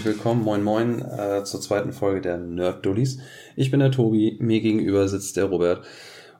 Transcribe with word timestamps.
herzlich 0.00 0.16
willkommen, 0.16 0.42
moin 0.42 0.62
moin, 0.62 1.02
äh, 1.02 1.44
zur 1.44 1.60
zweiten 1.60 1.92
Folge 1.92 2.22
der 2.22 2.38
Nerd 2.38 2.86
Dullies. 2.86 3.18
Ich 3.54 3.70
bin 3.70 3.80
der 3.80 3.90
Tobi, 3.90 4.38
mir 4.40 4.62
gegenüber 4.62 5.06
sitzt 5.08 5.36
der 5.36 5.44
Robert. 5.44 5.84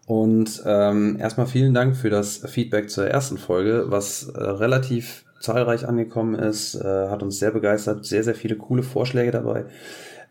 Und 0.07 0.63
ähm, 0.65 1.19
erstmal 1.21 1.47
vielen 1.47 1.75
Dank 1.75 1.95
für 1.95 2.09
das 2.09 2.39
Feedback 2.39 2.89
zur 2.89 3.07
ersten 3.07 3.37
Folge, 3.37 3.85
was 3.89 4.29
äh, 4.29 4.41
relativ 4.41 5.27
zahlreich 5.41 5.87
angekommen 5.87 6.37
ist, 6.37 6.75
äh, 6.75 7.09
hat 7.11 7.23
uns 7.23 7.39
sehr 7.39 7.51
begeistert, 7.51 8.07
sehr, 8.07 8.25
sehr 8.25 8.35
viele 8.35 8.57
coole 8.57 8.83
Vorschläge 8.83 9.31
dabei. 9.31 9.67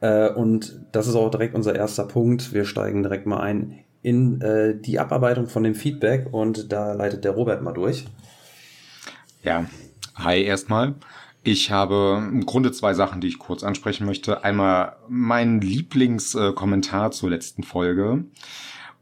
Äh, 0.02 0.30
und 0.30 0.80
das 0.92 1.06
ist 1.06 1.14
auch 1.14 1.30
direkt 1.30 1.54
unser 1.54 1.76
erster 1.76 2.06
Punkt. 2.06 2.52
Wir 2.52 2.66
steigen 2.66 3.04
direkt 3.04 3.28
mal 3.28 3.42
ein 3.42 3.78
in 4.02 4.42
äh, 4.42 4.76
die 4.76 4.98
Abarbeitung 4.98 5.46
von 5.46 5.62
dem 5.62 5.76
Feedback 5.76 6.30
und 6.32 6.72
da 6.72 6.94
leitet 6.94 7.26
der 7.26 7.34
Robert 7.34 7.62
mal 7.62 7.74
durch. 7.74 8.08
Ja, 9.44 9.66
hi 10.16 10.42
erstmal. 10.42 10.96
Ich 11.52 11.72
habe 11.72 12.30
im 12.32 12.46
Grunde 12.46 12.72
zwei 12.72 12.94
Sachen, 12.94 13.22
die 13.22 13.28
ich 13.28 13.40
kurz 13.40 13.64
ansprechen 13.64 14.06
möchte. 14.06 14.44
Einmal 14.44 14.98
mein 15.08 15.62
Lieblingskommentar 15.62 17.10
zur 17.10 17.32
letzten 17.32 17.64
Folge. 17.64 18.26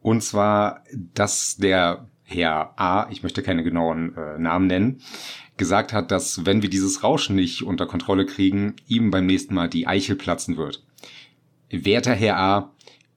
Und 0.01 0.23
zwar, 0.23 0.81
dass 1.13 1.57
der 1.57 2.07
Herr 2.23 2.71
A, 2.79 3.09
ich 3.11 3.21
möchte 3.21 3.43
keine 3.43 3.65
genauen 3.65 4.15
äh, 4.15 4.39
Namen 4.39 4.67
nennen, 4.67 5.01
gesagt 5.57 5.91
hat, 5.91 6.09
dass 6.09 6.45
wenn 6.45 6.61
wir 6.61 6.69
dieses 6.69 7.03
Rauschen 7.03 7.35
nicht 7.35 7.63
unter 7.63 7.85
Kontrolle 7.85 8.25
kriegen, 8.25 8.77
ihm 8.87 9.11
beim 9.11 9.25
nächsten 9.25 9.53
Mal 9.53 9.67
die 9.67 9.85
Eichel 9.85 10.15
platzen 10.15 10.55
wird. 10.55 10.85
Werter 11.69 12.13
Herr 12.13 12.37
A, 12.37 12.71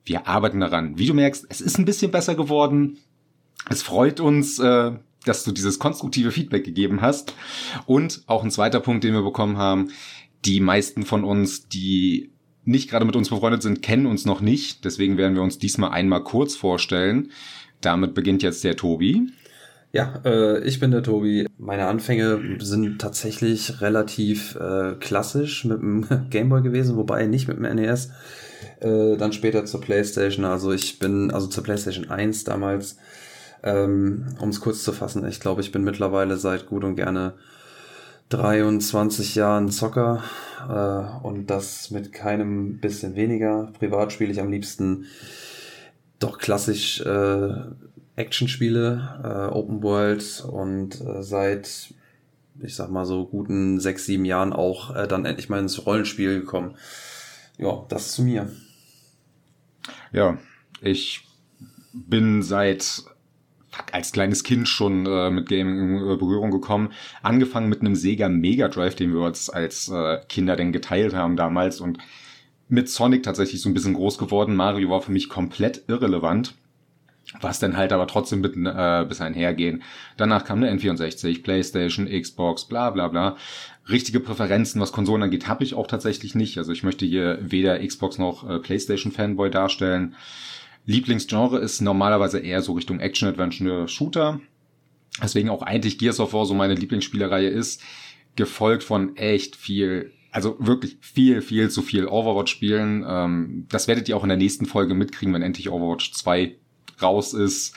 wir 0.04 0.26
arbeiten 0.26 0.58
daran. 0.58 0.98
Wie 0.98 1.06
du 1.06 1.14
merkst, 1.14 1.46
es 1.48 1.60
ist 1.60 1.78
ein 1.78 1.84
bisschen 1.84 2.10
besser 2.10 2.34
geworden. 2.34 2.98
Es 3.68 3.84
freut 3.84 4.18
uns, 4.18 4.58
äh, 4.58 4.90
dass 5.24 5.44
du 5.44 5.52
dieses 5.52 5.78
konstruktive 5.78 6.30
Feedback 6.30 6.64
gegeben 6.64 7.00
hast. 7.00 7.34
Und 7.86 8.22
auch 8.26 8.42
ein 8.42 8.50
zweiter 8.50 8.80
Punkt, 8.80 9.04
den 9.04 9.14
wir 9.14 9.22
bekommen 9.22 9.56
haben, 9.56 9.90
die 10.44 10.60
meisten 10.60 11.04
von 11.04 11.24
uns, 11.24 11.68
die 11.68 12.32
nicht 12.64 12.90
gerade 12.90 13.04
mit 13.04 13.16
uns 13.16 13.28
befreundet 13.28 13.62
sind, 13.62 13.82
kennen 13.82 14.06
uns 14.06 14.24
noch 14.24 14.40
nicht. 14.40 14.84
Deswegen 14.84 15.16
werden 15.16 15.34
wir 15.34 15.42
uns 15.42 15.58
diesmal 15.58 15.90
einmal 15.90 16.22
kurz 16.22 16.54
vorstellen. 16.54 17.30
Damit 17.80 18.14
beginnt 18.14 18.42
jetzt 18.42 18.64
der 18.64 18.76
Tobi. 18.76 19.30
Ja, 19.92 20.20
äh, 20.24 20.62
ich 20.64 20.78
bin 20.78 20.92
der 20.92 21.02
Tobi. 21.02 21.46
Meine 21.58 21.86
Anfänge 21.86 22.58
sind 22.60 23.00
tatsächlich 23.00 23.80
relativ 23.80 24.54
äh, 24.54 24.94
klassisch 25.00 25.64
mit 25.64 25.80
dem 25.80 26.06
Gameboy 26.30 26.62
gewesen, 26.62 26.96
wobei 26.96 27.26
nicht 27.26 27.48
mit 27.48 27.56
dem 27.56 27.74
NES. 27.74 28.10
Äh, 28.80 29.16
dann 29.16 29.32
später 29.32 29.64
zur 29.64 29.80
PlayStation. 29.80 30.44
Also 30.44 30.72
ich 30.72 30.98
bin, 30.98 31.30
also 31.32 31.48
zur 31.48 31.64
PlayStation 31.64 32.08
1 32.08 32.44
damals 32.44 32.98
ähm, 33.62 34.36
um 34.40 34.48
es 34.48 34.60
kurz 34.60 34.82
zu 34.82 34.92
fassen, 34.92 35.26
ich 35.26 35.40
glaube, 35.40 35.60
ich 35.60 35.72
bin 35.72 35.84
mittlerweile 35.84 36.36
seit 36.36 36.66
gut 36.66 36.84
und 36.84 36.96
gerne 36.96 37.34
23 38.30 39.34
Jahren 39.34 39.70
Zocker 39.70 40.22
äh, 40.68 41.26
und 41.26 41.48
das 41.48 41.90
mit 41.90 42.12
keinem 42.12 42.78
bisschen 42.78 43.16
weniger. 43.16 43.72
Privat 43.78 44.12
spiele 44.12 44.30
ich 44.30 44.40
am 44.40 44.50
liebsten 44.50 45.06
doch 46.20 46.38
klassisch 46.38 47.00
äh, 47.00 47.54
Actionspiele, 48.16 49.20
äh, 49.24 49.54
Open 49.54 49.82
World 49.82 50.44
und 50.48 51.00
äh, 51.00 51.22
seit, 51.22 51.92
ich 52.60 52.76
sag 52.76 52.90
mal 52.90 53.04
so 53.04 53.26
guten 53.26 53.80
sechs, 53.80 54.06
sieben 54.06 54.24
Jahren 54.24 54.52
auch 54.52 54.94
äh, 54.94 55.08
dann 55.08 55.24
endlich 55.24 55.48
mal 55.48 55.58
ins 55.58 55.84
Rollenspiel 55.84 56.40
gekommen. 56.40 56.76
Ja, 57.58 57.84
das 57.88 58.12
zu 58.12 58.22
mir. 58.22 58.50
Ja, 60.12 60.38
ich 60.80 61.26
bin 61.92 62.42
seit 62.42 63.04
als 63.92 64.12
kleines 64.12 64.44
Kind 64.44 64.68
schon 64.68 65.06
äh, 65.06 65.30
mit 65.30 65.48
Gaming 65.48 65.98
in 65.98 66.18
Berührung 66.18 66.50
gekommen. 66.50 66.92
Angefangen 67.22 67.68
mit 67.68 67.80
einem 67.80 67.94
Sega 67.94 68.28
Mega 68.28 68.68
Drive, 68.68 68.94
den 68.94 69.12
wir 69.12 69.20
uns 69.20 69.50
als 69.50 69.88
äh, 69.88 70.18
Kinder 70.28 70.56
denn 70.56 70.72
geteilt 70.72 71.14
haben 71.14 71.36
damals 71.36 71.80
und 71.80 71.98
mit 72.68 72.88
Sonic 72.88 73.22
tatsächlich 73.22 73.60
so 73.60 73.68
ein 73.68 73.74
bisschen 73.74 73.94
groß 73.94 74.18
geworden. 74.18 74.54
Mario 74.54 74.90
war 74.90 75.02
für 75.02 75.12
mich 75.12 75.28
komplett 75.28 75.84
irrelevant. 75.88 76.54
Was 77.40 77.60
dann 77.60 77.76
halt 77.76 77.92
aber 77.92 78.08
trotzdem 78.08 78.40
mit 78.40 78.56
äh, 78.56 79.04
bis 79.08 79.20
einhergehen. 79.20 79.84
Danach 80.16 80.44
kam 80.44 80.62
eine 80.62 80.76
N64, 80.76 81.44
Playstation, 81.44 82.08
Xbox, 82.08 82.64
bla 82.64 82.90
bla 82.90 83.06
bla. 83.06 83.36
Richtige 83.88 84.18
Präferenzen, 84.18 84.80
was 84.80 84.90
Konsolen 84.90 85.22
angeht, 85.22 85.46
habe 85.46 85.62
ich 85.62 85.74
auch 85.74 85.86
tatsächlich 85.86 86.34
nicht. 86.34 86.58
Also 86.58 86.72
ich 86.72 86.82
möchte 86.82 87.06
hier 87.06 87.38
weder 87.40 87.78
Xbox 87.86 88.18
noch 88.18 88.48
äh, 88.48 88.58
Playstation 88.58 89.12
Fanboy 89.12 89.48
darstellen. 89.48 90.16
Lieblingsgenre 90.86 91.58
ist 91.58 91.80
normalerweise 91.80 92.38
eher 92.38 92.62
so 92.62 92.72
Richtung 92.72 93.00
Action-Adventure-Shooter. 93.00 94.40
Deswegen 95.22 95.50
auch 95.50 95.62
eigentlich 95.62 95.98
Gears 95.98 96.20
of 96.20 96.32
War 96.32 96.46
so 96.46 96.54
meine 96.54 96.74
Lieblingsspielerreihe 96.74 97.48
ist. 97.48 97.82
Gefolgt 98.36 98.82
von 98.82 99.16
echt 99.16 99.56
viel, 99.56 100.12
also 100.30 100.56
wirklich 100.58 100.98
viel, 101.00 101.42
viel 101.42 101.70
zu 101.70 101.82
viel 101.82 102.06
Overwatch-Spielen. 102.06 103.04
Ähm, 103.06 103.66
das 103.68 103.88
werdet 103.88 104.08
ihr 104.08 104.16
auch 104.16 104.22
in 104.22 104.28
der 104.28 104.38
nächsten 104.38 104.66
Folge 104.66 104.94
mitkriegen, 104.94 105.34
wenn 105.34 105.42
endlich 105.42 105.70
Overwatch 105.70 106.12
2 106.12 106.56
raus 107.02 107.34
ist. 107.34 107.74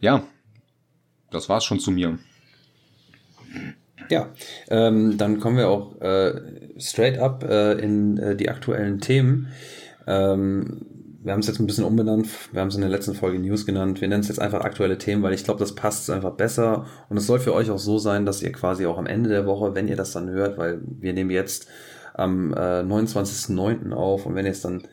Ja, 0.00 0.22
das 1.30 1.48
war's 1.48 1.64
schon 1.64 1.80
zu 1.80 1.90
mir. 1.90 2.18
Ja, 4.08 4.32
ähm, 4.68 5.18
dann 5.18 5.40
kommen 5.40 5.56
wir 5.56 5.68
auch 5.68 6.00
äh, 6.00 6.40
straight 6.78 7.18
up 7.18 7.42
äh, 7.42 7.72
in 7.72 8.18
äh, 8.18 8.36
die 8.36 8.48
aktuellen 8.48 9.00
Themen. 9.00 9.48
Ähm, 10.06 10.86
wir 11.26 11.32
haben 11.32 11.40
es 11.40 11.48
jetzt 11.48 11.58
ein 11.58 11.66
bisschen 11.66 11.82
umbenannt, 11.82 12.28
wir 12.52 12.60
haben 12.60 12.68
es 12.68 12.76
in 12.76 12.82
der 12.82 12.90
letzten 12.90 13.12
Folge 13.12 13.40
News 13.40 13.66
genannt. 13.66 14.00
Wir 14.00 14.06
nennen 14.06 14.20
es 14.20 14.28
jetzt 14.28 14.38
einfach 14.38 14.60
aktuelle 14.60 14.96
Themen, 14.96 15.24
weil 15.24 15.34
ich 15.34 15.42
glaube, 15.42 15.58
das 15.58 15.74
passt 15.74 16.08
einfach 16.08 16.30
besser. 16.30 16.86
Und 17.08 17.16
es 17.16 17.26
soll 17.26 17.40
für 17.40 17.52
euch 17.52 17.68
auch 17.68 17.80
so 17.80 17.98
sein, 17.98 18.24
dass 18.24 18.42
ihr 18.42 18.52
quasi 18.52 18.86
auch 18.86 18.96
am 18.96 19.06
Ende 19.06 19.28
der 19.28 19.44
Woche, 19.44 19.74
wenn 19.74 19.88
ihr 19.88 19.96
das 19.96 20.12
dann 20.12 20.30
hört, 20.30 20.56
weil 20.56 20.80
wir 20.84 21.12
nehmen 21.14 21.30
jetzt 21.30 21.66
am 22.14 22.54
äh, 22.54 22.80
29.09. 22.80 23.92
auf 23.92 24.24
und 24.24 24.36
wenn 24.36 24.46
ihr 24.46 24.52
es 24.52 24.60
dann 24.60 24.84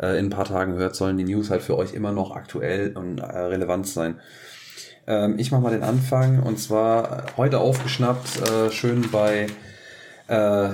äh, 0.00 0.18
in 0.18 0.26
ein 0.26 0.30
paar 0.30 0.46
Tagen 0.46 0.74
hört, 0.74 0.96
sollen 0.96 1.18
die 1.18 1.24
News 1.24 1.50
halt 1.50 1.62
für 1.62 1.78
euch 1.78 1.94
immer 1.94 2.10
noch 2.10 2.34
aktuell 2.34 2.96
und 2.96 3.20
äh, 3.20 3.22
relevant 3.24 3.86
sein. 3.86 4.16
Ähm, 5.06 5.36
ich 5.38 5.52
mache 5.52 5.62
mal 5.62 5.70
den 5.70 5.84
Anfang 5.84 6.42
und 6.42 6.58
zwar 6.58 7.26
heute 7.36 7.60
aufgeschnappt, 7.60 8.50
äh, 8.50 8.70
schön 8.72 9.08
bei 9.12 9.46
äh, 10.26 10.70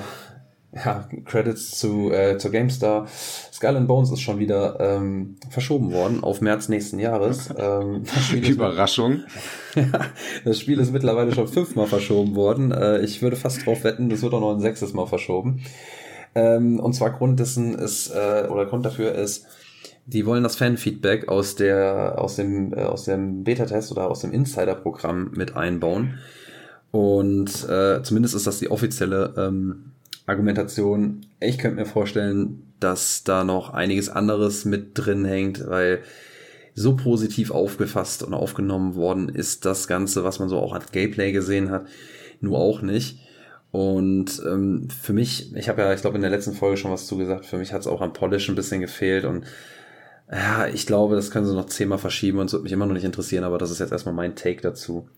ja, 0.74 1.06
Credits 1.26 1.72
zu, 1.72 2.10
äh, 2.10 2.38
zur 2.38 2.50
GameStar. 2.50 3.06
Skull 3.52 3.76
and 3.76 3.88
Bones 3.88 4.10
ist 4.10 4.20
schon 4.20 4.38
wieder 4.38 4.80
ähm, 4.80 5.36
verschoben 5.50 5.92
worden 5.92 6.24
auf 6.24 6.40
März 6.40 6.68
nächsten 6.68 6.98
Jahres. 6.98 7.50
Ähm, 7.62 8.04
Überraschung. 8.32 9.20
ja, 9.74 9.84
das 10.44 10.58
Spiel 10.58 10.80
ist 10.80 10.92
mittlerweile 10.92 11.32
schon 11.32 11.46
fünfmal 11.46 11.86
verschoben 11.86 12.34
worden. 12.34 12.72
Äh, 12.72 13.00
ich 13.00 13.22
würde 13.22 13.36
fast 13.36 13.64
drauf 13.64 13.84
wetten, 13.84 14.08
das 14.08 14.22
wird 14.22 14.34
auch 14.34 14.40
noch 14.40 14.54
ein 14.54 14.60
sechstes 14.60 14.94
Mal 14.94 15.06
verschoben. 15.06 15.62
Ähm, 16.34 16.80
und 16.80 16.94
zwar 16.94 17.10
Grund 17.10 17.38
dessen 17.38 17.74
ist, 17.74 18.10
äh, 18.10 18.48
oder 18.48 18.66
Grund 18.66 18.86
dafür 18.86 19.14
ist, 19.14 19.46
die 20.06 20.26
wollen 20.26 20.42
das 20.42 20.56
Fanfeedback 20.56 21.28
aus 21.28 21.54
der, 21.54 22.14
aus 22.18 22.36
dem, 22.36 22.72
äh, 22.72 22.82
aus 22.82 23.04
dem 23.04 23.44
Beta-Test 23.44 23.92
oder 23.92 24.10
aus 24.10 24.20
dem 24.20 24.32
Insider-Programm 24.32 25.32
mit 25.34 25.56
einbauen. 25.56 26.18
Und 26.90 27.68
äh, 27.68 28.02
zumindest 28.02 28.34
ist 28.34 28.46
das 28.46 28.58
die 28.58 28.70
offizielle 28.70 29.34
ähm, 29.36 29.92
Argumentation. 30.26 31.26
Ich 31.40 31.58
könnte 31.58 31.76
mir 31.76 31.86
vorstellen, 31.86 32.72
dass 32.80 33.24
da 33.24 33.44
noch 33.44 33.70
einiges 33.70 34.08
anderes 34.08 34.64
mit 34.64 34.90
drin 34.94 35.24
hängt, 35.24 35.66
weil 35.66 36.02
so 36.74 36.96
positiv 36.96 37.50
aufgefasst 37.50 38.22
und 38.22 38.34
aufgenommen 38.34 38.94
worden 38.94 39.28
ist 39.28 39.64
das 39.64 39.88
Ganze, 39.88 40.24
was 40.24 40.38
man 40.38 40.48
so 40.48 40.58
auch 40.58 40.72
als 40.72 40.90
Gameplay 40.90 41.32
gesehen 41.32 41.70
hat, 41.70 41.86
nur 42.40 42.58
auch 42.58 42.82
nicht. 42.82 43.18
Und 43.70 44.42
ähm, 44.46 44.88
für 44.90 45.12
mich, 45.12 45.54
ich 45.56 45.68
habe 45.68 45.82
ja, 45.82 45.92
ich 45.92 46.00
glaube, 46.02 46.16
in 46.16 46.22
der 46.22 46.30
letzten 46.30 46.52
Folge 46.52 46.76
schon 46.76 46.90
was 46.90 47.06
zugesagt, 47.06 47.46
für 47.46 47.58
mich 47.58 47.72
hat 47.72 47.80
es 47.80 47.86
auch 47.86 48.00
am 48.00 48.12
Polish 48.12 48.48
ein 48.48 48.54
bisschen 48.54 48.80
gefehlt 48.80 49.24
und 49.24 49.44
ja, 50.30 50.66
ich 50.66 50.86
glaube, 50.86 51.14
das 51.14 51.30
können 51.30 51.46
sie 51.46 51.54
noch 51.54 51.66
zehnmal 51.66 51.98
verschieben 51.98 52.38
und 52.38 52.46
es 52.46 52.52
wird 52.52 52.62
mich 52.62 52.72
immer 52.72 52.86
noch 52.86 52.94
nicht 52.94 53.04
interessieren, 53.04 53.44
aber 53.44 53.58
das 53.58 53.70
ist 53.70 53.80
jetzt 53.80 53.92
erstmal 53.92 54.14
mein 54.14 54.34
Take 54.34 54.62
dazu. 54.62 55.08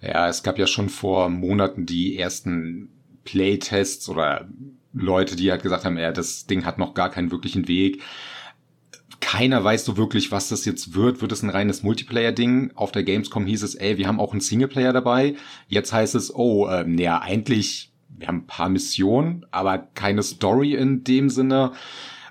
Ja, 0.00 0.28
es 0.28 0.42
gab 0.42 0.58
ja 0.58 0.66
schon 0.66 0.88
vor 0.88 1.28
Monaten 1.28 1.86
die 1.86 2.18
ersten 2.18 2.90
Playtests 3.26 4.08
oder 4.08 4.48
Leute, 4.94 5.36
die 5.36 5.50
halt 5.50 5.62
gesagt 5.62 5.84
haben, 5.84 5.98
ja, 5.98 6.10
das 6.10 6.46
Ding 6.46 6.64
hat 6.64 6.78
noch 6.78 6.94
gar 6.94 7.10
keinen 7.10 7.30
wirklichen 7.30 7.68
Weg. 7.68 8.02
Keiner 9.20 9.62
weiß 9.62 9.84
so 9.84 9.96
wirklich, 9.96 10.32
was 10.32 10.48
das 10.48 10.64
jetzt 10.64 10.94
wird. 10.94 11.20
Wird 11.20 11.32
es 11.32 11.42
ein 11.42 11.50
reines 11.50 11.82
Multiplayer-Ding? 11.82 12.72
Auf 12.74 12.92
der 12.92 13.02
Gamescom 13.02 13.44
hieß 13.44 13.62
es, 13.62 13.74
ey, 13.74 13.98
wir 13.98 14.08
haben 14.08 14.20
auch 14.20 14.32
einen 14.32 14.40
Singleplayer 14.40 14.92
dabei. 14.92 15.34
Jetzt 15.68 15.92
heißt 15.92 16.14
es, 16.14 16.34
oh, 16.34 16.68
ähm, 16.70 16.98
ja, 16.98 17.20
eigentlich, 17.20 17.92
wir 18.08 18.28
haben 18.28 18.38
ein 18.38 18.46
paar 18.46 18.68
Missionen, 18.68 19.44
aber 19.50 19.78
keine 19.78 20.22
Story 20.22 20.74
in 20.74 21.04
dem 21.04 21.28
Sinne. 21.28 21.72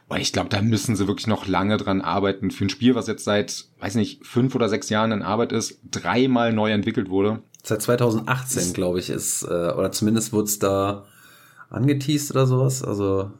Und 0.07 0.19
ich 0.19 0.33
glaube, 0.33 0.49
da 0.49 0.61
müssen 0.61 0.95
sie 0.95 1.07
wirklich 1.07 1.27
noch 1.27 1.47
lange 1.47 1.77
dran 1.77 2.01
arbeiten. 2.01 2.51
Für 2.51 2.65
ein 2.65 2.69
Spiel, 2.69 2.95
was 2.95 3.07
jetzt 3.07 3.23
seit, 3.23 3.65
weiß 3.79 3.95
nicht, 3.95 4.25
fünf 4.25 4.53
oder 4.55 4.69
sechs 4.69 4.89
Jahren 4.89 5.11
in 5.11 5.23
Arbeit 5.23 5.51
ist, 5.51 5.79
dreimal 5.89 6.53
neu 6.53 6.71
entwickelt 6.71 7.09
wurde. 7.09 7.41
Seit 7.65 7.81
2018, 7.81 8.73
glaube 8.73 8.99
ich, 8.99 9.09
ist, 9.09 9.41
äh, 9.41 9.47
oder 9.47 9.91
zumindest 9.91 10.31
wurde 10.31 10.45
es 10.45 10.59
da 10.59 11.03
angeteased 11.71 12.29
oder 12.29 12.45
sowas. 12.45 12.83
Also. 12.83 13.31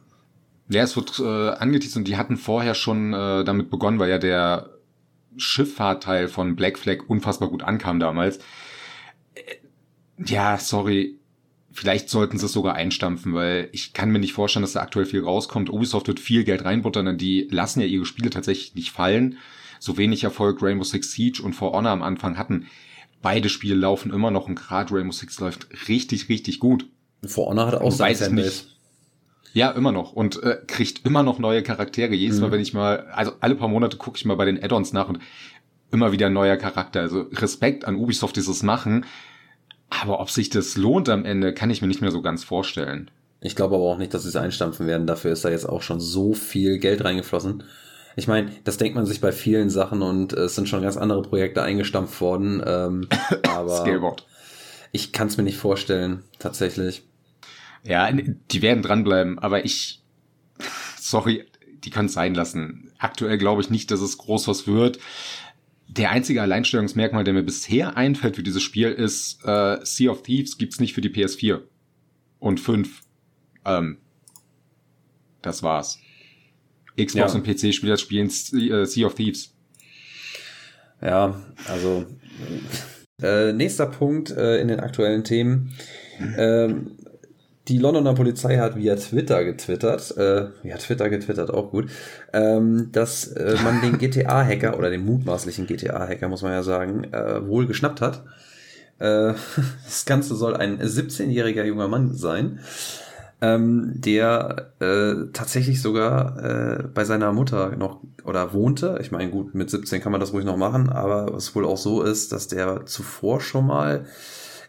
Ja, 0.68 0.82
es 0.82 0.96
wird 0.96 1.20
äh, 1.20 1.50
angeteased 1.50 1.96
und 1.96 2.08
die 2.08 2.16
hatten 2.16 2.36
vorher 2.36 2.74
schon 2.74 3.14
äh, 3.14 3.44
damit 3.44 3.70
begonnen, 3.70 4.00
weil 4.00 4.10
ja 4.10 4.18
der 4.18 4.70
Schifffahrtteil 5.36 6.26
von 6.26 6.56
Black 6.56 6.76
Flag 6.76 7.04
unfassbar 7.06 7.48
gut 7.48 7.62
ankam 7.62 8.00
damals. 8.00 8.38
Äh, 9.34 9.42
ja, 10.26 10.58
sorry. 10.58 11.20
Vielleicht 11.70 12.10
sollten 12.10 12.38
sie 12.38 12.46
es 12.46 12.52
sogar 12.52 12.74
einstampfen, 12.74 13.32
weil 13.32 13.68
ich 13.70 13.92
kann 13.92 14.10
mir 14.10 14.18
nicht 14.18 14.32
vorstellen, 14.32 14.64
dass 14.64 14.72
da 14.72 14.80
aktuell 14.80 15.06
viel 15.06 15.22
rauskommt. 15.22 15.70
Ubisoft 15.70 16.08
wird 16.08 16.18
viel 16.18 16.42
Geld 16.42 16.64
reinbuttern, 16.64 17.06
denn 17.06 17.18
die 17.18 17.46
lassen 17.52 17.80
ja 17.80 17.86
ihre 17.86 18.06
Spiele 18.06 18.30
tatsächlich 18.30 18.74
nicht 18.74 18.90
fallen. 18.90 19.38
So 19.78 19.96
wenig 19.98 20.24
Erfolg 20.24 20.62
Rainbow 20.62 20.84
Six 20.84 21.12
Siege 21.12 21.42
und 21.44 21.52
For 21.52 21.70
Honor 21.70 21.92
am 21.92 22.02
Anfang 22.02 22.36
hatten. 22.38 22.66
Beide 23.22 23.48
Spiele 23.48 23.74
laufen 23.74 24.12
immer 24.12 24.30
noch 24.30 24.46
und 24.46 24.54
gerade 24.54 24.94
Rainbow 24.94 25.12
Six 25.12 25.40
läuft 25.40 25.68
richtig, 25.88 26.28
richtig 26.28 26.60
gut. 26.60 26.86
For 27.24 27.46
Honor 27.48 27.66
hat 27.66 27.74
auch 27.74 27.90
sein 27.92 28.14
Fanbase. 28.14 28.64
Ja, 29.52 29.70
immer 29.70 29.90
noch. 29.90 30.12
Und 30.12 30.42
äh, 30.42 30.58
kriegt 30.66 31.06
immer 31.06 31.22
noch 31.22 31.38
neue 31.38 31.62
Charaktere. 31.62 32.14
Jedes 32.14 32.40
Mal, 32.40 32.48
mhm. 32.48 32.52
wenn 32.52 32.60
ich 32.60 32.74
mal, 32.74 33.06
also 33.12 33.32
alle 33.40 33.54
paar 33.54 33.68
Monate 33.68 33.96
gucke 33.96 34.18
ich 34.18 34.24
mal 34.26 34.36
bei 34.36 34.44
den 34.44 34.62
Add-ons 34.62 34.92
nach 34.92 35.08
und 35.08 35.18
immer 35.90 36.12
wieder 36.12 36.26
ein 36.26 36.34
neuer 36.34 36.56
Charakter. 36.56 37.00
Also 37.00 37.22
Respekt 37.32 37.86
an 37.86 37.96
Ubisoft, 37.96 38.36
dieses 38.36 38.62
machen. 38.62 39.06
Aber 39.88 40.20
ob 40.20 40.30
sich 40.30 40.50
das 40.50 40.76
lohnt 40.76 41.08
am 41.08 41.24
Ende, 41.24 41.54
kann 41.54 41.70
ich 41.70 41.80
mir 41.80 41.88
nicht 41.88 42.02
mehr 42.02 42.10
so 42.10 42.20
ganz 42.20 42.44
vorstellen. 42.44 43.10
Ich 43.40 43.56
glaube 43.56 43.76
aber 43.76 43.84
auch 43.84 43.98
nicht, 43.98 44.12
dass 44.12 44.24
sie 44.24 44.28
es 44.28 44.36
einstampfen 44.36 44.86
werden. 44.86 45.06
Dafür 45.06 45.32
ist 45.32 45.44
da 45.44 45.48
jetzt 45.48 45.68
auch 45.68 45.82
schon 45.82 46.00
so 46.00 46.34
viel 46.34 46.78
Geld 46.78 47.04
reingeflossen. 47.04 47.62
Ich 48.16 48.26
meine, 48.26 48.50
das 48.64 48.78
denkt 48.78 48.96
man 48.96 49.06
sich 49.06 49.20
bei 49.20 49.30
vielen 49.30 49.70
Sachen 49.70 50.02
und 50.02 50.32
es 50.32 50.54
sind 50.54 50.68
schon 50.68 50.82
ganz 50.82 50.96
andere 50.96 51.22
Projekte 51.22 51.62
eingestampft 51.62 52.20
worden. 52.20 52.62
Ähm, 52.66 53.08
aber 53.48 53.76
Scaleboard. 53.76 54.26
ich 54.92 55.12
kann 55.12 55.28
es 55.28 55.36
mir 55.36 55.44
nicht 55.44 55.58
vorstellen, 55.58 56.22
tatsächlich. 56.38 57.04
Ja, 57.84 58.10
die 58.10 58.62
werden 58.62 58.82
dranbleiben, 58.82 59.38
aber 59.38 59.64
ich, 59.64 60.02
sorry, 60.98 61.44
die 61.84 61.90
können 61.90 62.06
es 62.06 62.14
sein 62.14 62.34
lassen. 62.34 62.90
Aktuell 62.98 63.38
glaube 63.38 63.62
ich 63.62 63.70
nicht, 63.70 63.90
dass 63.90 64.00
es 64.00 64.18
groß 64.18 64.48
was 64.48 64.66
wird 64.66 64.98
der 65.88 66.10
einzige 66.10 66.42
Alleinstellungsmerkmal, 66.42 67.24
der 67.24 67.34
mir 67.34 67.42
bisher 67.42 67.96
einfällt 67.96 68.36
für 68.36 68.42
dieses 68.42 68.62
Spiel, 68.62 68.90
ist 68.90 69.44
äh, 69.44 69.78
Sea 69.84 70.10
of 70.10 70.22
Thieves 70.22 70.58
gibt's 70.58 70.80
nicht 70.80 70.94
für 70.94 71.00
die 71.00 71.10
PS4 71.10 71.62
und 72.38 72.60
5. 72.60 73.02
Ähm, 73.64 73.98
das 75.42 75.62
war's. 75.62 75.98
Xbox 76.96 77.32
ja. 77.32 77.38
und 77.38 77.44
PC-Spieler 77.44 77.96
spielen 77.96 78.28
äh, 78.28 78.84
Sea 78.86 79.06
of 79.06 79.14
Thieves. 79.14 79.52
Ja, 81.02 81.42
also 81.68 82.06
äh, 83.22 83.52
nächster 83.52 83.86
Punkt 83.86 84.30
äh, 84.30 84.60
in 84.60 84.68
den 84.68 84.80
aktuellen 84.80 85.24
Themen. 85.24 85.72
Ähm, 86.36 86.96
die 87.68 87.78
Londoner 87.78 88.14
Polizei 88.14 88.58
hat 88.58 88.76
via 88.76 88.94
Twitter 88.94 89.44
getwittert, 89.44 90.16
äh, 90.16 90.48
via 90.62 90.76
Twitter 90.76 91.08
getwittert, 91.08 91.50
auch 91.50 91.70
gut, 91.70 91.90
ähm, 92.32 92.90
dass 92.92 93.26
äh, 93.32 93.56
man 93.64 93.80
den 93.80 93.98
GTA-Hacker 93.98 94.78
oder 94.78 94.88
den 94.88 95.04
mutmaßlichen 95.04 95.66
GTA-Hacker, 95.66 96.28
muss 96.28 96.42
man 96.42 96.52
ja 96.52 96.62
sagen, 96.62 97.04
äh, 97.12 97.46
wohl 97.46 97.66
geschnappt 97.66 98.00
hat. 98.00 98.24
Äh, 98.98 99.34
das 99.84 100.04
Ganze 100.06 100.36
soll 100.36 100.56
ein 100.56 100.80
17-jähriger 100.80 101.64
junger 101.64 101.88
Mann 101.88 102.14
sein, 102.14 102.60
ähm, 103.40 103.92
der 103.96 104.72
äh, 104.80 105.30
tatsächlich 105.32 105.82
sogar 105.82 106.42
äh, 106.42 106.82
bei 106.94 107.04
seiner 107.04 107.32
Mutter 107.32 107.76
noch 107.76 108.00
oder 108.24 108.52
wohnte. 108.52 108.98
Ich 109.00 109.10
meine, 109.10 109.30
gut, 109.30 109.54
mit 109.54 109.70
17 109.70 110.00
kann 110.00 110.12
man 110.12 110.20
das 110.20 110.32
ruhig 110.32 110.44
noch 110.44 110.56
machen, 110.56 110.88
aber 110.88 111.32
was 111.32 111.54
wohl 111.54 111.66
auch 111.66 111.76
so 111.76 112.02
ist, 112.02 112.32
dass 112.32 112.48
der 112.48 112.86
zuvor 112.86 113.40
schon 113.40 113.66
mal 113.66 114.06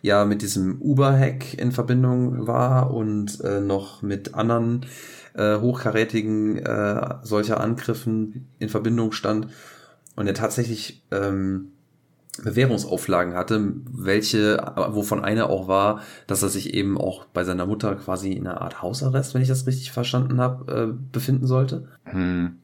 ja 0.01 0.25
mit 0.25 0.41
diesem 0.41 0.81
Uber-Hack 0.81 1.53
in 1.55 1.71
Verbindung 1.71 2.45
war 2.45 2.93
und 2.93 3.41
äh, 3.41 3.61
noch 3.61 4.01
mit 4.01 4.35
anderen 4.35 4.85
äh, 5.33 5.57
hochkarätigen 5.57 6.57
äh, 6.57 7.15
solcher 7.23 7.61
Angriffen 7.61 8.49
in 8.59 8.69
Verbindung 8.69 9.11
stand 9.11 9.47
und 10.15 10.27
er 10.27 10.33
tatsächlich 10.33 11.03
ähm, 11.11 11.71
Bewährungsauflagen 12.43 13.33
hatte, 13.33 13.73
welche, 13.91 14.57
wovon 14.89 15.23
eine 15.23 15.49
auch 15.49 15.67
war, 15.67 16.01
dass 16.27 16.43
er 16.43 16.49
sich 16.49 16.73
eben 16.73 16.97
auch 16.97 17.25
bei 17.25 17.43
seiner 17.43 17.65
Mutter 17.65 17.95
quasi 17.95 18.33
in 18.33 18.47
einer 18.47 18.61
Art 18.61 18.81
Hausarrest, 18.81 19.33
wenn 19.33 19.41
ich 19.41 19.47
das 19.47 19.67
richtig 19.67 19.91
verstanden 19.91 20.39
habe, 20.39 20.93
äh, 20.93 21.11
befinden 21.11 21.47
sollte. 21.47 21.87
Hm. 22.05 22.57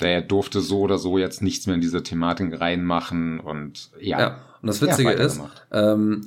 Der 0.00 0.22
durfte 0.22 0.60
so 0.60 0.80
oder 0.80 0.98
so 0.98 1.18
jetzt 1.18 1.40
nichts 1.40 1.66
mehr 1.66 1.76
in 1.76 1.80
diese 1.80 2.02
Thematik 2.02 2.60
reinmachen 2.60 3.38
und 3.38 3.90
ja. 4.00 4.18
Ja, 4.18 4.36
und 4.60 4.66
das 4.66 4.82
Witzige 4.82 5.12
ist, 5.12 5.40
ähm, 5.70 6.22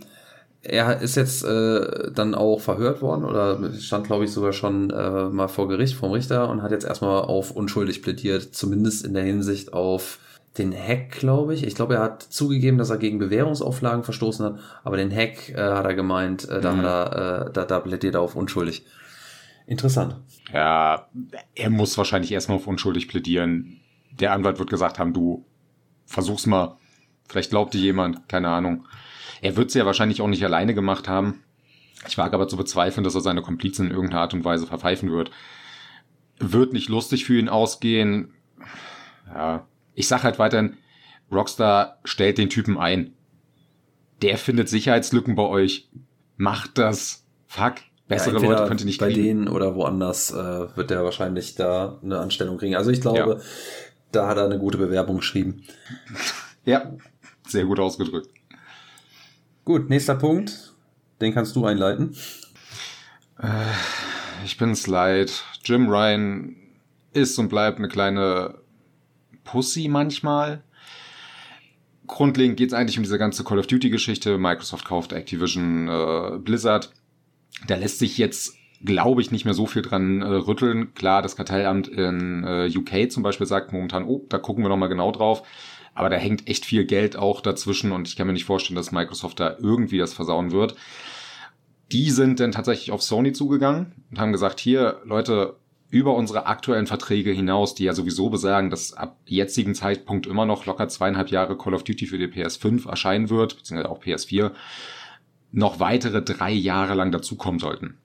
er 0.62 1.02
ist 1.02 1.16
jetzt 1.16 1.44
äh, 1.44 2.12
dann 2.12 2.36
auch 2.36 2.60
verhört 2.60 3.02
worden 3.02 3.24
oder 3.24 3.74
stand, 3.80 4.08
glaube 4.08 4.26
ich, 4.26 4.32
sogar 4.32 4.54
schon 4.54 4.90
äh, 4.90 5.30
mal 5.30 5.48
vor 5.48 5.68
Gericht 5.68 5.96
vom 5.96 6.12
Richter 6.12 6.50
und 6.50 6.62
hat 6.62 6.72
jetzt 6.72 6.86
erstmal 6.86 7.22
auf 7.22 7.52
unschuldig 7.52 8.02
plädiert, 8.02 8.56
zumindest 8.56 9.06
in 9.06 9.14
der 9.14 9.24
Hinsicht 9.24 9.74
auf 9.74 10.20
den 10.58 10.74
Hack, 10.74 11.12
glaube 11.12 11.54
ich. 11.54 11.64
Ich 11.64 11.76
glaube, 11.76 11.96
er 11.96 12.02
hat 12.02 12.24
zugegeben, 12.24 12.78
dass 12.78 12.90
er 12.90 12.98
gegen 12.98 13.20
Bewährungsauflagen 13.20 14.04
verstoßen 14.04 14.46
hat, 14.46 14.60
aber 14.84 14.98
den 14.98 15.14
Hack 15.14 15.50
äh, 15.50 15.56
hat 15.56 15.86
er 15.86 15.94
gemeint, 15.94 16.48
äh, 16.50 16.62
da 16.62 16.74
mhm. 16.74 16.78
hat 16.78 16.86
er, 16.86 17.48
äh, 17.48 17.54
da, 17.54 17.66
da 17.66 17.80
plädiert 17.80 18.16
er 18.16 18.22
auf 18.22 18.36
unschuldig. 18.36 18.86
Interessant. 19.66 20.16
Ja, 20.54 21.10
er 21.54 21.70
muss 21.70 21.98
wahrscheinlich 21.98 22.32
erstmal 22.32 22.58
auf 22.58 22.68
unschuldig 22.68 23.08
plädieren. 23.08 23.82
Der 24.12 24.32
Anwalt 24.32 24.60
wird 24.60 24.70
gesagt 24.70 24.98
haben, 24.98 25.14
du 25.14 25.46
versuch's 26.06 26.46
mal. 26.46 26.78
Vielleicht 27.28 27.50
glaubt 27.50 27.74
dir 27.74 27.82
jemand, 27.82 28.30
keine 28.30 28.48
Ahnung. 28.50 28.88
Er 29.42 29.58
wird 29.58 29.68
es 29.68 29.74
ja 29.74 29.86
wahrscheinlich 29.86 30.22
auch 30.22 30.28
nicht 30.28 30.44
alleine 30.44 30.74
gemacht 30.74 31.08
haben. 31.10 31.44
Ich 32.08 32.18
wage 32.18 32.34
aber 32.34 32.48
zu 32.48 32.56
bezweifeln, 32.56 33.04
dass 33.04 33.16
er 33.16 33.22
seine 33.22 33.42
Komplizen 33.42 33.88
in 33.88 33.92
irgendeiner 33.92 34.22
Art 34.22 34.34
und 34.34 34.46
Weise 34.46 34.68
verpfeifen 34.68 35.12
wird. 35.12 35.32
Wird 36.40 36.72
nicht 36.72 36.88
lustig 36.90 37.26
für 37.26 37.38
ihn 37.38 37.50
ausgehen. 37.50 38.34
Ja, 39.28 39.66
ich 39.98 40.08
sag 40.08 40.24
halt 40.24 40.38
weiterhin, 40.38 40.78
Rockstar 41.32 41.98
stellt 42.04 42.38
den 42.38 42.50
Typen 42.50 42.78
ein. 42.78 43.14
Der 44.22 44.38
findet 44.38 44.70
Sicherheitslücken 44.70 45.36
bei 45.36 45.44
euch. 45.44 45.90
Macht 46.38 46.78
das. 46.78 47.26
Fuck. 47.48 47.76
Bessere 48.08 48.40
ja, 48.40 48.48
Leute 48.48 48.68
könnt 48.68 48.82
ihr 48.82 48.86
nicht 48.86 49.00
bei 49.00 49.08
kriegen. 49.08 49.22
Bei 49.22 49.28
denen 49.28 49.48
oder 49.48 49.76
woanders 49.76 50.32
äh, 50.32 50.78
wird 50.78 50.92
er 50.92 51.04
wahrscheinlich 51.04 51.56
da 51.56 52.00
eine 52.04 52.20
Anstellung 52.20 52.60
kriegen. 52.60 52.76
Also 52.76 52.92
ich 52.92 53.02
glaube, 53.02 53.40
ja. 53.40 53.46
da 54.12 54.28
hat 54.28 54.38
er 54.38 54.46
eine 54.46 54.60
gute 54.60 54.78
Bewerbung 54.78 55.18
geschrieben. 55.18 55.64
Ja, 56.66 56.92
sehr 57.48 57.64
gut 57.64 57.80
ausgedrückt. 57.80 58.28
Gut, 59.64 59.90
nächster 59.90 60.16
Punkt. 60.16 60.74
Den 61.22 61.34
kannst 61.34 61.56
du 61.56 61.66
einleiten. 61.66 62.14
Äh, 63.42 63.48
ich 64.44 64.58
bin's 64.58 64.86
leid. 64.86 65.46
Jim 65.64 65.88
Ryan 65.88 66.58
ist 67.14 67.40
und 67.40 67.48
bleibt 67.48 67.78
eine 67.78 67.88
kleine 67.88 68.56
Pussy 69.48 69.88
manchmal. 69.88 70.62
Grundlegend 72.06 72.58
geht's 72.58 72.74
eigentlich 72.74 72.98
um 72.98 73.04
diese 73.04 73.18
ganze 73.18 73.44
Call 73.44 73.60
of 73.60 73.68
Duty-Geschichte. 73.68 74.38
Microsoft 74.38 74.86
kauft 74.86 75.14
Activision 75.14 75.88
äh, 75.88 76.38
Blizzard. 76.38 76.92
Da 77.66 77.76
lässt 77.76 78.00
sich 78.00 78.18
jetzt, 78.18 78.56
glaube 78.84 79.22
ich, 79.22 79.32
nicht 79.32 79.46
mehr 79.46 79.54
so 79.54 79.66
viel 79.66 79.82
dran 79.82 80.22
äh, 80.22 80.26
rütteln. 80.26 80.94
Klar, 80.94 81.22
das 81.22 81.36
Kartellamt 81.36 81.88
in 81.88 82.44
äh, 82.44 82.70
UK 82.76 83.10
zum 83.10 83.24
Beispiel 83.24 83.48
sagt 83.48 83.72
momentan, 83.72 84.06
oh, 84.06 84.26
da 84.30 84.38
gucken 84.38 84.64
wir 84.64 84.70
nochmal 84.70 84.90
genau 84.90 85.12
drauf. 85.12 85.44
Aber 85.94 86.10
da 86.10 86.18
hängt 86.18 86.48
echt 86.48 86.66
viel 86.66 86.86
Geld 86.86 87.16
auch 87.16 87.42
dazwischen 87.42 87.92
und 87.92 88.08
ich 88.08 88.16
kann 88.16 88.28
mir 88.28 88.34
nicht 88.34 88.46
vorstellen, 88.46 88.76
dass 88.76 88.92
Microsoft 88.92 89.40
da 89.40 89.56
irgendwie 89.58 89.98
das 89.98 90.14
versauen 90.14 90.52
wird. 90.52 90.76
Die 91.92 92.12
sind 92.12 92.40
dann 92.42 92.52
tatsächlich 92.52 92.92
auf 92.92 93.02
Sony 93.02 93.32
zugegangen 93.32 93.94
und 94.12 94.20
haben 94.20 94.34
gesagt, 94.34 94.60
hier, 94.60 95.02
Leute, 95.06 95.56
über 95.90 96.16
unsere 96.16 96.48
aktuellen 96.48 96.88
Verträge 96.88 97.32
hinaus, 97.32 97.76
die 97.76 97.86
ja 97.86 97.94
sowieso 97.94 98.30
besagen, 98.30 98.70
dass 98.70 98.94
ab 98.94 99.18
jetzigen 99.26 99.74
Zeitpunkt 99.74 100.28
immer 100.28 100.46
noch 100.46 100.66
locker 100.66 100.90
zweieinhalb 100.90 101.30
Jahre 101.30 101.58
Call 101.58 101.74
of 101.74 101.84
Duty 101.84 102.08
für 102.08 102.18
die 102.18 102.28
PS5 102.28 102.88
erscheinen 102.90 103.30
wird, 103.30 103.58
beziehungsweise 103.58 103.90
auch 103.90 104.04
PS4, 104.04 104.52
noch 105.52 105.80
weitere 105.80 106.22
drei 106.22 106.52
Jahre 106.52 106.94
lang 106.94 107.12
dazukommen 107.12 107.60
sollten. 107.60 107.98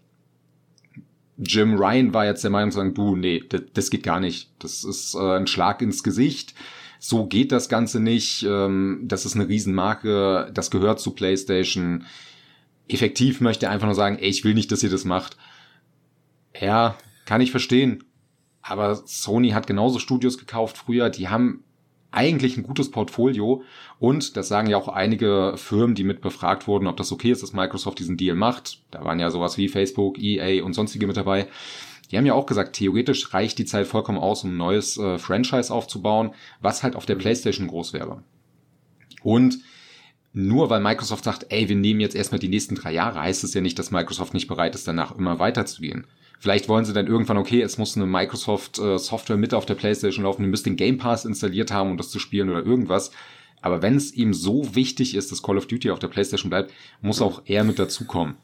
Jim 1.39 1.75
Ryan 1.75 2.15
war 2.15 2.25
jetzt 2.25 2.45
der 2.45 2.53
Meinung 2.53 2.71
zu 2.71 2.77
sagen, 2.77 2.95
du, 2.95 3.17
nee, 3.17 3.43
das, 3.49 3.62
das 3.75 3.91
geht 3.91 4.05
gar 4.05 4.21
nicht. 4.21 4.51
Das 4.61 4.85
ist 4.85 5.15
äh, 5.15 5.37
ein 5.37 5.49
Schlag 5.49 5.83
ins 5.83 6.05
Gesicht 6.05 6.55
so 7.05 7.27
geht 7.27 7.51
das 7.51 7.69
Ganze 7.69 7.99
nicht, 7.99 8.45
ähm, 8.45 9.01
das 9.03 9.27
ist 9.27 9.35
eine 9.35 9.49
Riesenmarke, 9.49 10.53
das 10.55 10.71
gehört 10.71 11.01
zu 11.01 11.11
PlayStation. 11.11 12.07
Effektiv 12.87 13.41
möchte 13.41 13.67
er 13.67 13.73
einfach 13.73 13.87
nur 13.87 13.97
sagen, 13.97 14.19
ey, 14.21 14.29
ich 14.29 14.45
will 14.45 14.55
nicht, 14.55 14.71
dass 14.71 14.85
ihr 14.85 14.89
das 14.89 15.05
macht. 15.05 15.37
Ja, 16.61 16.97
kann 17.25 17.41
ich 17.41 17.50
verstehen. 17.50 18.05
Aber 18.62 18.95
Sony 18.95 19.50
hat 19.50 19.67
genauso 19.67 19.99
Studios 19.99 20.38
gekauft 20.38 20.79
früher, 20.79 21.11
die 21.11 21.29
haben 21.29 21.64
eigentlich 22.12 22.57
ein 22.57 22.62
gutes 22.62 22.91
Portfolio 22.91 23.62
und 23.99 24.37
das 24.37 24.47
sagen 24.47 24.69
ja 24.69 24.76
auch 24.76 24.88
einige 24.88 25.55
Firmen, 25.57 25.95
die 25.95 26.05
mit 26.05 26.21
befragt 26.21 26.69
wurden, 26.69 26.87
ob 26.87 26.97
das 26.99 27.11
okay 27.11 27.33
ist, 27.33 27.43
dass 27.43 27.55
Microsoft 27.55 27.99
diesen 27.99 28.19
Deal 28.19 28.37
macht. 28.37 28.83
Da 28.91 29.05
waren 29.05 29.19
ja 29.19 29.31
sowas 29.31 29.57
wie 29.57 29.69
Facebook, 29.69 30.19
EA 30.19 30.62
und 30.62 30.75
sonstige 30.75 31.07
mit 31.07 31.17
dabei. 31.17 31.49
Die 32.11 32.19
haben 32.19 32.26
ja 32.26 32.35
auch 32.35 32.45
gesagt, 32.45 32.76
theoretisch 32.76 33.33
reicht 33.33 33.59
die 33.59 33.64
Zeit 33.64 33.87
vollkommen 33.87 34.19
aus, 34.19 34.45
um 34.45 34.50
ein 34.50 34.59
neues 34.59 34.99
äh, 34.99 35.19
Franchise 35.19 35.73
aufzubauen, 35.73 36.35
was 36.61 36.83
halt 36.83 36.95
auf 36.95 37.07
der 37.07 37.14
PlayStation 37.14 37.67
groß 37.67 37.95
wäre. 37.95 38.23
Und 39.23 39.59
nur 40.35 40.69
weil 40.69 40.81
Microsoft 40.81 41.25
sagt, 41.25 41.47
ey, 41.49 41.69
wir 41.69 41.76
nehmen 41.76 42.00
jetzt 42.00 42.14
erstmal 42.14 42.38
die 42.38 42.49
nächsten 42.49 42.75
drei 42.75 42.93
Jahre, 42.93 43.21
heißt 43.21 43.45
es 43.45 43.55
ja 43.55 43.62
nicht, 43.62 43.79
dass 43.79 43.91
Microsoft 43.91 44.35
nicht 44.35 44.49
bereit 44.49 44.75
ist, 44.75 44.87
danach 44.87 45.17
immer 45.17 45.38
weiterzugehen. 45.38 46.07
Vielleicht 46.43 46.69
wollen 46.69 46.85
sie 46.85 46.93
dann 46.93 47.07
irgendwann, 47.07 47.37
okay, 47.37 47.63
es 47.63 47.79
muss 47.79 47.97
eine 47.97 48.05
Microsoft 48.05 48.81
äh, 48.81 49.37
mit 49.37 49.55
auf 49.55 49.65
der 49.65 49.77
PlayStation 49.77 50.25
laufen, 50.25 50.43
ihr 50.43 50.49
müsst 50.49 50.67
den 50.67 50.75
Game 50.75 50.99
Pass 50.99 51.25
installiert 51.25 51.71
haben, 51.71 51.93
um 51.93 51.97
das 51.97 52.11
zu 52.11 52.19
spielen 52.19 52.51
oder 52.51 52.67
irgendwas. 52.67 53.13
Aber 53.61 53.81
wenn 53.81 53.95
es 53.95 54.13
ihm 54.13 54.35
so 54.35 54.75
wichtig 54.75 55.15
ist, 55.15 55.31
dass 55.31 55.45
Call 55.45 55.57
of 55.57 55.69
Duty 55.69 55.93
auf 55.93 56.01
der 56.01 56.09
PlayStation 56.09 56.51
bleibt, 56.51 56.73
muss 57.01 57.23
auch 57.23 57.43
er 57.45 57.63
mit 57.63 57.79
dazukommen. 57.79 58.35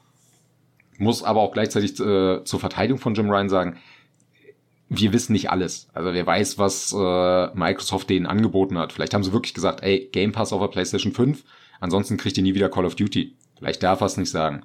muss 0.99 1.25
aber 1.25 1.41
auch 1.41 1.53
gleichzeitig 1.53 1.99
äh, 1.99 2.45
zur 2.45 2.61
Verteidigung 2.61 3.01
von 3.01 3.15
Jim 3.15 3.31
Ryan 3.31 3.49
sagen, 3.49 3.79
wir 4.89 5.13
wissen 5.13 5.33
nicht 5.33 5.51
alles. 5.51 5.89
Also 5.93 6.13
wer 6.13 6.25
weiß, 6.25 6.57
was 6.57 6.93
äh, 6.93 7.57
Microsoft 7.57 8.11
denen 8.11 8.27
angeboten 8.27 8.79
hat. 8.79 8.93
Vielleicht 8.93 9.13
haben 9.13 9.25
sie 9.25 9.33
wirklich 9.33 9.55
gesagt, 9.55 9.83
ey, 9.83 10.09
Game 10.13 10.31
Pass 10.31 10.53
auf 10.53 10.61
der 10.61 10.69
PlayStation 10.69 11.13
5, 11.13 11.43
ansonsten 11.81 12.17
kriegt 12.17 12.37
ihr 12.37 12.45
nie 12.45 12.55
wieder 12.55 12.69
Call 12.69 12.85
of 12.85 12.95
Duty. 12.95 13.35
Vielleicht 13.59 13.83
darf 13.83 14.03
er 14.03 14.07
es 14.07 14.17
nicht 14.17 14.31
sagen. 14.31 14.63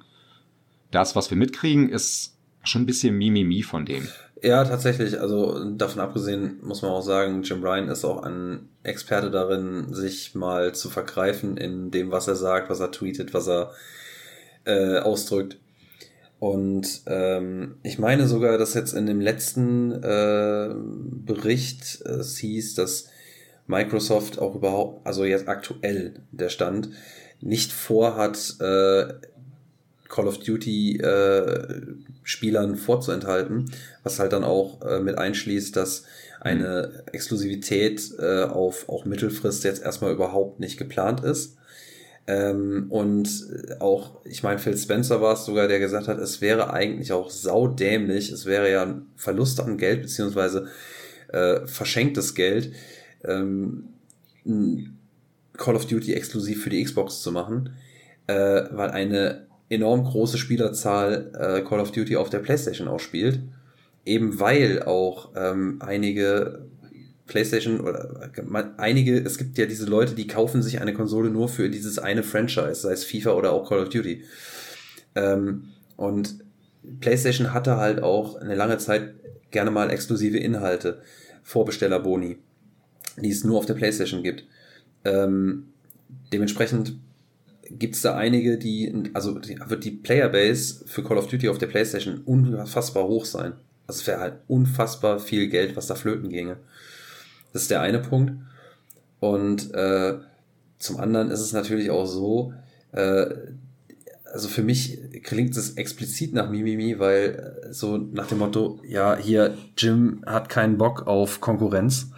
Das, 0.92 1.16
was 1.16 1.30
wir 1.30 1.36
mitkriegen, 1.36 1.88
ist 1.88 2.33
schon 2.64 2.82
ein 2.82 2.86
bisschen 2.86 3.16
Mimimi 3.16 3.62
von 3.62 3.86
dem. 3.86 4.08
Ja, 4.42 4.64
tatsächlich. 4.64 5.20
Also 5.20 5.70
davon 5.70 6.00
abgesehen 6.00 6.58
muss 6.62 6.82
man 6.82 6.90
auch 6.90 7.02
sagen, 7.02 7.42
Jim 7.42 7.62
Ryan 7.62 7.88
ist 7.88 8.04
auch 8.04 8.22
ein 8.22 8.68
Experte 8.82 9.30
darin, 9.30 9.94
sich 9.94 10.34
mal 10.34 10.74
zu 10.74 10.90
vergreifen 10.90 11.56
in 11.56 11.90
dem, 11.90 12.10
was 12.10 12.28
er 12.28 12.36
sagt, 12.36 12.68
was 12.68 12.80
er 12.80 12.90
tweetet, 12.90 13.32
was 13.32 13.48
er 13.48 13.72
äh, 14.64 14.98
ausdrückt. 14.98 15.58
Und 16.38 17.02
ähm, 17.06 17.76
ich 17.82 17.98
meine 17.98 18.26
sogar, 18.26 18.58
dass 18.58 18.74
jetzt 18.74 18.92
in 18.92 19.06
dem 19.06 19.20
letzten 19.20 19.92
äh, 19.92 20.74
Bericht 20.74 22.02
es 22.02 22.36
hieß, 22.36 22.74
dass 22.74 23.08
Microsoft 23.66 24.38
auch 24.38 24.54
überhaupt, 24.54 25.06
also 25.06 25.24
jetzt 25.24 25.48
aktuell 25.48 26.20
der 26.32 26.50
Stand, 26.50 26.90
nicht 27.40 27.72
vorhat, 27.72 28.56
äh, 28.60 29.14
Call 30.14 30.28
of 30.28 30.38
Duty 30.38 30.98
äh, 30.98 31.82
Spielern 32.22 32.76
vorzuenthalten, 32.76 33.72
was 34.04 34.20
halt 34.20 34.32
dann 34.32 34.44
auch 34.44 34.80
äh, 34.82 35.00
mit 35.00 35.18
einschließt, 35.18 35.74
dass 35.74 36.04
eine 36.40 37.02
Exklusivität 37.10 38.12
äh, 38.20 38.44
auf 38.44 38.88
auch 38.88 39.06
Mittelfrist 39.06 39.64
jetzt 39.64 39.82
erstmal 39.82 40.12
überhaupt 40.12 40.60
nicht 40.60 40.76
geplant 40.76 41.24
ist. 41.24 41.56
Ähm, 42.28 42.86
und 42.90 43.28
auch, 43.80 44.24
ich 44.24 44.44
meine, 44.44 44.60
Phil 44.60 44.76
Spencer 44.76 45.20
war 45.20 45.34
es 45.34 45.46
sogar, 45.46 45.66
der 45.66 45.80
gesagt 45.80 46.06
hat, 46.06 46.18
es 46.18 46.40
wäre 46.40 46.72
eigentlich 46.72 47.10
auch 47.10 47.28
saudämlich, 47.28 48.30
es 48.30 48.46
wäre 48.46 48.70
ja 48.70 48.82
ein 48.82 49.06
Verlust 49.16 49.58
an 49.58 49.78
Geld, 49.78 50.02
beziehungsweise 50.02 50.68
äh, 51.32 51.66
verschenktes 51.66 52.36
Geld, 52.36 52.72
ähm, 53.24 53.88
Call 55.56 55.74
of 55.74 55.86
Duty 55.86 56.14
exklusiv 56.14 56.62
für 56.62 56.70
die 56.70 56.84
Xbox 56.84 57.20
zu 57.20 57.32
machen, 57.32 57.70
äh, 58.28 58.62
weil 58.70 58.90
eine 58.90 59.46
enorm 59.74 60.04
große 60.04 60.38
Spielerzahl 60.38 61.30
äh, 61.38 61.60
Call 61.62 61.80
of 61.80 61.92
Duty 61.92 62.16
auf 62.16 62.30
der 62.30 62.38
PlayStation 62.38 62.88
ausspielt. 62.88 63.40
Eben 64.04 64.38
weil 64.38 64.82
auch 64.82 65.32
ähm, 65.34 65.78
einige 65.80 66.66
PlayStation 67.26 67.80
oder 67.80 68.30
einige, 68.76 69.18
es 69.18 69.38
gibt 69.38 69.56
ja 69.56 69.66
diese 69.66 69.86
Leute, 69.86 70.14
die 70.14 70.26
kaufen 70.26 70.62
sich 70.62 70.80
eine 70.80 70.92
Konsole 70.92 71.30
nur 71.30 71.48
für 71.48 71.70
dieses 71.70 71.98
eine 71.98 72.22
Franchise, 72.22 72.74
sei 72.74 72.92
es 72.92 73.04
FIFA 73.04 73.32
oder 73.32 73.52
auch 73.52 73.68
Call 73.68 73.80
of 73.80 73.88
Duty. 73.88 74.24
Ähm, 75.14 75.68
und 75.96 76.36
PlayStation 77.00 77.54
hatte 77.54 77.76
halt 77.76 78.02
auch 78.02 78.36
eine 78.36 78.54
lange 78.54 78.78
Zeit 78.78 79.14
gerne 79.50 79.70
mal 79.70 79.90
exklusive 79.90 80.36
Inhalte, 80.36 81.00
Vorbestellerboni, 81.42 82.36
die 83.16 83.30
es 83.30 83.44
nur 83.44 83.58
auf 83.58 83.66
der 83.66 83.74
PlayStation 83.74 84.22
gibt. 84.22 84.44
Ähm, 85.04 85.68
dementsprechend 86.32 86.98
gibt 87.70 87.94
es 87.94 88.02
da 88.02 88.16
einige, 88.16 88.58
die, 88.58 89.10
also 89.14 89.38
die, 89.38 89.58
wird 89.66 89.84
die 89.84 89.90
Playerbase 89.90 90.84
für 90.86 91.02
Call 91.02 91.18
of 91.18 91.28
Duty 91.28 91.48
auf 91.48 91.58
der 91.58 91.66
PlayStation 91.66 92.22
unfassbar 92.24 93.04
hoch 93.04 93.24
sein. 93.24 93.54
Also 93.86 94.00
es 94.00 94.06
wäre 94.06 94.20
halt 94.20 94.34
unfassbar 94.48 95.18
viel 95.18 95.48
Geld, 95.48 95.76
was 95.76 95.86
da 95.86 95.94
flöten 95.94 96.30
ginge. 96.30 96.56
Das 97.52 97.62
ist 97.62 97.70
der 97.70 97.80
eine 97.80 98.00
Punkt. 98.00 98.32
Und 99.20 99.72
äh, 99.74 100.14
zum 100.78 100.98
anderen 100.98 101.30
ist 101.30 101.40
es 101.40 101.52
natürlich 101.52 101.90
auch 101.90 102.06
so, 102.06 102.52
äh, 102.92 103.26
also 104.24 104.48
für 104.48 104.62
mich 104.62 104.98
klingt 105.22 105.56
es 105.56 105.76
explizit 105.76 106.34
nach 106.34 106.50
Mimimi, 106.50 106.98
weil 106.98 107.62
äh, 107.62 107.72
so 107.72 107.96
nach 107.96 108.26
dem 108.26 108.38
Motto, 108.38 108.80
ja, 108.86 109.16
hier, 109.16 109.56
Jim 109.78 110.22
hat 110.26 110.48
keinen 110.48 110.76
Bock 110.76 111.06
auf 111.06 111.40
Konkurrenz 111.40 112.08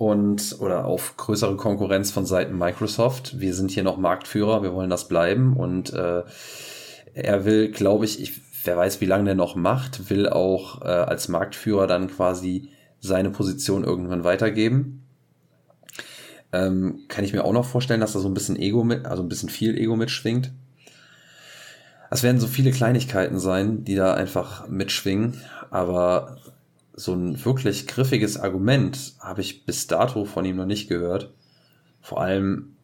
und 0.00 0.56
oder 0.60 0.86
auf 0.86 1.18
größere 1.18 1.56
Konkurrenz 1.56 2.10
von 2.10 2.24
Seiten 2.24 2.56
Microsoft. 2.56 3.38
Wir 3.38 3.52
sind 3.52 3.70
hier 3.70 3.82
noch 3.82 3.98
Marktführer, 3.98 4.62
wir 4.62 4.72
wollen 4.72 4.88
das 4.88 5.08
bleiben 5.08 5.54
und 5.58 5.92
äh, 5.92 6.22
er 7.12 7.44
will, 7.44 7.70
glaube 7.70 8.06
ich, 8.06 8.18
ich, 8.18 8.40
wer 8.64 8.78
weiß, 8.78 9.02
wie 9.02 9.06
lange 9.06 9.26
der 9.26 9.34
noch 9.34 9.56
macht, 9.56 10.08
will 10.08 10.26
auch 10.26 10.80
äh, 10.80 10.86
als 10.86 11.28
Marktführer 11.28 11.86
dann 11.86 12.08
quasi 12.08 12.70
seine 12.98 13.28
Position 13.28 13.84
irgendwann 13.84 14.24
weitergeben. 14.24 15.04
Ähm, 16.50 17.00
kann 17.08 17.26
ich 17.26 17.34
mir 17.34 17.44
auch 17.44 17.52
noch 17.52 17.66
vorstellen, 17.66 18.00
dass 18.00 18.14
da 18.14 18.20
so 18.20 18.28
ein 18.28 18.34
bisschen 18.34 18.56
Ego 18.56 18.82
mit, 18.84 19.04
also 19.04 19.22
ein 19.22 19.28
bisschen 19.28 19.50
viel 19.50 19.76
Ego 19.76 19.96
mitschwingt. 19.96 20.50
Es 22.10 22.22
werden 22.22 22.40
so 22.40 22.46
viele 22.46 22.70
Kleinigkeiten 22.70 23.38
sein, 23.38 23.84
die 23.84 23.96
da 23.96 24.14
einfach 24.14 24.66
mitschwingen, 24.66 25.42
aber 25.70 26.38
so 27.00 27.14
ein 27.14 27.44
wirklich 27.44 27.86
griffiges 27.86 28.36
Argument 28.38 29.14
habe 29.20 29.40
ich 29.40 29.64
bis 29.64 29.86
dato 29.86 30.24
von 30.24 30.44
ihm 30.44 30.56
noch 30.56 30.66
nicht 30.66 30.88
gehört. 30.88 31.32
Vor 32.00 32.20
allem, 32.20 32.76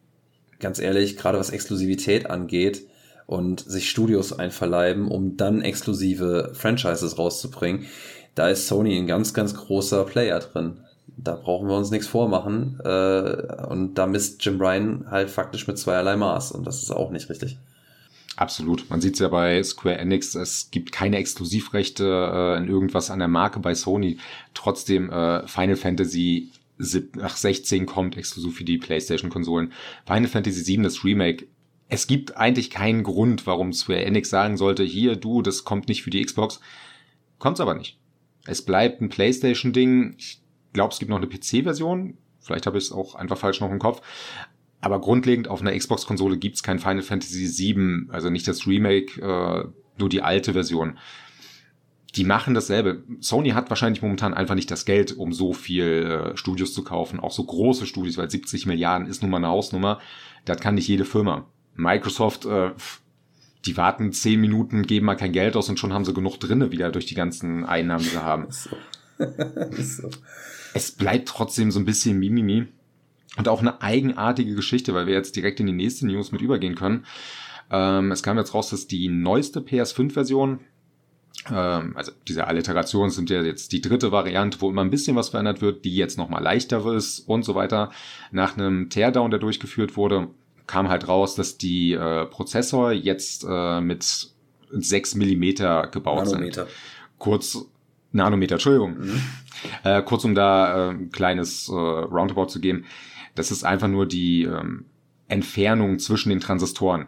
ganz 0.59 0.79
ehrlich, 0.79 1.17
gerade 1.17 1.39
was 1.39 1.49
Exklusivität 1.49 2.29
angeht 2.29 2.87
und 3.25 3.59
sich 3.59 3.89
Studios 3.89 4.37
einverleiben, 4.37 5.07
um 5.09 5.37
dann 5.37 5.61
exklusive 5.61 6.51
Franchises 6.53 7.17
rauszubringen 7.17 7.85
da 8.37 8.49
ist 8.49 8.67
Sony 8.67 8.97
ein 8.97 9.07
ganz, 9.07 9.33
ganz 9.33 9.55
großer 9.55 10.05
Player 10.05 10.39
drin. 10.39 10.81
Da 11.07 11.35
brauchen 11.35 11.67
wir 11.67 11.75
uns 11.75 11.89
nichts 11.89 12.05
vormachen. 12.05 12.79
Äh, 12.83 13.65
und 13.67 13.95
da 13.95 14.05
misst 14.05 14.45
Jim 14.45 14.61
Ryan 14.61 15.05
halt 15.09 15.31
faktisch 15.31 15.67
mit 15.67 15.79
zweierlei 15.79 16.15
Maß. 16.17 16.51
Und 16.51 16.67
das 16.67 16.83
ist 16.83 16.91
auch 16.91 17.09
nicht 17.09 17.29
richtig. 17.29 17.57
Absolut. 18.37 18.87
Man 18.91 19.01
sieht 19.01 19.15
es 19.15 19.19
ja 19.19 19.29
bei 19.29 19.61
Square 19.63 19.97
Enix, 19.97 20.35
es 20.35 20.69
gibt 20.69 20.91
keine 20.91 21.17
Exklusivrechte 21.17 22.05
äh, 22.05 22.57
in 22.59 22.69
irgendwas 22.69 23.09
an 23.09 23.17
der 23.17 23.27
Marke 23.27 23.59
bei 23.59 23.73
Sony. 23.73 24.19
Trotzdem 24.53 25.09
äh, 25.09 25.47
Final 25.47 25.75
Fantasy 25.75 26.51
16 26.77 27.87
kommt 27.87 28.15
exklusiv 28.15 28.55
für 28.55 28.63
die 28.63 28.77
PlayStation-Konsolen. 28.77 29.73
Final 30.05 30.27
Fantasy 30.27 30.61
7, 30.61 30.83
das 30.83 31.03
Remake. 31.03 31.47
Es 31.89 32.05
gibt 32.05 32.37
eigentlich 32.37 32.69
keinen 32.69 33.01
Grund, 33.01 33.47
warum 33.47 33.73
Square 33.73 34.05
Enix 34.05 34.29
sagen 34.29 34.55
sollte, 34.55 34.83
hier, 34.83 35.15
du, 35.15 35.41
das 35.41 35.63
kommt 35.63 35.87
nicht 35.87 36.03
für 36.03 36.11
die 36.11 36.23
Xbox. 36.23 36.59
Kommt's 37.39 37.59
aber 37.59 37.73
nicht. 37.73 37.97
Es 38.45 38.61
bleibt 38.61 39.01
ein 39.01 39.09
PlayStation-Ding. 39.09 40.13
Ich 40.19 40.41
glaube, 40.73 40.93
es 40.93 40.99
gibt 40.99 41.09
noch 41.09 41.17
eine 41.17 41.27
PC-Version. 41.27 42.19
Vielleicht 42.39 42.67
habe 42.67 42.77
ich 42.77 42.83
es 42.83 42.91
auch 42.91 43.15
einfach 43.15 43.39
falsch 43.39 43.61
noch 43.61 43.71
im 43.71 43.79
Kopf. 43.79 44.03
Aber 44.79 45.01
grundlegend 45.01 45.47
auf 45.47 45.61
einer 45.61 45.75
Xbox-Konsole 45.75 46.37
gibt's 46.37 46.63
kein 46.63 46.79
Final 46.79 47.01
Fantasy 47.01 47.47
VII, 47.47 48.09
also 48.09 48.29
nicht 48.29 48.47
das 48.47 48.67
Remake, 48.67 49.21
äh, 49.21 49.67
nur 49.99 50.09
die 50.09 50.21
alte 50.21 50.53
Version. 50.53 50.97
Die 52.15 52.23
machen 52.23 52.53
dasselbe. 52.53 53.03
Sony 53.19 53.49
hat 53.49 53.69
wahrscheinlich 53.69 54.01
momentan 54.01 54.33
einfach 54.33 54.55
nicht 54.55 54.71
das 54.71 54.85
Geld, 54.85 55.17
um 55.17 55.33
so 55.33 55.53
viel 55.53 56.31
äh, 56.33 56.37
Studios 56.37 56.73
zu 56.73 56.83
kaufen, 56.83 57.19
auch 57.19 57.31
so 57.31 57.43
große 57.43 57.85
Studios, 57.85 58.17
weil 58.17 58.29
70 58.29 58.65
Milliarden 58.65 59.07
ist 59.07 59.21
nun 59.21 59.31
mal 59.31 59.37
eine 59.37 59.49
Hausnummer. 59.49 59.99
Das 60.45 60.59
kann 60.59 60.75
nicht 60.75 60.87
jede 60.87 61.05
Firma. 61.05 61.47
Microsoft, 61.75 62.45
äh, 62.45 62.71
die 63.65 63.77
warten 63.77 64.13
zehn 64.13 64.39
Minuten, 64.39 64.83
geben 64.83 65.07
mal 65.07 65.15
kein 65.15 65.33
Geld 65.33 65.55
aus 65.55 65.69
und 65.69 65.79
schon 65.79 65.93
haben 65.93 66.05
sie 66.05 66.13
genug 66.13 66.39
drinne 66.39 66.71
wieder 66.71 66.91
durch 66.91 67.05
die 67.05 67.15
ganzen 67.15 67.65
Einnahmen, 67.65 68.03
die 68.03 68.09
sie 68.09 68.23
haben. 68.23 68.47
So. 69.19 70.11
so. 70.11 70.11
Es 70.75 70.91
bleibt 70.91 71.27
trotzdem 71.27 71.71
so 71.71 71.79
ein 71.79 71.85
bisschen 71.85 72.19
Mimimi. 72.19 72.67
Und 73.37 73.47
auch 73.47 73.61
eine 73.61 73.81
eigenartige 73.81 74.55
Geschichte, 74.55 74.93
weil 74.93 75.07
wir 75.07 75.13
jetzt 75.13 75.35
direkt 75.35 75.59
in 75.59 75.67
die 75.67 75.73
nächste 75.73 76.07
News 76.07 76.31
mit 76.31 76.41
übergehen 76.41 76.75
können. 76.75 77.05
Ähm, 77.69 78.11
es 78.11 78.23
kam 78.23 78.37
jetzt 78.37 78.53
raus, 78.53 78.69
dass 78.69 78.87
die 78.87 79.09
neueste 79.09 79.59
PS5-Version, 79.59 80.59
ähm, 81.51 81.93
also 81.95 82.11
diese 82.27 82.47
Alliterationen 82.47 83.11
sind 83.11 83.29
ja 83.29 83.41
jetzt 83.41 83.71
die 83.73 83.81
dritte 83.81 84.11
Variante, 84.11 84.61
wo 84.61 84.69
immer 84.69 84.81
ein 84.81 84.89
bisschen 84.89 85.15
was 85.15 85.29
verändert 85.29 85.61
wird, 85.61 85.85
die 85.85 85.95
jetzt 85.95 86.17
nochmal 86.17 86.41
leichter 86.41 86.85
ist 86.93 87.19
und 87.19 87.43
so 87.43 87.55
weiter, 87.55 87.91
nach 88.31 88.57
einem 88.57 88.89
Teardown, 88.89 89.31
der 89.31 89.39
durchgeführt 89.39 89.97
wurde, 89.97 90.29
kam 90.65 90.89
halt 90.89 91.07
raus, 91.07 91.35
dass 91.35 91.57
die 91.57 91.93
äh, 91.93 92.25
Prozessor 92.25 92.91
jetzt 92.91 93.45
äh, 93.47 93.81
mit 93.81 94.29
6 94.69 95.15
Millimeter 95.15 95.87
gebaut 95.87 96.25
Nanometer. 96.25 96.65
sind. 96.65 96.75
Kurz, 97.17 97.65
Nanometer, 98.11 98.55
Entschuldigung. 98.55 98.97
Mhm. 98.99 99.21
Äh, 99.83 100.01
kurz 100.03 100.23
um 100.23 100.35
da 100.35 100.89
äh, 100.89 100.91
ein 100.91 101.11
kleines 101.11 101.69
äh, 101.69 101.73
Roundabout 101.73 102.47
zu 102.47 102.59
geben. 102.59 102.85
Das 103.37 103.51
ist 103.51 103.63
einfach 103.63 103.87
nur 103.87 104.07
die 104.07 104.43
ähm, 104.43 104.85
Entfernung 105.27 105.99
zwischen 105.99 106.29
den 106.29 106.39
Transistoren. 106.39 107.05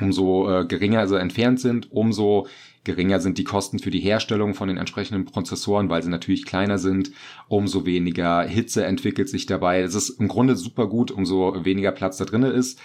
Umso 0.00 0.48
äh, 0.48 0.66
geringer 0.66 1.08
sie 1.08 1.18
entfernt 1.18 1.58
sind, 1.58 1.90
umso 1.90 2.46
geringer 2.84 3.18
sind 3.18 3.38
die 3.38 3.44
Kosten 3.44 3.78
für 3.78 3.90
die 3.90 4.00
Herstellung 4.00 4.54
von 4.54 4.68
den 4.68 4.76
entsprechenden 4.76 5.24
Prozessoren, 5.24 5.88
weil 5.88 6.02
sie 6.02 6.10
natürlich 6.10 6.44
kleiner 6.44 6.78
sind, 6.78 7.10
umso 7.48 7.86
weniger 7.86 8.42
Hitze 8.42 8.84
entwickelt 8.84 9.28
sich 9.28 9.46
dabei. 9.46 9.80
Es 9.80 9.94
ist 9.94 10.10
im 10.10 10.28
Grunde 10.28 10.54
super 10.56 10.86
gut, 10.86 11.10
umso 11.10 11.64
weniger 11.64 11.92
Platz 11.92 12.18
da 12.18 12.26
drin 12.26 12.42
ist. 12.42 12.78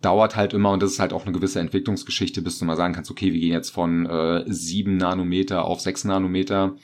Dauert 0.00 0.36
halt 0.36 0.52
immer 0.52 0.70
und 0.70 0.82
das 0.82 0.92
ist 0.92 1.00
halt 1.00 1.12
auch 1.12 1.24
eine 1.24 1.32
gewisse 1.32 1.60
Entwicklungsgeschichte, 1.60 2.40
bis 2.40 2.58
du 2.58 2.64
mal 2.64 2.76
sagen 2.76 2.94
kannst, 2.94 3.10
okay, 3.10 3.32
wir 3.32 3.40
gehen 3.40 3.52
jetzt 3.52 3.70
von 3.70 4.06
äh, 4.06 4.44
7 4.46 4.96
Nanometer 4.96 5.64
auf 5.64 5.80
6 5.80 6.04
Nanometer. 6.04 6.76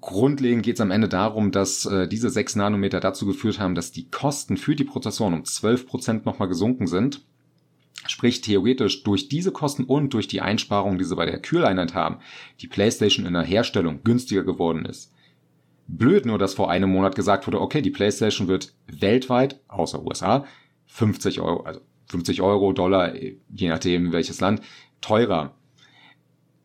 Grundlegend 0.00 0.62
geht 0.62 0.76
es 0.76 0.80
am 0.80 0.92
Ende 0.92 1.08
darum, 1.08 1.50
dass 1.50 1.86
äh, 1.86 2.06
diese 2.06 2.30
6 2.30 2.54
Nanometer 2.56 3.00
dazu 3.00 3.26
geführt 3.26 3.58
haben, 3.58 3.74
dass 3.74 3.90
die 3.90 4.08
Kosten 4.08 4.56
für 4.56 4.76
die 4.76 4.84
Prozessoren 4.84 5.34
um 5.34 5.42
12% 5.42 6.24
nochmal 6.24 6.48
gesunken 6.48 6.86
sind. 6.86 7.24
Sprich, 8.06 8.40
theoretisch 8.40 9.02
durch 9.02 9.28
diese 9.28 9.52
Kosten 9.52 9.84
und 9.84 10.14
durch 10.14 10.28
die 10.28 10.40
Einsparungen, 10.40 10.98
die 10.98 11.04
sie 11.04 11.16
bei 11.16 11.26
der 11.26 11.40
Kühleinheit 11.40 11.94
haben, 11.94 12.18
die 12.60 12.68
PlayStation 12.68 13.26
in 13.26 13.32
der 13.32 13.42
Herstellung 13.42 14.02
günstiger 14.04 14.44
geworden 14.44 14.84
ist. 14.84 15.12
Blöd 15.88 16.26
nur, 16.26 16.38
dass 16.38 16.54
vor 16.54 16.70
einem 16.70 16.90
Monat 16.90 17.16
gesagt 17.16 17.46
wurde, 17.46 17.60
okay, 17.60 17.82
die 17.82 17.90
PlayStation 17.90 18.48
wird 18.48 18.74
weltweit, 18.86 19.60
außer 19.68 20.04
USA, 20.04 20.46
50 20.86 21.40
Euro, 21.40 21.62
also 21.64 21.80
50 22.06 22.40
Euro, 22.40 22.72
Dollar, 22.72 23.14
je 23.16 23.68
nachdem 23.68 24.12
welches 24.12 24.40
Land, 24.40 24.62
teurer. 25.00 25.54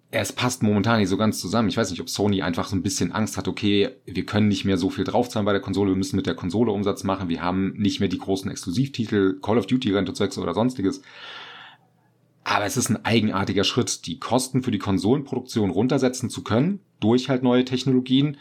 Es 0.09 0.31
passt 0.31 0.63
momentan 0.63 0.99
nicht 0.99 1.09
so 1.09 1.17
ganz 1.17 1.39
zusammen. 1.39 1.67
Ich 1.67 1.75
weiß 1.75 1.91
nicht, 1.91 1.99
ob 1.99 2.09
Sony 2.09 2.41
einfach 2.41 2.67
so 2.67 2.77
ein 2.77 2.81
bisschen 2.81 3.11
Angst 3.11 3.35
hat, 3.35 3.47
okay, 3.47 3.89
wir 4.05 4.25
können 4.25 4.47
nicht 4.47 4.63
mehr 4.63 4.77
so 4.77 4.89
viel 4.89 5.03
draufzahlen 5.03 5.45
bei 5.45 5.51
der 5.51 5.61
Konsole, 5.61 5.91
wir 5.91 5.97
müssen 5.97 6.15
mit 6.15 6.27
der 6.27 6.35
Konsole 6.35 6.71
Umsatz 6.71 7.03
machen, 7.03 7.27
wir 7.27 7.41
haben 7.41 7.73
nicht 7.73 7.99
mehr 7.99 8.07
die 8.07 8.17
großen 8.17 8.49
Exklusivtitel, 8.49 9.39
Call 9.41 9.57
of 9.57 9.67
Duty 9.67 9.91
rennt 9.91 10.07
uns 10.07 10.37
oder 10.37 10.53
sonstiges. 10.53 11.01
Aber 12.45 12.63
es 12.63 12.77
ist 12.77 12.89
ein 12.89 13.03
eigenartiger 13.03 13.65
Schritt, 13.65 14.05
die 14.05 14.19
Kosten 14.19 14.63
für 14.63 14.71
die 14.71 14.79
Konsolenproduktion 14.79 15.69
runtersetzen 15.69 16.29
zu 16.29 16.41
können, 16.41 16.79
durch 17.01 17.27
halt 17.27 17.43
neue 17.43 17.65
Technologien, 17.65 18.37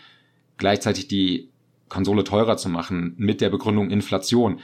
gleichzeitig 0.59 1.09
die 1.09 1.51
Konsole 1.89 2.23
teurer 2.23 2.57
zu 2.57 2.69
machen, 2.69 3.15
mit 3.17 3.41
der 3.41 3.51
Begründung 3.51 3.91
Inflation. 3.91 4.61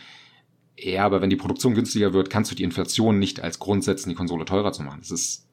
Ja, 0.79 1.05
aber 1.05 1.21
wenn 1.21 1.31
die 1.31 1.37
Produktion 1.37 1.75
günstiger 1.75 2.13
wird, 2.13 2.31
kannst 2.31 2.53
du 2.53 2.55
die 2.55 2.63
Inflation 2.63 3.19
nicht 3.19 3.41
als 3.41 3.59
Grund 3.59 3.83
setzen, 3.83 4.11
die 4.11 4.15
Konsole 4.15 4.45
teurer 4.45 4.73
zu 4.73 4.85
machen. 4.85 5.01
Das 5.01 5.11
ist 5.11 5.49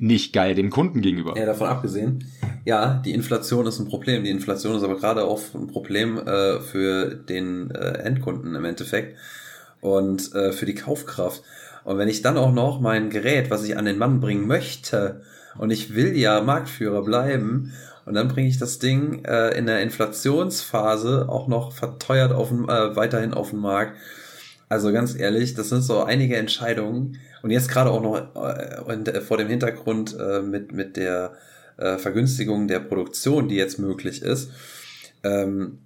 nicht 0.00 0.32
geil 0.32 0.54
dem 0.54 0.70
Kunden 0.70 1.02
gegenüber. 1.02 1.36
Ja, 1.36 1.46
davon 1.46 1.68
abgesehen. 1.68 2.24
Ja, 2.64 3.00
die 3.04 3.12
Inflation 3.12 3.66
ist 3.66 3.78
ein 3.78 3.86
Problem. 3.86 4.24
Die 4.24 4.30
Inflation 4.30 4.74
ist 4.74 4.82
aber 4.82 4.96
gerade 4.96 5.24
auch 5.24 5.40
ein 5.54 5.66
Problem 5.66 6.18
äh, 6.18 6.60
für 6.60 7.14
den 7.14 7.70
äh, 7.70 7.98
Endkunden 7.98 8.54
im 8.54 8.64
Endeffekt 8.64 9.18
und 9.80 10.34
äh, 10.34 10.52
für 10.52 10.66
die 10.66 10.74
Kaufkraft. 10.74 11.42
Und 11.84 11.98
wenn 11.98 12.08
ich 12.08 12.22
dann 12.22 12.38
auch 12.38 12.52
noch 12.52 12.80
mein 12.80 13.10
Gerät, 13.10 13.50
was 13.50 13.62
ich 13.64 13.76
an 13.76 13.84
den 13.84 13.98
Mann 13.98 14.20
bringen 14.20 14.46
möchte, 14.46 15.22
und 15.58 15.70
ich 15.70 15.94
will 15.94 16.16
ja 16.16 16.40
Marktführer 16.40 17.02
bleiben, 17.02 17.72
und 18.06 18.14
dann 18.14 18.28
bringe 18.28 18.48
ich 18.48 18.58
das 18.58 18.78
Ding 18.78 19.24
äh, 19.24 19.50
in 19.56 19.66
der 19.66 19.82
Inflationsphase 19.82 21.28
auch 21.28 21.46
noch 21.46 21.72
verteuert 21.72 22.32
auf, 22.32 22.50
äh, 22.50 22.96
weiterhin 22.96 23.34
auf 23.34 23.50
den 23.50 23.60
Markt 23.60 23.96
also 24.70 24.92
ganz 24.92 25.18
ehrlich, 25.18 25.54
das 25.54 25.68
sind 25.68 25.82
so 25.82 26.04
einige 26.04 26.36
Entscheidungen. 26.36 27.18
Und 27.42 27.50
jetzt 27.50 27.68
gerade 27.68 27.90
auch 27.90 28.02
noch 28.02 28.16
äh, 28.34 29.20
vor 29.20 29.38
dem 29.38 29.48
Hintergrund 29.48 30.16
äh, 30.18 30.42
mit, 30.42 30.72
mit 30.72 30.96
der 30.96 31.32
äh, 31.76 31.96
Vergünstigung 31.96 32.68
der 32.68 32.80
Produktion, 32.80 33.48
die 33.48 33.56
jetzt 33.56 33.78
möglich 33.78 34.22
ist. 34.22 34.50
Ähm, 35.22 35.78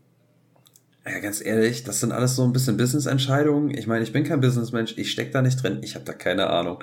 ja, 1.06 1.18
ganz 1.18 1.44
ehrlich, 1.44 1.84
das 1.84 2.00
sind 2.00 2.12
alles 2.12 2.34
so 2.34 2.44
ein 2.44 2.52
bisschen 2.52 2.76
Business-Entscheidungen. 2.76 3.70
Ich 3.70 3.86
meine, 3.86 4.02
ich 4.02 4.12
bin 4.12 4.24
kein 4.24 4.40
Businessmensch, 4.40 4.94
ich 4.96 5.10
steck 5.10 5.32
da 5.32 5.42
nicht 5.42 5.62
drin, 5.62 5.78
ich 5.82 5.94
habe 5.94 6.04
da 6.04 6.12
keine 6.12 6.48
Ahnung. 6.48 6.82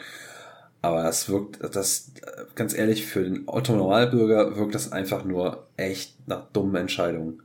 Aber 0.84 1.04
das 1.04 1.30
wirkt, 1.30 1.60
das, 1.76 2.12
ganz 2.56 2.74
ehrlich, 2.74 3.06
für 3.06 3.24
den 3.24 3.44
Otto-Normalbürger 3.48 4.56
wirkt 4.58 4.76
das 4.76 4.92
einfach 4.92 5.26
nur 5.26 5.68
echt 5.78 6.28
nach 6.28 6.52
dummen 6.54 6.76
Entscheidungen. 6.76 7.42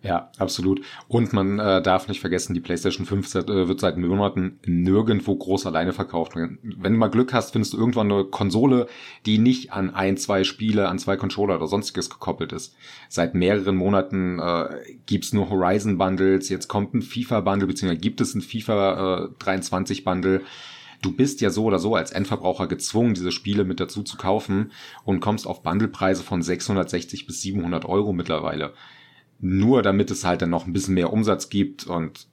Ja, 0.00 0.30
absolut. 0.38 0.80
Und 1.08 1.32
man 1.32 1.58
äh, 1.58 1.82
darf 1.82 2.06
nicht 2.06 2.20
vergessen, 2.20 2.54
die 2.54 2.60
PlayStation 2.60 3.04
5 3.04 3.34
äh, 3.34 3.68
wird 3.68 3.80
seit 3.80 3.96
Monaten 3.96 4.60
nirgendwo 4.64 5.34
groß 5.34 5.66
alleine 5.66 5.92
verkauft. 5.92 6.36
Wenn 6.36 6.58
du 6.62 6.98
mal 6.98 7.08
Glück 7.08 7.32
hast, 7.32 7.52
findest 7.52 7.72
du 7.72 7.78
irgendwann 7.78 8.10
eine 8.10 8.24
Konsole, 8.24 8.86
die 9.26 9.38
nicht 9.38 9.72
an 9.72 9.92
ein, 9.92 10.16
zwei 10.16 10.44
Spiele, 10.44 10.88
an 10.88 11.00
zwei 11.00 11.16
Controller 11.16 11.56
oder 11.56 11.66
sonstiges 11.66 12.10
gekoppelt 12.10 12.52
ist. 12.52 12.76
Seit 13.08 13.34
mehreren 13.34 13.76
Monaten 13.76 14.38
äh, 14.38 14.68
gibt's 15.06 15.32
nur 15.32 15.50
Horizon 15.50 15.98
Bundles, 15.98 16.48
jetzt 16.48 16.68
kommt 16.68 16.94
ein 16.94 17.02
FIFA 17.02 17.40
Bundle, 17.40 17.66
beziehungsweise 17.66 18.00
gibt 18.00 18.20
es 18.20 18.34
ein 18.34 18.42
FIFA 18.42 19.24
äh, 19.24 19.28
23 19.40 20.04
Bundle. 20.04 20.42
Du 21.02 21.12
bist 21.12 21.40
ja 21.40 21.50
so 21.50 21.64
oder 21.64 21.78
so 21.78 21.94
als 21.94 22.12
Endverbraucher 22.12 22.66
gezwungen, 22.66 23.14
diese 23.14 23.30
Spiele 23.32 23.64
mit 23.64 23.80
dazu 23.80 24.02
zu 24.02 24.16
kaufen 24.16 24.72
und 25.04 25.20
kommst 25.20 25.46
auf 25.46 25.62
Bundlepreise 25.62 26.22
von 26.22 26.42
660 26.42 27.26
bis 27.26 27.40
700 27.42 27.84
Euro 27.84 28.12
mittlerweile 28.12 28.74
nur 29.40 29.82
damit 29.82 30.10
es 30.10 30.24
halt 30.24 30.42
dann 30.42 30.50
noch 30.50 30.66
ein 30.66 30.72
bisschen 30.72 30.94
mehr 30.94 31.12
Umsatz 31.12 31.48
gibt 31.48 31.86
und 31.86 32.26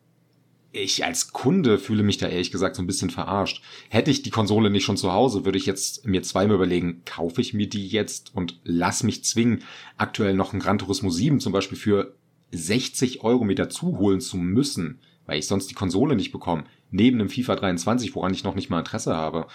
ich 0.76 1.06
als 1.06 1.32
Kunde 1.32 1.78
fühle 1.78 2.04
mich 2.04 2.18
da 2.18 2.28
ehrlich 2.28 2.52
gesagt 2.52 2.76
so 2.76 2.82
ein 2.82 2.88
bisschen 2.88 3.10
verarscht. 3.10 3.63
Hätte 3.89 4.12
ich 4.12 4.24
die 4.24 4.30
Konsole 4.30 4.70
nicht 4.70 4.84
schon 4.84 4.98
zu 4.98 5.13
Hause, 5.13 5.46
würde 5.46 5.58
ich 5.58 5.65
jetzt 5.65 6.06
mir 6.06 6.22
zweimal 6.22 6.56
überlegen, 6.56 7.02
kaufe 7.06 7.39
ich 7.39 7.54
mir 7.54 7.70
die 7.70 7.88
jetzt 7.88 8.36
und 8.36 8.60
lass 8.63 9.04
mich 9.04 9.24
zwingen, 9.24 9.63
aktuell 9.98 10.34
noch 10.34 10.54
ein 10.54 10.60
Gran 10.60 10.78
Turismo 10.78 11.10
7 11.10 11.39
zum 11.39 11.54
Beispiel 11.54 11.78
für 11.78 12.15
60 12.52 13.24
Euro 13.24 13.46
mir 13.46 13.56
dazu 13.56 13.98
holen 13.98 14.20
zu 14.20 14.38
müssen, 14.38 15.00
weil 15.26 15.39
ich 15.39 15.48
sonst 15.48 15.68
die 15.68 15.76
Konsole 15.76 16.15
nicht 16.15 16.32
bekomme, 16.32 16.65
neben 16.91 17.20
dem 17.20 17.30
FIFA 17.30 17.56
23, 17.56 18.13
woran 18.15 18.34
ich 18.34 18.44
noch 18.44 18.56
nicht 18.56 18.70
mal 18.70 18.80
Interesse 18.80 19.15
habe. 19.15 19.48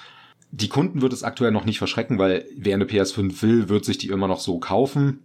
Die 0.52 0.68
Kunden 0.68 1.00
wird 1.00 1.12
es 1.12 1.22
aktuell 1.22 1.52
noch 1.52 1.64
nicht 1.64 1.78
verschrecken, 1.78 2.18
weil 2.18 2.46
wer 2.56 2.74
eine 2.74 2.84
PS5 2.84 3.42
will, 3.42 3.68
wird 3.68 3.84
sich 3.84 3.98
die 3.98 4.08
immer 4.08 4.26
noch 4.26 4.40
so 4.40 4.58
kaufen. 4.58 5.20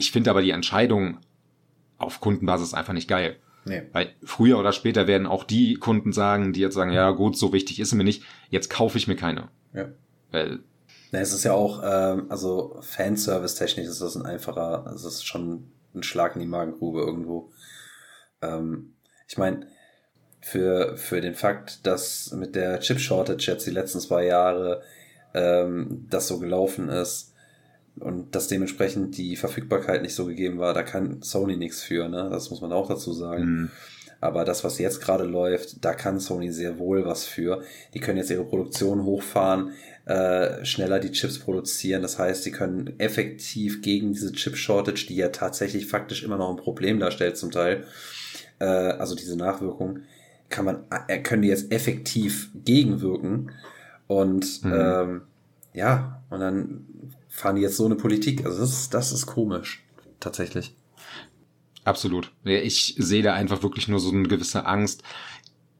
Ich 0.00 0.12
finde 0.12 0.30
aber 0.30 0.40
die 0.40 0.50
Entscheidung 0.50 1.18
auf 1.98 2.20
Kundenbasis 2.20 2.72
einfach 2.72 2.94
nicht 2.94 3.08
geil. 3.08 3.36
Nee. 3.66 3.82
Weil 3.92 4.14
früher 4.24 4.58
oder 4.58 4.72
später 4.72 5.06
werden 5.06 5.26
auch 5.26 5.44
die 5.44 5.74
Kunden 5.74 6.12
sagen, 6.12 6.54
die 6.54 6.60
jetzt 6.60 6.74
sagen, 6.74 6.90
ja 6.90 7.10
gut, 7.10 7.36
so 7.36 7.52
wichtig 7.52 7.78
ist 7.78 7.92
mir 7.92 8.04
nicht, 8.04 8.24
jetzt 8.48 8.70
kaufe 8.70 8.96
ich 8.96 9.06
mir 9.06 9.16
keine. 9.16 9.48
Ja. 9.74 9.90
Weil 10.30 10.60
na, 11.12 11.18
es 11.18 11.34
ist 11.34 11.44
ja 11.44 11.52
auch, 11.52 11.82
ähm, 11.84 12.26
also 12.30 12.78
Fanservice-technisch 12.80 13.88
ist 13.88 14.00
das 14.00 14.16
ein 14.16 14.24
einfacher, 14.24 14.90
es 14.94 15.04
ist 15.04 15.26
schon 15.26 15.70
ein 15.94 16.02
Schlag 16.02 16.34
in 16.34 16.40
die 16.40 16.46
Magengrube 16.46 17.00
irgendwo. 17.00 17.50
Ähm, 18.40 18.94
ich 19.28 19.36
meine, 19.36 19.66
für, 20.40 20.96
für 20.96 21.20
den 21.20 21.34
Fakt, 21.34 21.86
dass 21.86 22.32
mit 22.32 22.54
der 22.54 22.80
Chip-Shortage 22.80 23.50
jetzt 23.50 23.66
die 23.66 23.72
letzten 23.72 24.00
zwei 24.00 24.24
Jahre 24.24 24.82
ähm, 25.34 26.06
das 26.08 26.26
so 26.28 26.38
gelaufen 26.38 26.88
ist, 26.88 27.29
und 28.00 28.34
dass 28.34 28.48
dementsprechend 28.48 29.16
die 29.16 29.36
Verfügbarkeit 29.36 30.02
nicht 30.02 30.14
so 30.14 30.26
gegeben 30.26 30.58
war, 30.58 30.74
da 30.74 30.82
kann 30.82 31.22
Sony 31.22 31.56
nichts 31.56 31.82
für, 31.82 32.08
ne? 32.08 32.28
Das 32.30 32.50
muss 32.50 32.60
man 32.60 32.72
auch 32.72 32.88
dazu 32.88 33.12
sagen. 33.12 33.44
Mhm. 33.44 33.70
Aber 34.20 34.44
das, 34.44 34.64
was 34.64 34.78
jetzt 34.78 35.00
gerade 35.00 35.24
läuft, 35.24 35.82
da 35.84 35.94
kann 35.94 36.20
Sony 36.20 36.52
sehr 36.52 36.78
wohl 36.78 37.06
was 37.06 37.24
für. 37.24 37.62
Die 37.94 38.00
können 38.00 38.18
jetzt 38.18 38.30
ihre 38.30 38.44
Produktion 38.44 39.04
hochfahren, 39.04 39.70
äh, 40.04 40.62
schneller 40.64 41.00
die 41.00 41.12
Chips 41.12 41.38
produzieren. 41.38 42.02
Das 42.02 42.18
heißt, 42.18 42.42
sie 42.42 42.52
können 42.52 42.98
effektiv 42.98 43.80
gegen 43.80 44.12
diese 44.12 44.32
Chip-Shortage, 44.32 45.06
die 45.08 45.16
ja 45.16 45.28
tatsächlich 45.28 45.86
faktisch 45.86 46.22
immer 46.22 46.36
noch 46.36 46.50
ein 46.50 46.56
Problem 46.56 47.00
darstellt 47.00 47.38
zum 47.38 47.50
Teil, 47.50 47.84
äh, 48.58 48.64
also 48.64 49.14
diese 49.14 49.36
Nachwirkung, 49.36 50.00
kann 50.50 50.66
man, 50.66 50.84
äh, 51.08 51.18
können 51.20 51.42
die 51.42 51.48
jetzt 51.48 51.72
effektiv 51.72 52.50
gegenwirken. 52.54 53.52
Und 54.06 54.64
mhm. 54.64 54.72
ähm, 54.74 55.22
ja, 55.72 56.22
und 56.30 56.40
dann 56.40 56.86
fahren 57.28 57.56
die 57.56 57.62
jetzt 57.62 57.76
so 57.76 57.86
eine 57.86 57.96
Politik. 57.96 58.44
Also 58.44 58.60
das 58.60 58.72
ist, 58.72 58.94
das 58.94 59.12
ist 59.12 59.26
komisch, 59.26 59.84
tatsächlich. 60.18 60.74
Absolut. 61.84 62.32
Ich 62.44 62.94
sehe 62.98 63.22
da 63.22 63.34
einfach 63.34 63.62
wirklich 63.62 63.88
nur 63.88 64.00
so 64.00 64.10
eine 64.10 64.28
gewisse 64.28 64.66
Angst. 64.66 65.02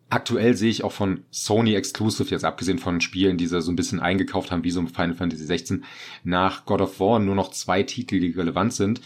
Aktuell 0.09 0.57
sehe 0.57 0.71
ich 0.71 0.83
auch 0.83 0.93
von 0.93 1.25
Sony 1.31 1.75
Exclusive, 1.75 2.31
jetzt 2.31 2.45
abgesehen 2.45 2.79
von 2.79 3.01
Spielen, 3.01 3.37
die 3.37 3.47
sie 3.47 3.61
so 3.63 3.71
ein 3.71 3.77
bisschen 3.77 4.01
eingekauft 4.01 4.51
haben, 4.51 4.65
wie 4.65 4.71
so 4.71 4.85
Final 4.87 5.15
Fantasy 5.15 5.45
16, 5.45 5.85
nach 6.25 6.65
God 6.67 6.81
of 6.81 6.99
War 6.99 7.21
nur 7.21 7.37
noch 7.37 7.51
zwei 7.51 7.83
Titel, 7.83 8.19
die 8.19 8.31
relevant 8.31 8.73
sind. 8.73 9.01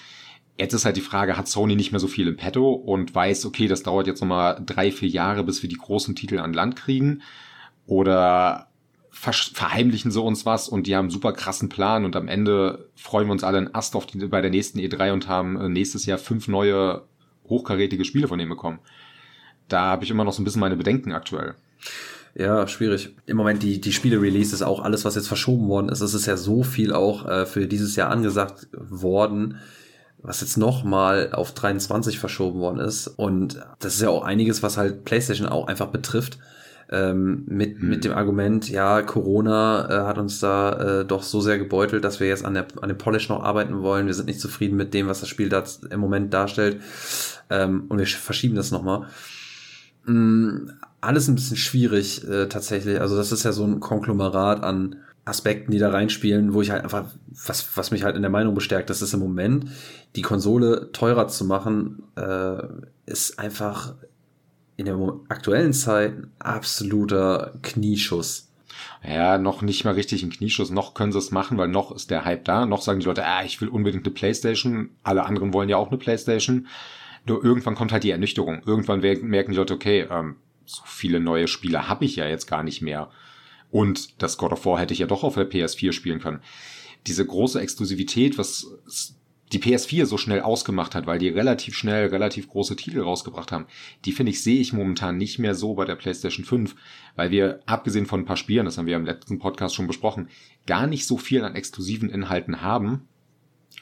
Jetzt 0.57 0.73
ist 0.73 0.85
halt 0.85 0.97
die 0.97 1.03
Frage, 1.03 1.37
hat 1.37 1.49
Sony 1.49 1.75
nicht 1.75 1.91
mehr 1.91 2.01
so 2.01 2.07
viel 2.07 2.29
im 2.29 2.37
Petto 2.37 2.73
und 2.73 3.15
weiß, 3.15 3.45
okay, 3.45 3.67
das 3.67 3.83
dauert 3.83 4.07
jetzt 4.07 4.21
nochmal 4.21 4.63
drei, 4.65 4.93
vier 4.93 5.09
Jahre, 5.09 5.45
bis 5.45 5.63
wir 5.63 5.69
die 5.69 5.77
großen 5.77 6.15
Titel 6.15 6.39
an 6.39 6.55
Land 6.55 6.77
kriegen? 6.77 7.23
Oder 7.87 8.69
verheimlichen 9.15 10.11
sie 10.11 10.21
uns 10.21 10.45
was 10.45 10.69
und 10.69 10.87
die 10.87 10.97
haben 10.97 11.09
super 11.09 11.33
krassen 11.33 11.69
Plan 11.69 12.05
und 12.05 12.17
am 12.17 12.29
Ende 12.29 12.91
freuen 12.95 13.29
wir 13.29 13.33
uns 13.33 13.45
alle 13.45 13.59
einen 13.59 13.75
Ast 13.75 13.97
auf 13.97 14.07
die, 14.07 14.19
bei 14.27 14.41
der 14.41 14.51
nächsten 14.51 14.79
E3 14.79 15.13
und 15.13 15.29
haben 15.29 15.59
äh, 15.59 15.69
nächstes 15.69 16.05
Jahr 16.05 16.19
fünf 16.19 16.49
neue 16.49 17.03
hochkarätige 17.49 18.05
Spiele 18.05 18.29
von 18.29 18.39
denen 18.39 18.51
bekommen. 18.51 18.81
Da 19.69 19.83
habe 19.83 20.05
ich 20.05 20.11
immer 20.11 20.25
noch 20.25 20.33
so 20.33 20.43
ein 20.43 20.45
bisschen 20.45 20.61
meine 20.61 20.77
Bedenken 20.77 21.13
aktuell. 21.13 21.55
Ja, 22.35 22.67
schwierig. 22.67 23.15
Im 23.27 23.37
Moment 23.37 23.63
die, 23.63 23.81
die 23.81 23.93
Spiele-Releases, 23.93 24.63
auch 24.63 24.81
alles, 24.81 25.05
was 25.05 25.15
jetzt 25.15 25.29
verschoben 25.29 25.69
worden 25.69 25.89
ist, 25.89 26.01
es 26.01 26.15
ist 26.15 26.27
ja 26.27 26.37
so 26.37 26.65
viel 26.65 26.93
auch 26.93 27.27
äh, 27.27 27.47
für 27.47 27.67
dieses 27.67 27.95
Jahr 27.95 28.11
angesagt 28.11 28.69
worden, 28.73 29.59
was 30.19 30.41
jetzt 30.41 30.57
nochmal 30.57 31.33
auf 31.33 31.53
23 31.55 32.19
verschoben 32.19 32.59
worden 32.59 32.81
ist. 32.81 33.07
Und 33.07 33.61
das 33.79 33.95
ist 33.95 34.03
ja 34.03 34.09
auch 34.09 34.25
einiges, 34.25 34.63
was 34.63 34.77
halt 34.77 35.05
PlayStation 35.05 35.47
auch 35.47 35.69
einfach 35.69 35.89
betrifft 35.89 36.39
ähm, 36.91 37.45
mit, 37.47 37.83
mhm. 37.83 37.89
mit 37.89 38.05
dem 38.05 38.13
Argument, 38.13 38.69
ja, 38.69 39.03
Corona 39.03 39.89
äh, 39.89 40.07
hat 40.07 40.19
uns 40.19 40.41
da 40.41 41.01
äh, 41.01 41.05
doch 41.05 41.23
so 41.23 41.41
sehr 41.41 41.59
gebeutelt, 41.59 42.05
dass 42.05 42.21
wir 42.21 42.29
jetzt 42.29 42.45
an, 42.45 42.55
der, 42.55 42.67
an 42.81 42.89
dem 42.89 42.99
Polish 42.99 43.29
noch 43.29 43.43
arbeiten 43.43 43.83
wollen. 43.83 44.07
Wir 44.07 44.15
sind 44.15 44.27
nicht 44.27 44.41
zufrieden 44.41 44.77
mit 44.77 44.95
dem, 44.95 45.07
was 45.07 45.21
das 45.21 45.29
Spiel 45.29 45.49
da 45.49 45.65
im 45.91 46.01
Moment 46.01 46.33
darstellt. 46.35 46.81
Ähm, 47.51 47.85
und 47.89 47.99
wir 47.99 48.07
verschieben 48.07 48.55
das 48.55 48.71
nochmal. 48.71 49.07
Mhm, 50.07 50.73
alles 51.01 51.29
ein 51.29 51.35
bisschen 51.35 51.57
schwierig 51.57 52.29
äh, 52.29 52.47
tatsächlich. 52.47 53.01
Also 53.01 53.17
das 53.17 53.33
ist 53.33 53.45
ja 53.45 53.53
so 53.53 53.65
ein 53.65 53.81
Konglomerat 53.81 54.63
an 54.63 54.97
Aspekten, 55.25 55.73
die 55.73 55.79
da 55.79 55.91
reinspielen, 55.91 56.53
wo 56.53 56.61
ich 56.61 56.71
halt 56.71 56.85
einfach, 56.85 57.07
was, 57.47 57.67
was 57.77 57.91
mich 57.91 58.05
halt 58.05 58.17
in 58.17 58.23
der 58.23 58.31
Meinung 58.31 58.55
bestärkt, 58.55 58.91
das 58.91 59.01
ist 59.01 59.15
im 59.15 59.21
Moment, 59.21 59.67
die 60.17 60.23
Konsole 60.23 60.91
teurer 60.93 61.29
zu 61.29 61.47
machen, 61.47 62.03
äh, 62.17 62.63
ist 63.07 63.39
einfach 63.39 63.95
in 64.77 64.87
der 64.87 64.99
aktuellen 65.29 65.73
Zeit 65.73 66.13
ein 66.13 66.31
absoluter 66.39 67.55
Knieschuss. 67.63 68.51
Ja, 69.07 69.39
noch 69.39 69.63
nicht 69.63 69.85
mal 69.85 69.95
richtig 69.95 70.23
ein 70.23 70.31
Knieschuss. 70.31 70.71
Noch 70.71 70.95
können 70.95 71.13
sie 71.13 71.19
es 71.19 71.31
machen, 71.31 71.59
weil 71.59 71.69
noch 71.69 71.93
ist 71.93 72.11
der 72.11 72.25
Hype 72.25 72.45
da. 72.45 72.67
Noch 72.67 72.83
sagen 72.83 73.01
die 73.01 73.07
Leute, 73.07 73.25
ah, 73.27 73.45
ich 73.45 73.61
will 73.61 73.69
unbedingt 73.69 74.05
eine 74.05 74.15
Playstation. 74.15 74.91
Alle 75.03 75.25
anderen 75.27 75.53
wollen 75.53 75.69
ja 75.69 75.77
auch 75.77 75.89
eine 75.89 75.99
Playstation. 75.99 76.67
Nur 77.27 77.45
irgendwann 77.45 77.75
kommt 77.75 77.93
halt 77.93 78.05
die 78.05 78.11
Ernüchterung. 78.11 78.63
Irgendwann 78.67 79.01
merken 79.01 79.53
die 79.53 79.57
Leute, 79.57 79.75
okay, 79.75 80.07
ähm, 80.11 80.37
so 80.65 80.83
viele 80.87 81.21
neue 81.21 81.49
Spiele 81.49 81.89
habe 81.89 82.05
ich 82.05 82.17
ja 82.17 82.27
jetzt 82.27 82.47
gar 82.47 82.63
nicht 82.63 82.83
mehr. 82.83 83.11
Und 83.71 84.23
das 84.23 84.39
God 84.39 84.53
of 84.53 84.65
War 84.67 84.79
hätte 84.79 84.95
ich 84.95 85.01
ja 85.01 85.07
doch 85.07 85.25
auf 85.25 85.35
der 85.35 85.51
PS4 85.51 85.93
spielen 85.93 86.21
können. 86.21 86.41
Diese 87.07 87.25
große 87.27 87.61
Exklusivität, 87.61 88.39
was 88.39 88.67
die 89.55 89.61
PS4 89.61 90.07
so 90.07 90.19
schnell 90.19 90.41
ausgemacht 90.41 90.95
hat, 90.95 91.07
weil 91.07 91.19
die 91.19 91.29
relativ 91.29 91.77
schnell 91.77 92.09
relativ 92.09 92.49
große 92.49 92.77
Titel 92.77 93.01
rausgebracht 93.01 93.53
haben, 93.53 93.67
die 94.05 94.13
finde 94.13 94.31
ich, 94.31 94.43
sehe 94.43 94.61
ich 94.61 94.73
momentan 94.73 95.17
nicht 95.17 95.39
mehr 95.39 95.55
so 95.55 95.75
bei 95.75 95.85
der 95.85 95.97
PlayStation 95.97 96.45
5, 96.45 96.75
weil 97.17 97.31
wir, 97.31 97.61
abgesehen 97.67 98.07
von 98.07 98.21
ein 98.21 98.27
paar 98.27 98.37
Spielen, 98.37 98.65
das 98.65 98.77
haben 98.77 98.87
wir 98.87 98.97
im 98.97 99.07
letzten 99.07 99.39
Podcast 99.39 99.75
schon 99.75 99.87
besprochen, 99.87 100.29
gar 100.67 100.87
nicht 100.87 101.07
so 101.07 101.17
viel 101.17 101.45
an 101.45 101.55
exklusiven 101.55 102.11
Inhalten 102.11 102.63
haben. 102.63 103.09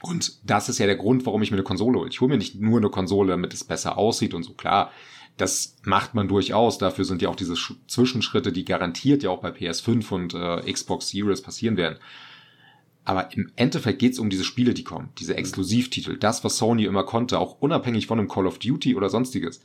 Und 0.02 0.48
das 0.48 0.68
ist 0.68 0.78
ja 0.78 0.86
der 0.86 0.96
Grund, 0.96 1.26
warum 1.26 1.42
ich 1.42 1.50
mir 1.50 1.56
eine 1.56 1.64
Konsole 1.64 1.98
hole. 1.98 2.08
Ich 2.10 2.20
hole 2.20 2.30
mir 2.30 2.38
nicht 2.38 2.60
nur 2.60 2.78
eine 2.78 2.90
Konsole, 2.90 3.30
damit 3.30 3.54
es 3.54 3.64
besser 3.64 3.98
aussieht 3.98 4.34
und 4.34 4.42
so. 4.42 4.54
Klar, 4.54 4.90
das 5.36 5.76
macht 5.84 6.14
man 6.14 6.28
durchaus. 6.28 6.78
Dafür 6.78 7.04
sind 7.04 7.22
ja 7.22 7.28
auch 7.28 7.36
diese 7.36 7.54
Zwischenschritte, 7.86 8.52
die 8.52 8.64
garantiert 8.64 9.22
ja 9.22 9.30
auch 9.30 9.40
bei 9.40 9.50
PS5 9.50 10.12
und 10.12 10.34
äh, 10.34 10.72
Xbox 10.72 11.08
Series 11.08 11.42
passieren 11.42 11.76
werden. 11.76 11.98
Aber 13.04 13.32
im 13.34 13.50
Endeffekt 13.56 13.98
geht's 13.98 14.18
um 14.18 14.30
diese 14.30 14.44
Spiele, 14.44 14.74
die 14.74 14.84
kommen, 14.84 15.08
diese 15.18 15.36
Exklusivtitel, 15.36 16.16
das, 16.16 16.44
was 16.44 16.56
Sony 16.56 16.84
immer 16.84 17.04
konnte, 17.04 17.38
auch 17.38 17.60
unabhängig 17.60 18.06
von 18.06 18.18
einem 18.18 18.28
Call 18.28 18.46
of 18.46 18.58
Duty 18.58 18.94
oder 18.94 19.10
sonstiges. 19.10 19.64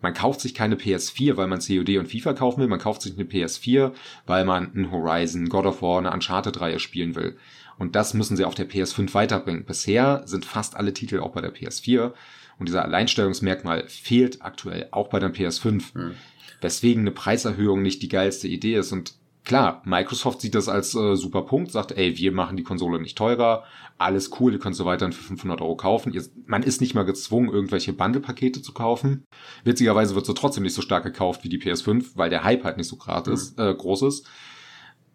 Man 0.00 0.14
kauft 0.14 0.40
sich 0.40 0.54
keine 0.54 0.76
PS4, 0.76 1.36
weil 1.36 1.46
man 1.46 1.60
COD 1.60 1.98
und 1.98 2.08
FIFA 2.08 2.32
kaufen 2.32 2.60
will, 2.60 2.68
man 2.68 2.78
kauft 2.78 3.02
sich 3.02 3.14
eine 3.14 3.24
PS4, 3.24 3.92
weil 4.26 4.46
man 4.46 4.72
ein 4.74 4.90
Horizon, 4.90 5.50
God 5.50 5.66
of 5.66 5.82
War, 5.82 5.98
eine 5.98 6.10
Uncharted-Reihe 6.10 6.78
spielen 6.78 7.14
will. 7.16 7.36
Und 7.78 7.96
das 7.96 8.14
müssen 8.14 8.36
sie 8.36 8.44
auf 8.44 8.54
der 8.54 8.68
PS5 8.68 9.12
weiterbringen. 9.12 9.64
Bisher 9.64 10.22
sind 10.24 10.46
fast 10.46 10.76
alle 10.76 10.94
Titel 10.94 11.20
auch 11.20 11.32
bei 11.32 11.42
der 11.42 11.54
PS4 11.54 12.12
und 12.58 12.68
dieser 12.68 12.84
Alleinstellungsmerkmal 12.84 13.88
fehlt 13.88 14.42
aktuell 14.42 14.88
auch 14.90 15.08
bei 15.08 15.18
der 15.18 15.32
PS5. 15.34 15.82
Mhm. 15.94 16.14
Weswegen 16.60 17.02
eine 17.02 17.10
Preiserhöhung 17.10 17.80
nicht 17.80 18.02
die 18.02 18.08
geilste 18.08 18.48
Idee 18.48 18.76
ist 18.76 18.92
und 18.92 19.14
Klar, 19.50 19.82
Microsoft 19.84 20.40
sieht 20.40 20.54
das 20.54 20.68
als 20.68 20.94
äh, 20.94 21.16
super 21.16 21.42
Punkt, 21.42 21.72
sagt, 21.72 21.90
ey, 21.90 22.16
wir 22.16 22.30
machen 22.30 22.56
die 22.56 22.62
Konsole 22.62 23.00
nicht 23.00 23.18
teurer, 23.18 23.64
alles 23.98 24.30
cool, 24.38 24.52
ihr 24.52 24.60
könnt 24.60 24.76
sie 24.76 24.84
weiterhin 24.84 25.12
für 25.12 25.24
500 25.24 25.60
Euro 25.60 25.74
kaufen. 25.74 26.12
Ihr, 26.12 26.22
man 26.46 26.62
ist 26.62 26.80
nicht 26.80 26.94
mal 26.94 27.02
gezwungen, 27.02 27.50
irgendwelche 27.50 27.92
Bundle-Pakete 27.92 28.62
zu 28.62 28.72
kaufen. 28.72 29.24
Witzigerweise 29.64 30.14
wird 30.14 30.26
sie 30.26 30.34
trotzdem 30.34 30.62
nicht 30.62 30.74
so 30.74 30.82
stark 30.82 31.02
gekauft 31.02 31.42
wie 31.42 31.48
die 31.48 31.60
PS5, 31.60 32.12
weil 32.14 32.30
der 32.30 32.44
Hype 32.44 32.62
halt 32.62 32.76
nicht 32.76 32.86
so 32.86 32.94
gratis, 32.94 33.56
mhm. 33.56 33.64
äh, 33.64 33.74
groß 33.74 34.02
ist. 34.02 34.30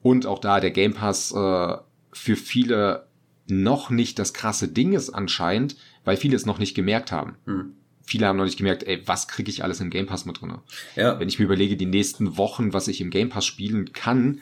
Und 0.01 0.25
auch 0.25 0.39
da 0.39 0.59
der 0.59 0.71
Game 0.71 0.95
Pass 0.95 1.31
äh, 1.31 1.77
für 2.11 2.35
viele 2.35 3.07
noch 3.47 3.89
nicht 3.89 4.19
das 4.19 4.33
krasse 4.33 4.67
Ding 4.67 4.91
ist 4.91 5.11
anscheinend, 5.11 5.77
weil 6.03 6.17
viele 6.17 6.35
es 6.35 6.45
noch 6.45 6.59
nicht 6.59 6.75
gemerkt 6.75 7.13
haben. 7.13 7.37
Mhm 7.45 7.77
viele 8.05 8.27
haben 8.27 8.37
noch 8.37 8.45
nicht 8.45 8.57
gemerkt, 8.57 8.83
ey, 8.83 9.01
was 9.05 9.27
kriege 9.27 9.49
ich 9.49 9.63
alles 9.63 9.79
im 9.81 9.89
Game 9.89 10.05
Pass 10.05 10.25
mit 10.25 10.41
drin? 10.41 10.57
Ja. 10.95 11.19
Wenn 11.19 11.27
ich 11.27 11.39
mir 11.39 11.45
überlege, 11.45 11.77
die 11.77 11.85
nächsten 11.85 12.37
Wochen, 12.37 12.73
was 12.73 12.87
ich 12.87 13.01
im 13.01 13.09
Game 13.09 13.29
Pass 13.29 13.45
spielen 13.45 13.93
kann, 13.93 14.41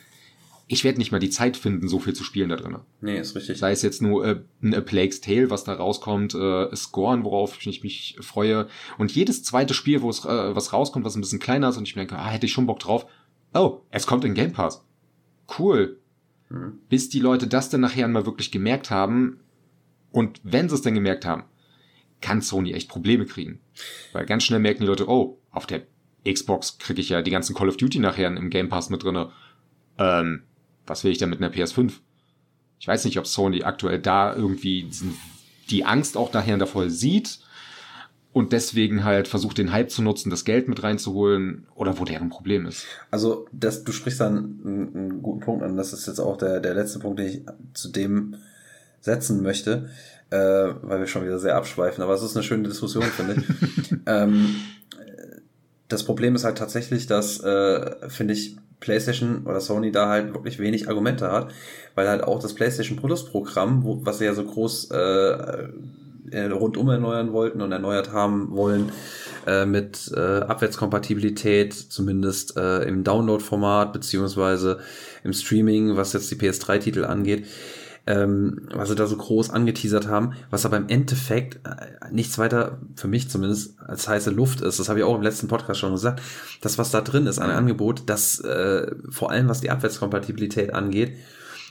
ich 0.68 0.84
werde 0.84 0.98
nicht 0.98 1.12
mal 1.12 1.20
die 1.20 1.30
Zeit 1.30 1.58
finden, 1.58 1.88
so 1.88 2.00
viel 2.00 2.14
zu 2.14 2.24
spielen 2.24 2.50
da 2.50 2.56
drin. 2.56 2.78
Nee, 3.02 3.20
ist 3.20 3.36
richtig. 3.36 3.58
Sei 3.58 3.72
es 3.72 3.82
jetzt 3.82 4.02
nur 4.02 4.26
äh, 4.26 4.42
ein 4.62 4.74
A 4.74 4.82
Plague's 4.82 5.22
Tale, 5.22 5.50
was 5.50 5.64
da 5.64 5.74
rauskommt, 5.74 6.34
äh, 6.36 6.74
Scoren, 6.76 7.24
worauf 7.24 7.66
ich 7.66 7.84
mich 7.84 8.18
freue. 8.22 8.68
Und 8.98 9.14
jedes 9.14 9.44
zweite 9.44 9.74
Spiel, 9.74 10.02
wo 10.02 10.10
es 10.10 10.24
äh, 10.26 10.56
was 10.56 10.74
rauskommt, 10.74 11.06
was 11.06 11.16
ein 11.16 11.22
bisschen 11.22 11.40
kleiner 11.40 11.70
ist 11.70 11.78
und 11.78 11.88
ich 11.88 11.96
merke, 11.96 12.18
ah, 12.18 12.30
hätte 12.30 12.46
ich 12.46 12.54
schon 12.54 12.66
Bock 12.66 12.80
drauf. 12.80 13.06
Oh, 13.54 13.82
es 13.92 14.08
kommt 14.08 14.26
in 14.26 14.34
Game 14.34 14.54
Pass. 14.54 14.86
Cool. 15.60 16.00
Mhm. 16.50 16.80
Bis 16.90 17.10
die 17.10 17.20
Leute 17.20 17.48
das 17.48 17.70
dann 17.70 17.82
nachher 17.82 18.08
mal 18.08 18.26
wirklich 18.26 18.52
gemerkt 18.52 18.90
haben. 18.90 19.40
Und 20.12 20.40
wenn 20.44 20.70
sie 20.70 20.76
es 20.76 20.82
dann 20.82 20.94
gemerkt 20.94 21.26
haben, 21.26 21.44
kann 22.24 22.42
Sony 22.42 22.72
echt 22.72 22.90
Probleme 22.90 23.26
kriegen. 23.26 23.60
Weil 24.14 24.26
ganz 24.26 24.44
schnell 24.44 24.60
merken 24.60 24.82
die 24.82 24.88
Leute, 24.88 25.08
oh, 25.08 25.38
auf 25.52 25.68
der 25.68 25.84
Xbox 26.28 26.78
kriege 26.78 27.02
ich 27.02 27.10
ja 27.10 27.22
die 27.22 27.32
ganzen 27.32 27.54
Call 27.54 27.70
of 27.70 27.78
Duty 27.78 28.00
nachher 28.00 28.28
im 28.28 28.50
Game 28.50 28.70
Pass 28.70 28.90
mit 28.90 29.04
drinne. 29.04 29.32
Ähm, 29.98 30.44
was 30.88 31.04
will 31.04 31.12
ich 31.12 31.18
denn 31.18 31.30
mit 31.30 31.42
einer 31.42 31.54
PS5? 31.54 31.92
Ich 32.80 32.88
weiß 32.88 33.06
nicht, 33.06 33.20
ob 33.20 33.28
Sony 33.28 33.64
aktuell 33.64 34.00
da 34.00 34.34
irgendwie 34.34 34.90
die 35.70 35.86
Angst 35.86 36.18
auch 36.18 36.32
daher 36.32 36.58
davor 36.58 36.90
sieht 36.90 37.40
und 38.32 38.54
deswegen 38.54 39.04
halt 39.04 39.28
versucht, 39.28 39.58
den 39.58 39.72
Hype 39.72 39.92
zu 39.92 40.02
nutzen, 40.02 40.30
das 40.30 40.46
Geld 40.46 40.68
mit 40.70 40.82
reinzuholen 40.82 41.68
oder 41.76 42.00
wo 42.00 42.06
deren 42.06 42.30
Problem 42.30 42.66
ist. 42.66 42.86
Also, 43.12 43.48
das, 43.52 43.84
du 43.84 43.92
sprichst 43.92 44.22
dann 44.22 44.38
einen, 44.66 44.96
einen 44.96 45.22
guten 45.22 45.42
Punkt 45.42 45.64
an. 45.64 45.78
Das 45.78 45.94
ist 45.94 46.08
jetzt 46.08 46.20
auch 46.20 46.38
der, 46.38 46.60
der 46.60 46.74
letzte 46.74 47.00
Punkt, 47.00 47.20
den 47.20 47.28
ich 47.28 47.42
zu 47.74 47.90
dem 47.90 48.36
setzen 49.04 49.44
möchte 49.44 49.90
äh, 50.34 50.74
weil 50.82 51.00
wir 51.00 51.08
schon 51.08 51.24
wieder 51.24 51.38
sehr 51.38 51.56
abschweifen, 51.56 52.04
aber 52.04 52.16
es 52.16 52.24
ist 52.24 52.36
eine 52.36 52.44
schöne 52.44 52.68
Diskussion, 52.68 53.04
finde 53.04 53.36
ich. 53.38 53.96
ähm, 54.08 54.56
das 55.90 56.04
Problem 56.04 56.34
ist 56.34 56.44
halt 56.44 56.58
tatsächlich, 56.58 57.06
dass, 57.06 57.40
äh, 57.42 58.10
finde 58.10 58.34
ich, 58.34 58.58
PlayStation 58.80 59.44
oder 59.46 59.62
Sony 59.62 59.92
da 59.92 60.10
halt 60.10 60.34
wirklich 60.34 60.58
wenig 60.58 60.90
Argumente 60.90 61.32
hat, 61.32 61.54
weil 61.94 62.10
halt 62.10 62.24
auch 62.24 62.40
das 62.40 62.56
PlayStation 62.56 62.98
Plus 62.98 63.26
Programm, 63.26 63.84
wo, 63.84 64.04
was 64.04 64.18
sie 64.18 64.26
ja 64.26 64.34
so 64.34 64.44
groß 64.44 64.90
äh, 64.92 65.68
äh, 66.32 66.46
rundum 66.52 66.90
erneuern 66.90 67.32
wollten 67.32 67.62
und 67.62 67.72
erneuert 67.72 68.12
haben 68.12 68.56
wollen, 68.56 68.92
äh, 69.46 69.66
mit 69.66 70.12
äh, 70.16 70.20
Abwärtskompatibilität, 70.20 71.74
zumindest 71.74 72.58
äh, 72.58 72.84
im 72.86 73.04
Download-Format, 73.04 73.94
beziehungsweise 73.94 74.80
im 75.24 75.32
Streaming, 75.32 75.96
was 75.96 76.14
jetzt 76.14 76.32
die 76.32 76.36
PS3-Titel 76.36 77.06
angeht, 77.06 77.46
ähm, 78.06 78.68
was 78.74 78.90
sie 78.90 78.96
da 78.96 79.08
so 79.08 79.16
groß 79.16 79.50
angeteasert 79.50 80.08
haben, 80.08 80.34
was 80.50 80.66
aber 80.66 80.78
im 80.78 80.90
Endeffekt 80.90 81.66
äh, 81.66 82.12
nichts 82.12 82.38
weiter, 82.38 82.80
für 82.96 83.08
mich 83.08 83.30
zumindest, 83.30 83.80
als 83.80 84.08
heiße 84.08 84.30
Luft 84.30 84.62
ist. 84.62 84.80
Das 84.80 84.90
habe 84.90 85.00
ich 85.00 85.06
auch 85.06 85.16
im 85.16 85.22
letzten 85.22 85.48
Podcast 85.48 85.80
schon 85.80 85.94
gesagt. 85.94 86.22
Das, 86.62 86.78
was 86.78 86.92
da 86.92 87.02
drin 87.02 87.28
ist, 87.28 87.40
ein 87.40 87.50
Angebot, 87.50 88.04
das 88.08 88.40
äh, 88.42 88.92
vor 89.10 89.32
allem 89.32 89.48
was 89.48 89.62
die 89.62 89.70
Abwärtskompatibilität 89.70 90.74
angeht, 90.74 91.16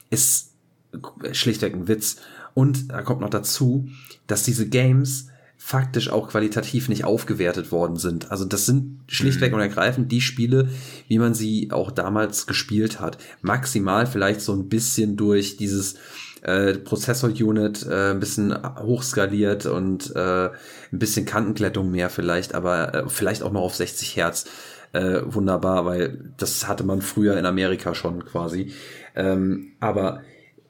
ist 0.09 0.53
schlichtweg 1.33 1.75
ein 1.75 1.89
Witz. 1.89 2.17
Und 2.55 2.91
da 2.91 3.03
kommt 3.03 3.21
noch 3.21 3.31
dazu, 3.31 3.89
dass 4.27 4.43
diese 4.43 4.69
Games 4.69 5.29
faktisch 5.65 6.11
auch 6.11 6.29
qualitativ 6.29 6.89
nicht 6.89 7.05
aufgewertet 7.05 7.71
worden 7.71 7.97
sind. 7.97 8.33
Also 8.33 8.45
das 8.45 8.67
sind 8.67 8.99
schlichtweg 9.07 9.53
mhm. 9.53 9.55
und 9.55 9.61
ergreifend 9.61 10.11
die 10.11 10.21
Spiele, 10.21 10.69
wie 11.07 11.19
man 11.19 11.35
sie 11.35 11.71
auch 11.71 11.93
damals 11.93 12.49
gespielt 12.49 13.01
hat. 13.01 13.17
Maximal 13.43 14.07
vielleicht 14.07 14.41
so 14.41 14.53
ein 14.53 14.69
bisschen 14.69 15.17
durch 15.17 15.57
dieses 15.57 15.95
äh, 16.43 16.75
Prozessor-Unit 16.75 17.87
äh, 17.87 18.11
ein 18.11 18.19
bisschen 18.19 18.55
hochskaliert 18.81 19.67
und 19.67 20.15
äh, 20.17 20.47
ein 20.47 20.99
bisschen 20.99 21.27
Kantenklettung 21.27 21.93
mehr 21.93 22.11
vielleicht, 22.11 22.57
aber 22.57 22.95
äh, 22.95 23.09
vielleicht 23.09 23.45
auch 23.45 23.53
noch 23.53 23.63
auf 23.63 23.77
60 23.77 24.17
Hertz. 24.17 24.47
Äh, 24.93 25.23
wunderbar, 25.25 25.87
weil 25.87 26.33
das 26.37 26.67
hatte 26.67 26.85
man 26.85 27.01
früher 27.01 27.39
in 27.39 27.47
Amerika 27.47 27.95
schon 27.95 28.25
quasi. 28.27 28.73
Ähm, 29.15 29.73
aber 29.79 30.23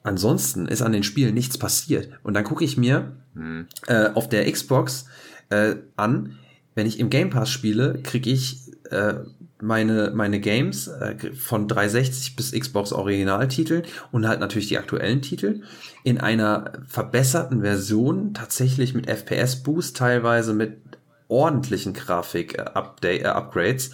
ansonsten 0.03 0.67
ist 0.67 0.81
an 0.81 0.91
den 0.91 1.03
Spielen 1.03 1.33
nichts 1.33 1.57
passiert. 1.57 2.09
Und 2.23 2.33
dann 2.33 2.43
gucke 2.43 2.63
ich 2.63 2.77
mir 2.77 3.13
hm. 3.33 3.67
äh, 3.87 4.09
auf 4.13 4.29
der 4.29 4.49
Xbox 4.51 5.05
äh, 5.49 5.75
an, 5.95 6.37
wenn 6.75 6.87
ich 6.87 6.99
im 6.99 7.09
Game 7.09 7.29
Pass 7.29 7.49
spiele, 7.49 7.99
kriege 8.03 8.29
ich 8.29 8.71
äh, 8.89 9.15
meine, 9.61 10.11
meine 10.13 10.39
Games 10.39 10.87
äh, 10.87 11.15
von 11.33 11.67
360 11.67 12.35
bis 12.35 12.51
Xbox 12.51 12.91
Originaltitel 12.91 13.83
und 14.11 14.27
halt 14.27 14.39
natürlich 14.39 14.67
die 14.67 14.77
aktuellen 14.77 15.21
Titel 15.21 15.61
in 16.03 16.19
einer 16.19 16.73
verbesserten 16.87 17.61
Version, 17.61 18.33
tatsächlich 18.33 18.93
mit 18.93 19.07
FPS 19.07 19.63
Boost, 19.63 19.97
teilweise 19.97 20.53
mit 20.53 20.77
ordentlichen 21.27 21.93
Grafik-Upgrades. 21.93 23.91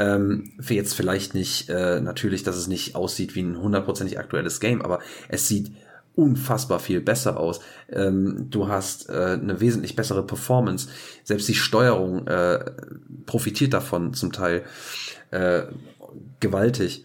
Äh, 0.00 0.10
ähm, 0.10 0.52
für 0.58 0.74
jetzt 0.74 0.94
vielleicht 0.94 1.34
nicht, 1.34 1.68
äh, 1.68 2.00
natürlich, 2.00 2.42
dass 2.42 2.56
es 2.56 2.66
nicht 2.66 2.94
aussieht 2.94 3.34
wie 3.34 3.42
ein 3.42 3.60
hundertprozentig 3.60 4.18
aktuelles 4.18 4.60
Game, 4.60 4.82
aber 4.82 5.00
es 5.28 5.46
sieht 5.46 5.72
unfassbar 6.16 6.80
viel 6.80 7.00
besser 7.00 7.38
aus. 7.38 7.60
Ähm, 7.88 8.46
du 8.50 8.68
hast 8.68 9.08
äh, 9.08 9.38
eine 9.40 9.60
wesentlich 9.60 9.96
bessere 9.96 10.26
Performance. 10.26 10.88
Selbst 11.24 11.48
die 11.48 11.54
Steuerung 11.54 12.26
äh, 12.26 12.64
profitiert 13.26 13.72
davon 13.72 14.12
zum 14.14 14.32
Teil 14.32 14.64
äh, 15.30 15.62
gewaltig. 16.40 17.04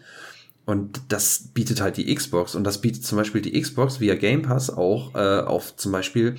Und 0.64 1.00
das 1.08 1.50
bietet 1.54 1.80
halt 1.80 1.96
die 1.96 2.12
Xbox. 2.12 2.56
Und 2.56 2.64
das 2.64 2.80
bietet 2.80 3.04
zum 3.04 3.16
Beispiel 3.16 3.40
die 3.40 3.60
Xbox 3.60 4.00
via 4.00 4.16
Game 4.16 4.42
Pass 4.42 4.68
auch 4.68 5.14
äh, 5.14 5.40
auf 5.40 5.76
zum 5.76 5.92
Beispiel 5.92 6.36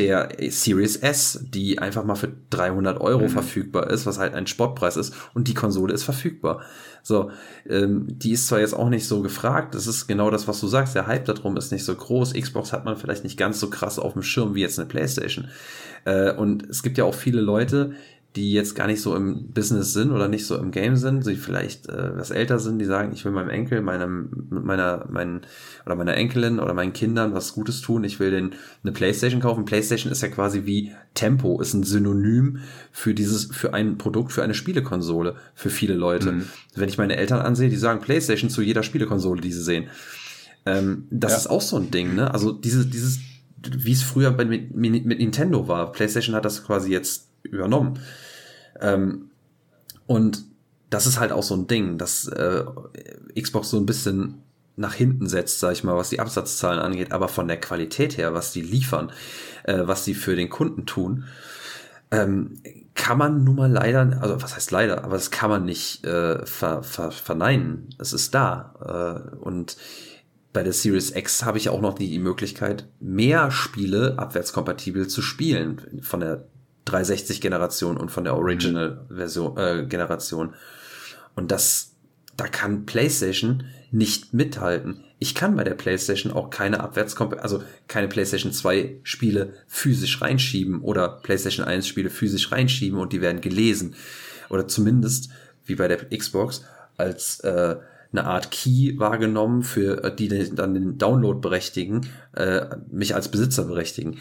der 0.00 0.30
Series 0.48 0.96
S, 0.96 1.44
die 1.46 1.78
einfach 1.78 2.04
mal 2.04 2.14
für 2.14 2.32
300 2.48 2.98
Euro 3.02 3.24
mhm. 3.24 3.28
verfügbar 3.28 3.90
ist, 3.90 4.06
was 4.06 4.18
halt 4.18 4.32
ein 4.32 4.46
Sportpreis 4.46 4.96
ist 4.96 5.14
und 5.34 5.46
die 5.46 5.52
Konsole 5.52 5.92
ist 5.92 6.04
verfügbar. 6.04 6.62
So, 7.02 7.30
ähm, 7.68 8.06
die 8.08 8.32
ist 8.32 8.48
zwar 8.48 8.60
jetzt 8.60 8.72
auch 8.72 8.88
nicht 8.88 9.06
so 9.06 9.20
gefragt, 9.20 9.74
das 9.74 9.86
ist 9.86 10.06
genau 10.06 10.30
das, 10.30 10.48
was 10.48 10.58
du 10.60 10.68
sagst, 10.68 10.94
der 10.94 11.06
Hype 11.06 11.26
darum 11.26 11.58
ist 11.58 11.70
nicht 11.70 11.84
so 11.84 11.94
groß, 11.94 12.32
Xbox 12.32 12.72
hat 12.72 12.86
man 12.86 12.96
vielleicht 12.96 13.24
nicht 13.24 13.36
ganz 13.36 13.60
so 13.60 13.68
krass 13.68 13.98
auf 13.98 14.14
dem 14.14 14.22
Schirm 14.22 14.54
wie 14.54 14.62
jetzt 14.62 14.78
eine 14.78 14.88
Playstation. 14.88 15.48
Äh, 16.06 16.32
und 16.32 16.66
es 16.70 16.82
gibt 16.82 16.96
ja 16.96 17.04
auch 17.04 17.14
viele 17.14 17.42
Leute, 17.42 17.92
die 18.36 18.52
jetzt 18.52 18.76
gar 18.76 18.86
nicht 18.86 19.00
so 19.00 19.16
im 19.16 19.48
Business 19.48 19.92
sind 19.92 20.12
oder 20.12 20.28
nicht 20.28 20.46
so 20.46 20.56
im 20.56 20.70
Game 20.70 20.94
sind, 20.94 21.26
die 21.26 21.34
vielleicht 21.34 21.88
äh, 21.88 22.16
was 22.16 22.30
älter 22.30 22.60
sind, 22.60 22.78
die 22.78 22.84
sagen, 22.84 23.10
ich 23.12 23.24
will 23.24 23.32
meinem 23.32 23.50
Enkel, 23.50 23.80
meinem, 23.80 24.46
meiner, 24.50 25.08
meinen 25.10 25.40
oder 25.84 25.96
meiner 25.96 26.14
Enkelin 26.14 26.60
oder 26.60 26.72
meinen 26.72 26.92
Kindern 26.92 27.34
was 27.34 27.54
Gutes 27.54 27.80
tun, 27.80 28.04
ich 28.04 28.20
will 28.20 28.30
den 28.30 28.54
eine 28.84 28.92
Playstation 28.92 29.40
kaufen. 29.40 29.64
Playstation 29.64 30.12
ist 30.12 30.22
ja 30.22 30.28
quasi 30.28 30.64
wie 30.64 30.92
Tempo, 31.14 31.60
ist 31.60 31.74
ein 31.74 31.82
Synonym 31.82 32.58
für 32.92 33.14
dieses, 33.14 33.46
für 33.46 33.74
ein 33.74 33.98
Produkt, 33.98 34.30
für 34.30 34.44
eine 34.44 34.54
Spielekonsole, 34.54 35.34
für 35.54 35.70
viele 35.70 35.94
Leute. 35.94 36.30
Mhm. 36.30 36.44
Wenn 36.76 36.88
ich 36.88 36.98
meine 36.98 37.16
Eltern 37.16 37.40
ansehe, 37.40 37.68
die 37.68 37.76
sagen 37.76 38.00
Playstation 38.00 38.48
zu 38.48 38.62
jeder 38.62 38.84
Spielekonsole, 38.84 39.40
die 39.40 39.52
sie 39.52 39.62
sehen. 39.62 39.88
Ähm, 40.66 41.08
das 41.10 41.32
ja. 41.32 41.38
ist 41.38 41.46
auch 41.48 41.62
so 41.62 41.76
ein 41.76 41.90
Ding, 41.90 42.14
ne? 42.14 42.32
Also 42.32 42.52
dieses, 42.52 42.88
dieses, 42.90 43.18
wie 43.76 43.92
es 43.92 44.04
früher 44.04 44.30
bei, 44.30 44.44
mit, 44.44 44.72
mit 44.76 45.18
Nintendo 45.18 45.66
war. 45.66 45.90
PlayStation 45.90 46.36
hat 46.36 46.44
das 46.44 46.64
quasi 46.64 46.92
jetzt 46.92 47.29
übernommen. 47.42 47.98
Ähm, 48.80 49.30
und 50.06 50.44
das 50.90 51.06
ist 51.06 51.20
halt 51.20 51.32
auch 51.32 51.42
so 51.42 51.54
ein 51.54 51.66
Ding, 51.66 51.98
dass 51.98 52.26
äh, 52.26 52.64
Xbox 53.40 53.70
so 53.70 53.78
ein 53.78 53.86
bisschen 53.86 54.42
nach 54.76 54.94
hinten 54.94 55.28
setzt, 55.28 55.60
sag 55.60 55.72
ich 55.72 55.84
mal, 55.84 55.96
was 55.96 56.10
die 56.10 56.20
Absatzzahlen 56.20 56.80
angeht, 56.80 57.12
aber 57.12 57.28
von 57.28 57.46
der 57.46 57.60
Qualität 57.60 58.16
her, 58.16 58.34
was 58.34 58.52
die 58.52 58.62
liefern, 58.62 59.12
äh, 59.64 59.82
was 59.82 60.04
die 60.04 60.14
für 60.14 60.34
den 60.34 60.48
Kunden 60.48 60.86
tun, 60.86 61.24
ähm, 62.10 62.60
kann 62.94 63.18
man 63.18 63.44
nun 63.44 63.56
mal 63.56 63.70
leider, 63.70 64.18
also 64.20 64.42
was 64.42 64.56
heißt 64.56 64.70
leider, 64.72 65.04
aber 65.04 65.14
das 65.14 65.30
kann 65.30 65.50
man 65.50 65.64
nicht 65.64 66.04
äh, 66.04 66.44
ver, 66.44 66.82
ver, 66.82 67.12
verneinen. 67.12 67.88
Es 67.98 68.12
ist 68.12 68.34
da. 68.34 69.22
Äh, 69.32 69.36
und 69.36 69.76
bei 70.52 70.62
der 70.62 70.72
Series 70.72 71.14
X 71.14 71.44
habe 71.44 71.58
ich 71.58 71.68
auch 71.68 71.80
noch 71.80 71.94
die 71.94 72.18
Möglichkeit, 72.18 72.88
mehr 72.98 73.50
Spiele 73.50 74.18
abwärtskompatibel 74.18 75.06
zu 75.06 75.22
spielen 75.22 76.00
von 76.02 76.20
der 76.20 76.48
360-Generation 76.86 77.96
und 77.96 78.10
von 78.10 78.24
der 78.24 78.36
Original-Version 78.36 79.56
äh, 79.56 79.86
Generation. 79.86 80.54
Und 81.34 81.50
das, 81.50 81.92
da 82.36 82.48
kann 82.48 82.86
PlayStation 82.86 83.64
nicht 83.90 84.32
mithalten. 84.32 85.04
Ich 85.18 85.34
kann 85.34 85.56
bei 85.56 85.64
der 85.64 85.74
PlayStation 85.74 86.32
auch 86.32 86.50
keine 86.50 86.80
Abwärtskompatibilität, 86.80 87.44
also 87.44 87.64
keine 87.88 88.08
PlayStation 88.08 88.52
2 88.52 89.00
Spiele 89.02 89.54
physisch 89.66 90.20
reinschieben 90.22 90.80
oder 90.80 91.08
PlayStation 91.08 91.66
1 91.66 91.86
Spiele 91.86 92.10
physisch 92.10 92.50
reinschieben 92.52 92.98
und 92.98 93.12
die 93.12 93.20
werden 93.20 93.40
gelesen. 93.40 93.94
Oder 94.48 94.66
zumindest, 94.66 95.30
wie 95.66 95.74
bei 95.74 95.88
der 95.88 96.08
Xbox, 96.08 96.64
als 96.96 97.40
äh, 97.40 97.76
eine 98.12 98.24
Art 98.24 98.50
Key 98.50 98.98
wahrgenommen, 98.98 99.62
für 99.62 100.04
äh, 100.04 100.14
die 100.14 100.28
dann 100.28 100.74
den 100.74 100.98
Download 100.98 101.40
berechtigen, 101.40 102.06
äh, 102.34 102.66
mich 102.90 103.14
als 103.14 103.30
Besitzer 103.30 103.64
berechtigen 103.64 104.18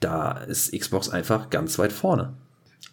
da 0.00 0.32
ist 0.32 0.72
Xbox 0.72 1.08
einfach 1.08 1.50
ganz 1.50 1.78
weit 1.78 1.92
vorne. 1.92 2.34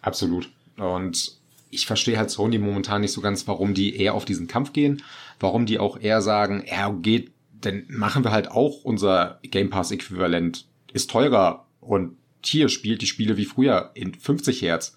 Absolut. 0.02 0.50
Und 0.76 1.36
ich 1.70 1.86
verstehe 1.86 2.18
halt 2.18 2.30
Sony 2.30 2.58
momentan 2.58 3.00
nicht 3.00 3.12
so 3.12 3.20
ganz, 3.20 3.46
warum 3.46 3.74
die 3.74 3.96
eher 3.96 4.14
auf 4.14 4.24
diesen 4.24 4.46
Kampf 4.46 4.72
gehen, 4.72 5.02
warum 5.40 5.66
die 5.66 5.78
auch 5.78 5.98
eher 5.98 6.22
sagen, 6.22 6.64
ja, 6.66 6.90
geht, 6.90 7.32
dann 7.60 7.84
machen 7.88 8.24
wir 8.24 8.32
halt 8.32 8.50
auch 8.50 8.84
unser 8.84 9.38
Game 9.42 9.70
Pass 9.70 9.90
Äquivalent, 9.90 10.66
ist 10.92 11.10
teurer 11.10 11.66
und 11.80 12.16
hier 12.44 12.68
spielt 12.68 13.02
die 13.02 13.06
Spiele 13.06 13.36
wie 13.36 13.44
früher 13.44 13.90
in 13.94 14.14
50 14.14 14.62
Hertz. 14.62 14.94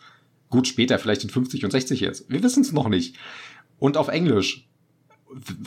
Gut, 0.49 0.67
später 0.67 0.99
vielleicht 0.99 1.23
in 1.23 1.29
50 1.29 1.65
und 1.65 1.71
60 1.71 2.01
Hertz. 2.01 2.25
Wir 2.27 2.43
wissen 2.43 2.61
es 2.61 2.71
noch 2.71 2.89
nicht. 2.89 3.15
Und 3.77 3.97
auf 3.97 4.07
Englisch. 4.07 4.67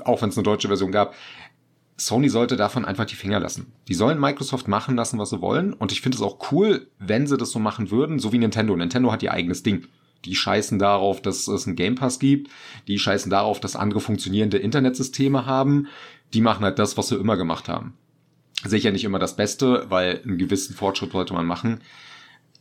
Auch 0.05 0.22
wenn 0.22 0.31
es 0.31 0.37
eine 0.37 0.42
deutsche 0.42 0.68
Version 0.68 0.90
gab. 0.90 1.14
Sony 2.06 2.28
sollte 2.28 2.56
davon 2.56 2.84
einfach 2.84 3.04
die 3.04 3.14
Finger 3.14 3.38
lassen. 3.38 3.72
Die 3.86 3.94
sollen 3.94 4.18
Microsoft 4.18 4.66
machen 4.66 4.96
lassen, 4.96 5.18
was 5.18 5.30
sie 5.30 5.40
wollen. 5.40 5.72
Und 5.72 5.92
ich 5.92 6.00
finde 6.00 6.16
es 6.16 6.22
auch 6.22 6.50
cool, 6.50 6.88
wenn 6.98 7.26
sie 7.26 7.36
das 7.36 7.50
so 7.52 7.58
machen 7.58 7.90
würden, 7.90 8.18
so 8.18 8.32
wie 8.32 8.38
Nintendo. 8.38 8.76
Nintendo 8.76 9.12
hat 9.12 9.22
ihr 9.22 9.32
eigenes 9.32 9.62
Ding. 9.62 9.86
Die 10.24 10.34
scheißen 10.34 10.78
darauf, 10.78 11.22
dass 11.22 11.46
es 11.46 11.66
einen 11.66 11.76
Game 11.76 11.94
Pass 11.94 12.18
gibt. 12.18 12.50
Die 12.88 12.98
scheißen 12.98 13.30
darauf, 13.30 13.60
dass 13.60 13.76
andere 13.76 14.00
funktionierende 14.00 14.58
Internetsysteme 14.58 15.46
haben. 15.46 15.86
Die 16.34 16.40
machen 16.40 16.64
halt 16.64 16.78
das, 16.78 16.96
was 16.96 17.08
sie 17.08 17.16
immer 17.16 17.36
gemacht 17.36 17.68
haben. 17.68 17.94
Sicher 18.64 18.90
nicht 18.90 19.04
immer 19.04 19.18
das 19.18 19.36
Beste, 19.36 19.86
weil 19.88 20.22
einen 20.24 20.38
gewissen 20.38 20.74
Fortschritt 20.74 21.12
sollte 21.12 21.34
man 21.34 21.46
machen. 21.46 21.82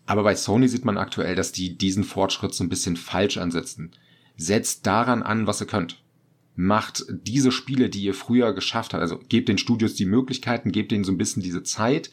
Aber 0.06 0.24
bei 0.24 0.36
Sony 0.36 0.68
sieht 0.68 0.86
man 0.86 0.98
aktuell, 0.98 1.36
dass 1.36 1.52
die 1.52 1.78
diesen 1.78 2.04
Fortschritt 2.04 2.54
so 2.54 2.64
ein 2.64 2.70
bisschen 2.70 2.96
falsch 2.96 3.38
ansetzen. 3.38 3.92
Setzt 4.38 4.86
daran 4.88 5.24
an, 5.24 5.48
was 5.48 5.62
ihr 5.62 5.68
könnt 5.68 6.01
macht 6.56 7.06
diese 7.10 7.52
Spiele, 7.52 7.90
die 7.90 8.04
ihr 8.04 8.14
früher 8.14 8.54
geschafft 8.54 8.94
habt, 8.94 9.02
also 9.02 9.20
gebt 9.30 9.50
den 9.50 9.58
Studios 9.58 9.96
die 9.96 10.06
Möglichkeiten, 10.06 10.72
gebt 10.72 10.92
ihnen 10.92 11.04
so 11.04 11.12
ein 11.12 11.18
bisschen 11.18 11.42
diese 11.42 11.64
Zeit 11.64 12.12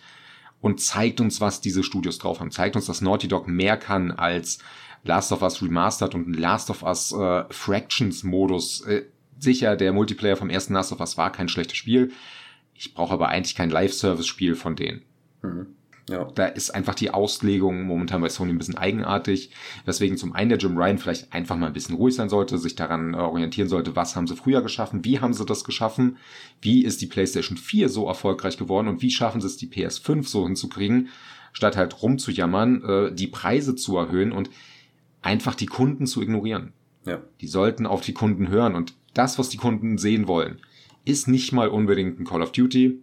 und 0.60 0.80
zeigt 0.80 1.20
uns, 1.20 1.40
was 1.40 1.60
diese 1.60 1.82
Studios 1.82 2.18
drauf 2.18 2.40
haben. 2.40 2.50
Zeigt 2.50 2.76
uns, 2.76 2.86
dass 2.86 3.00
Naughty 3.00 3.28
Dog 3.28 3.48
mehr 3.48 3.76
kann 3.76 4.10
als 4.10 4.58
Last 5.04 5.32
of 5.32 5.42
Us 5.42 5.62
Remastered 5.62 6.14
und 6.14 6.34
Last 6.34 6.70
of 6.70 6.82
Us 6.82 7.12
äh, 7.12 7.44
Fractions 7.50 8.24
Modus. 8.24 8.80
Äh, 8.82 9.04
sicher, 9.38 9.76
der 9.76 9.92
Multiplayer 9.92 10.36
vom 10.36 10.50
ersten 10.50 10.74
Last 10.74 10.92
of 10.92 11.00
Us 11.00 11.16
war 11.16 11.30
kein 11.32 11.48
schlechtes 11.48 11.76
Spiel. 11.76 12.12
Ich 12.74 12.94
brauche 12.94 13.14
aber 13.14 13.28
eigentlich 13.28 13.54
kein 13.54 13.70
Live-Service-Spiel 13.70 14.54
von 14.54 14.76
denen. 14.76 15.02
Mhm. 15.42 15.77
Ja. 16.08 16.24
Da 16.34 16.46
ist 16.46 16.74
einfach 16.74 16.94
die 16.94 17.10
Auslegung 17.10 17.84
momentan 17.84 18.20
bei 18.20 18.28
Sony 18.28 18.52
ein 18.52 18.58
bisschen 18.58 18.78
eigenartig. 18.78 19.50
Deswegen 19.86 20.16
zum 20.16 20.32
einen 20.32 20.48
der 20.48 20.58
Jim 20.58 20.76
Ryan 20.76 20.98
vielleicht 20.98 21.32
einfach 21.32 21.56
mal 21.56 21.66
ein 21.66 21.72
bisschen 21.72 21.96
ruhig 21.96 22.14
sein 22.14 22.28
sollte, 22.28 22.58
sich 22.58 22.74
daran 22.74 23.14
orientieren 23.14 23.68
sollte, 23.68 23.94
was 23.94 24.16
haben 24.16 24.26
sie 24.26 24.36
früher 24.36 24.62
geschaffen, 24.62 25.04
wie 25.04 25.20
haben 25.20 25.34
sie 25.34 25.44
das 25.44 25.64
geschaffen, 25.64 26.16
wie 26.60 26.84
ist 26.84 27.00
die 27.02 27.06
PlayStation 27.06 27.56
4 27.56 27.88
so 27.88 28.06
erfolgreich 28.06 28.56
geworden 28.56 28.88
und 28.88 29.02
wie 29.02 29.10
schaffen 29.10 29.40
sie 29.40 29.46
es, 29.46 29.56
die 29.56 29.68
PS5 29.68 30.26
so 30.26 30.44
hinzukriegen, 30.44 31.08
statt 31.52 31.76
halt 31.76 32.02
rumzujammern, 32.02 32.84
äh, 32.84 33.14
die 33.14 33.28
Preise 33.28 33.74
zu 33.76 33.96
erhöhen 33.96 34.32
und 34.32 34.50
einfach 35.22 35.54
die 35.54 35.66
Kunden 35.66 36.06
zu 36.06 36.22
ignorieren. 36.22 36.72
Ja. 37.04 37.20
Die 37.40 37.48
sollten 37.48 37.86
auf 37.86 38.00
die 38.00 38.14
Kunden 38.14 38.48
hören 38.48 38.74
und 38.74 38.94
das, 39.14 39.38
was 39.38 39.48
die 39.48 39.56
Kunden 39.56 39.98
sehen 39.98 40.28
wollen, 40.28 40.60
ist 41.04 41.28
nicht 41.28 41.52
mal 41.52 41.68
unbedingt 41.68 42.20
ein 42.20 42.24
Call 42.24 42.42
of 42.42 42.52
Duty. 42.52 43.00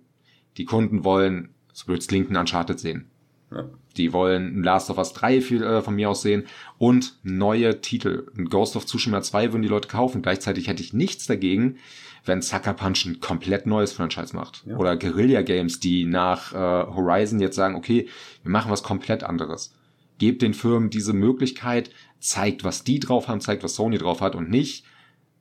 Die 0.57 0.65
Kunden 0.65 1.03
wollen 1.03 1.54
so 1.75 1.85
blöd 1.87 2.07
klingt, 2.07 2.31
ein 2.31 2.37
Uncharted 2.37 2.79
sehen. 2.79 3.05
Ja. 3.51 3.65
Die 3.97 4.13
wollen 4.13 4.59
ein 4.59 4.63
Last 4.63 4.89
of 4.89 4.97
Us 4.97 5.13
3 5.13 5.41
viel, 5.41 5.61
äh, 5.61 5.81
von 5.81 5.93
mir 5.95 6.09
aus 6.09 6.21
sehen 6.21 6.45
und 6.77 7.17
neue 7.23 7.81
Titel. 7.81 8.31
Ein 8.37 8.45
Ghost 8.45 8.75
of 8.75 8.85
Tsushima 8.85 9.21
2 9.21 9.51
würden 9.51 9.61
die 9.61 9.67
Leute 9.67 9.89
kaufen. 9.89 10.21
Gleichzeitig 10.21 10.67
hätte 10.67 10.81
ich 10.81 10.93
nichts 10.93 11.27
dagegen, 11.27 11.77
wenn 12.23 12.41
Sucker 12.41 12.73
Punch 12.73 13.05
ein 13.05 13.19
komplett 13.19 13.67
neues 13.67 13.91
Franchise 13.91 14.35
macht. 14.35 14.63
Ja. 14.65 14.77
Oder 14.77 14.95
Guerilla 14.95 15.41
Games, 15.41 15.79
die 15.81 16.05
nach 16.05 16.53
äh, 16.53 16.57
Horizon 16.57 17.39
jetzt 17.39 17.57
sagen, 17.57 17.75
okay, 17.75 18.07
wir 18.41 18.51
machen 18.51 18.71
was 18.71 18.81
komplett 18.81 19.23
anderes. 19.23 19.73
Gebt 20.17 20.41
den 20.41 20.53
Firmen 20.53 20.89
diese 20.89 21.13
Möglichkeit, 21.13 21.91
zeigt, 22.19 22.63
was 22.63 22.85
die 22.85 23.01
drauf 23.01 23.27
haben, 23.27 23.41
zeigt, 23.41 23.63
was 23.63 23.75
Sony 23.75 23.97
drauf 23.97 24.21
hat 24.21 24.35
und 24.35 24.49
nicht, 24.49 24.85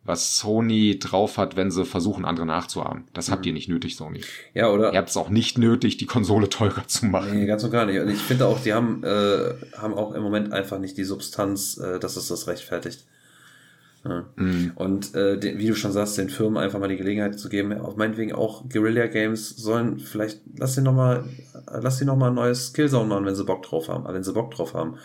was 0.05 0.37
Sony 0.37 0.99
drauf 0.99 1.39
hat, 1.39 1.57
wenn 1.57 1.71
sie 1.71 1.85
versuchen, 1.85 2.25
andere 2.25 2.45
nachzuahmen. 2.45 3.05
Das 3.15 3.31
habt 3.31 3.43
mhm. 3.43 3.49
ihr 3.49 3.53
nicht 3.55 3.69
nötig, 3.69 3.97
Sony. 3.97 4.21
Ja, 4.53 4.69
oder? 4.69 4.93
Ihr 4.93 4.99
habt 4.99 5.09
es 5.09 5.17
auch 5.17 5.31
nicht 5.31 5.57
nötig, 5.57 5.97
die 5.97 6.07
Konsole 6.07 6.49
teurer 6.49 6.87
zu 6.87 7.07
machen. 7.07 7.39
Nee, 7.39 7.47
ganz 7.47 7.65
und 7.65 7.71
gar 7.71 7.87
nicht. 7.87 7.99
Und 7.99 8.11
ich 8.11 8.19
finde 8.19 8.47
auch, 8.47 8.61
die 8.61 8.75
haben, 8.75 9.03
äh, 9.03 9.55
haben 9.79 9.95
auch 9.95 10.13
im 10.13 10.23
Moment 10.23 10.53
einfach 10.53 10.79
nicht 10.79 10.99
die 10.99 11.05
Substanz, 11.05 11.79
äh, 11.79 11.99
dass 11.99 12.17
es 12.17 12.29
das 12.29 12.47
rechtfertigt. 12.47 13.07
Ja. 14.07 14.27
Mhm. 14.37 14.73
Und 14.75 15.15
äh, 15.15 15.39
den, 15.39 15.59
wie 15.59 15.69
du 15.69 15.75
schon 15.75 15.93
sagst, 15.93 16.19
den 16.19 16.29
Firmen 16.29 16.59
einfach 16.59 16.79
mal 16.79 16.89
die 16.89 16.99
Gelegenheit 16.99 17.39
zu 17.39 17.49
geben, 17.49 17.73
auf 17.81 17.97
meinetwegen 17.97 18.35
auch 18.35 18.69
Guerilla 18.69 19.07
Games 19.07 19.49
sollen 19.57 19.99
vielleicht, 19.99 20.41
lass 20.59 20.75
sie 20.75 20.83
nochmal, 20.83 21.25
lass 21.73 21.99
sie 21.99 22.05
nochmal 22.05 22.29
ein 22.29 22.35
neues 22.35 22.69
Skillzone 22.69 23.09
machen, 23.09 23.25
wenn 23.25 23.35
sie 23.35 23.45
Bock 23.45 23.63
drauf 23.63 23.89
haben, 23.89 24.05
wenn 24.07 24.23
sie 24.23 24.35
Bock 24.35 24.51
drauf 24.55 24.75
haben. 24.75 24.99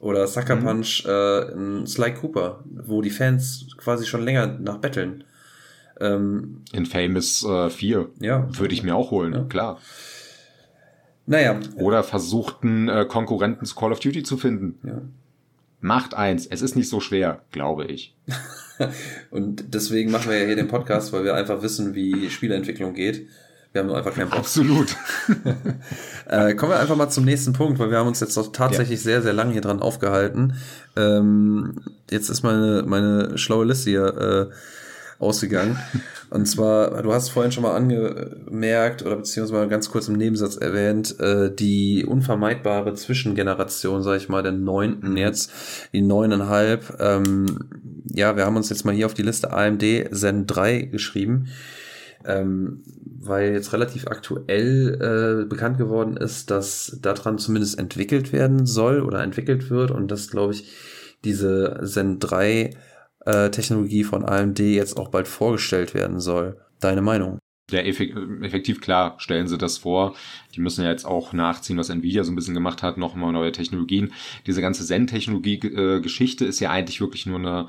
Oder 0.00 0.26
Sucker 0.26 0.56
mhm. 0.56 0.64
Punch 0.64 1.04
äh, 1.06 1.52
in 1.52 1.86
Sly 1.86 2.14
Cooper, 2.14 2.62
wo 2.64 3.02
die 3.02 3.10
Fans 3.10 3.66
quasi 3.76 4.06
schon 4.06 4.24
länger 4.24 4.46
nach 4.46 4.78
betteln. 4.78 5.24
Ähm, 6.00 6.62
in 6.72 6.86
Famous 6.86 7.44
äh, 7.44 7.70
4 7.70 8.08
ja. 8.20 8.48
würde 8.56 8.74
ich 8.74 8.84
mir 8.84 8.94
auch 8.94 9.10
holen, 9.10 9.32
ja. 9.32 9.44
klar. 9.44 9.80
Naja. 11.26 11.60
Oder 11.76 12.04
versuchten 12.04 12.88
äh, 12.88 13.04
Konkurrenten 13.06 13.66
zu 13.66 13.74
Call 13.74 13.92
of 13.92 14.00
Duty 14.00 14.22
zu 14.22 14.36
finden. 14.36 14.78
Ja. 14.86 15.02
Macht 15.80 16.14
eins. 16.14 16.46
Es 16.46 16.62
ist 16.62 16.74
nicht 16.74 16.88
so 16.88 17.00
schwer, 17.00 17.42
glaube 17.50 17.84
ich. 17.84 18.16
Und 19.30 19.74
deswegen 19.74 20.10
machen 20.10 20.30
wir 20.30 20.38
ja 20.38 20.46
hier 20.46 20.56
den 20.56 20.68
Podcast, 20.68 21.12
weil 21.12 21.24
wir 21.24 21.34
einfach 21.34 21.62
wissen, 21.62 21.94
wie 21.94 22.30
Spieleentwicklung 22.30 22.94
geht. 22.94 23.28
Wir 23.78 23.84
haben 23.84 23.94
einfach 23.94 24.14
keinen 24.14 24.28
Bock. 24.28 24.40
Absolut. 24.40 24.96
äh, 26.28 26.54
kommen 26.54 26.72
wir 26.72 26.80
einfach 26.80 26.96
mal 26.96 27.08
zum 27.10 27.24
nächsten 27.24 27.52
Punkt, 27.52 27.78
weil 27.78 27.90
wir 27.90 27.98
haben 27.98 28.08
uns 28.08 28.18
jetzt 28.18 28.36
doch 28.36 28.50
tatsächlich 28.50 28.98
ja. 29.00 29.04
sehr, 29.04 29.22
sehr 29.22 29.32
lange 29.32 29.52
hier 29.52 29.60
dran 29.60 29.80
aufgehalten. 29.80 30.54
Ähm, 30.96 31.76
jetzt 32.10 32.28
ist 32.28 32.42
meine, 32.42 32.82
meine 32.84 33.38
schlaue 33.38 33.66
Liste 33.66 33.90
hier 33.90 34.50
äh, 34.50 35.22
ausgegangen. 35.24 35.78
Und 36.30 36.46
zwar, 36.46 37.02
du 37.02 37.12
hast 37.12 37.30
vorhin 37.30 37.52
schon 37.52 37.62
mal 37.62 37.74
angemerkt 37.74 39.02
oder 39.02 39.16
beziehungsweise 39.16 39.68
ganz 39.68 39.90
kurz 39.90 40.08
im 40.08 40.16
Nebensatz 40.16 40.56
erwähnt, 40.56 41.18
äh, 41.20 41.54
die 41.54 42.04
unvermeidbare 42.04 42.92
Zwischengeneration, 42.94 44.02
sag 44.02 44.16
ich 44.16 44.28
mal, 44.28 44.42
der 44.42 44.52
neunten 44.52 45.16
jetzt, 45.16 45.52
die 45.94 46.02
neuneinhalb. 46.02 46.98
Ähm, 47.00 47.46
ja, 48.12 48.36
wir 48.36 48.44
haben 48.44 48.56
uns 48.56 48.68
jetzt 48.68 48.84
mal 48.84 48.94
hier 48.94 49.06
auf 49.06 49.14
die 49.14 49.22
Liste 49.22 49.52
AMD 49.52 49.82
Zen 50.12 50.46
3 50.46 50.82
geschrieben. 50.82 51.46
Ähm, 52.28 52.82
weil 53.20 53.52
jetzt 53.52 53.72
relativ 53.72 54.06
aktuell 54.06 55.42
äh, 55.42 55.48
bekannt 55.48 55.78
geworden 55.78 56.16
ist, 56.16 56.50
dass 56.50 56.98
daran 57.02 57.38
zumindest 57.38 57.78
entwickelt 57.78 58.32
werden 58.32 58.66
soll 58.66 59.00
oder 59.00 59.22
entwickelt 59.22 59.70
wird 59.70 59.90
und 59.90 60.10
dass, 60.10 60.30
glaube 60.30 60.52
ich, 60.52 60.70
diese 61.24 61.80
Zen 61.84 62.20
3 62.20 62.70
äh, 63.24 63.50
Technologie 63.50 64.04
von 64.04 64.24
AMD 64.24 64.60
jetzt 64.60 64.96
auch 64.96 65.08
bald 65.08 65.26
vorgestellt 65.26 65.94
werden 65.94 66.20
soll. 66.20 66.60
Deine 66.80 67.02
Meinung? 67.02 67.38
Ja, 67.70 67.80
effektiv 67.80 68.80
klar 68.80 69.16
stellen 69.18 69.46
sie 69.46 69.58
das 69.58 69.78
vor. 69.78 70.14
Die 70.54 70.60
müssen 70.60 70.84
ja 70.84 70.90
jetzt 70.90 71.04
auch 71.04 71.34
nachziehen, 71.34 71.76
was 71.76 71.90
Nvidia 71.90 72.24
so 72.24 72.32
ein 72.32 72.36
bisschen 72.36 72.54
gemacht 72.54 72.82
hat, 72.82 72.96
nochmal 72.96 73.32
neue 73.32 73.52
Technologien. 73.52 74.12
Diese 74.46 74.62
ganze 74.62 74.86
Zen-Technologie-Geschichte 74.86 76.46
ist 76.46 76.60
ja 76.60 76.70
eigentlich 76.70 77.02
wirklich 77.02 77.26
nur 77.26 77.38
eine 77.38 77.68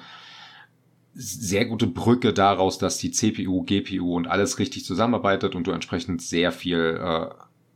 sehr 1.21 1.65
gute 1.65 1.85
Brücke 1.85 2.31
daraus, 2.31 2.77
dass 2.77 2.97
die 2.97 3.11
CPU, 3.11 3.63
GPU 3.63 4.15
und 4.15 4.27
alles 4.27 4.57
richtig 4.57 4.85
zusammenarbeitet 4.85 5.53
und 5.53 5.67
du 5.67 5.71
entsprechend 5.71 6.21
sehr 6.21 6.53
viel 6.53 6.97
äh, 6.97 7.27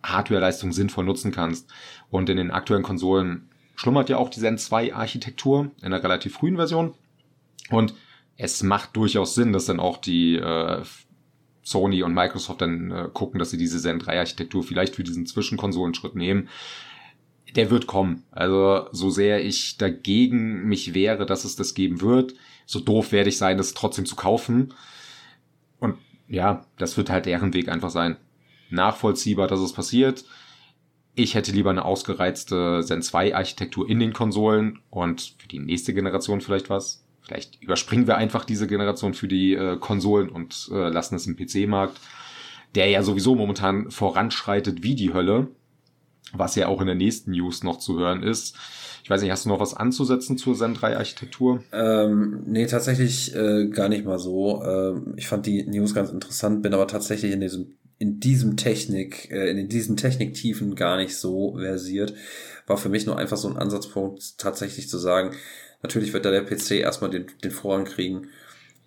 Hardwareleistung 0.01 0.71
sinnvoll 0.71 1.03
nutzen 1.03 1.33
kannst. 1.33 1.69
Und 2.09 2.29
in 2.29 2.37
den 2.37 2.51
aktuellen 2.51 2.83
Konsolen 2.83 3.49
schlummert 3.75 4.07
ja 4.07 4.15
auch 4.15 4.29
die 4.29 4.39
Zen 4.39 4.57
2 4.57 4.95
Architektur 4.95 5.71
in 5.79 5.87
einer 5.87 6.01
relativ 6.01 6.35
frühen 6.35 6.55
Version. 6.55 6.93
Und 7.69 7.95
es 8.37 8.63
macht 8.63 8.95
durchaus 8.95 9.35
Sinn, 9.35 9.51
dass 9.51 9.65
dann 9.65 9.81
auch 9.81 9.97
die 9.97 10.37
äh, 10.37 10.81
Sony 11.63 12.01
und 12.01 12.13
Microsoft 12.13 12.61
dann 12.61 12.91
äh, 12.91 13.09
gucken, 13.13 13.39
dass 13.39 13.49
sie 13.49 13.57
diese 13.57 13.81
Zen 13.81 13.99
3 13.99 14.19
Architektur 14.19 14.63
vielleicht 14.63 14.95
für 14.95 15.03
diesen 15.03 15.25
Zwischenkonsolenschritt 15.25 16.15
nehmen. 16.15 16.47
Der 17.55 17.69
wird 17.69 17.87
kommen. 17.87 18.23
Also 18.31 18.87
so 18.91 19.09
sehr 19.09 19.45
ich 19.45 19.77
dagegen 19.77 20.67
mich 20.67 20.93
wäre, 20.93 21.25
dass 21.25 21.43
es 21.43 21.55
das 21.55 21.73
geben 21.73 22.01
wird, 22.01 22.33
so 22.65 22.79
doof 22.79 23.11
werde 23.11 23.29
ich 23.29 23.37
sein, 23.37 23.57
das 23.57 23.73
trotzdem 23.73 24.05
zu 24.05 24.15
kaufen. 24.15 24.73
Und 25.79 25.97
ja, 26.27 26.65
das 26.77 26.97
wird 26.97 27.09
halt 27.09 27.25
deren 27.25 27.53
Weg 27.53 27.69
einfach 27.69 27.91
sein. 27.91 28.17
Nachvollziehbar, 28.69 29.47
dass 29.47 29.59
es 29.59 29.73
passiert. 29.73 30.25
Ich 31.15 31.35
hätte 31.35 31.51
lieber 31.51 31.69
eine 31.69 31.85
ausgereizte 31.85 32.81
Zen 32.83 33.03
2 33.03 33.35
Architektur 33.35 33.87
in 33.87 33.99
den 33.99 34.13
Konsolen 34.13 34.79
und 34.89 35.35
für 35.37 35.47
die 35.47 35.59
nächste 35.59 35.93
Generation 35.93 36.41
vielleicht 36.41 36.71
was 36.71 37.03
vielleicht 37.23 37.61
überspringen 37.61 38.07
wir 38.07 38.17
einfach 38.17 38.45
diese 38.45 38.67
Generation 38.67 39.13
für 39.13 39.27
die 39.27 39.53
äh, 39.53 39.77
Konsolen 39.77 40.29
und 40.29 40.69
äh, 40.71 40.89
lassen 40.89 41.15
es 41.15 41.25
im 41.25 41.35
PC-Markt, 41.35 41.99
der 42.75 42.89
ja 42.89 43.01
sowieso 43.01 43.35
momentan 43.35 43.89
voranschreitet 43.89 44.83
wie 44.83 44.95
die 44.95 45.13
Hölle, 45.13 45.47
was 46.33 46.55
ja 46.55 46.67
auch 46.67 46.81
in 46.81 46.87
der 46.87 46.95
nächsten 46.95 47.31
News 47.31 47.63
noch 47.63 47.77
zu 47.77 47.97
hören 47.97 48.23
ist. 48.23 48.55
Ich 49.03 49.09
weiß 49.09 49.21
nicht, 49.21 49.31
hast 49.31 49.45
du 49.45 49.49
noch 49.49 49.59
was 49.59 49.73
anzusetzen 49.73 50.37
zur 50.37 50.55
Zen 50.55 50.73
3 50.73 50.97
Architektur? 50.97 51.63
Ähm, 51.73 52.43
nee, 52.45 52.65
tatsächlich 52.65 53.35
äh, 53.35 53.67
gar 53.67 53.89
nicht 53.89 54.05
mal 54.05 54.19
so. 54.19 54.63
Ähm, 54.63 55.13
ich 55.17 55.27
fand 55.27 55.45
die 55.45 55.63
News 55.63 55.93
ganz 55.93 56.09
interessant, 56.09 56.61
bin 56.61 56.73
aber 56.73 56.87
tatsächlich 56.87 57.31
in 57.31 57.41
diesem 57.41 57.75
in 57.99 58.19
diesem 58.19 58.57
Technik, 58.57 59.29
äh, 59.31 59.51
in 59.51 59.69
diesen 59.69 59.95
Techniktiefen 59.95 60.75
gar 60.75 60.97
nicht 60.97 61.15
so 61.15 61.57
versiert. 61.57 62.13
War 62.67 62.77
für 62.77 62.89
mich 62.89 63.05
nur 63.05 63.17
einfach 63.17 63.37
so 63.37 63.47
ein 63.47 63.55
Ansatzpunkt, 63.55 64.37
tatsächlich 64.39 64.89
zu 64.89 64.97
sagen, 64.97 65.35
Natürlich 65.83 66.13
wird 66.13 66.23
da 66.23 66.31
der 66.31 66.43
PC 66.43 66.71
erstmal 66.79 67.11
den, 67.11 67.27
den 67.43 67.51
Vorrang 67.51 67.83
kriegen, 67.83 68.29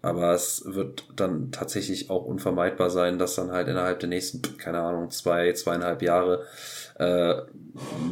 aber 0.03 0.35
es 0.35 0.63
wird 0.67 1.05
dann 1.17 1.51
tatsächlich 1.51 2.11
auch 2.11 2.25
unvermeidbar 2.25 2.91
sein, 2.91 3.19
dass 3.19 3.35
dann 3.35 3.51
halt 3.51 3.69
innerhalb 3.69 4.01
der 4.01 4.09
nächsten, 4.09 4.41
keine 4.59 4.79
Ahnung, 4.79 5.11
zwei, 5.11 5.53
zweieinhalb 5.53 6.03
Jahre 6.03 6.45
äh, 6.99 7.35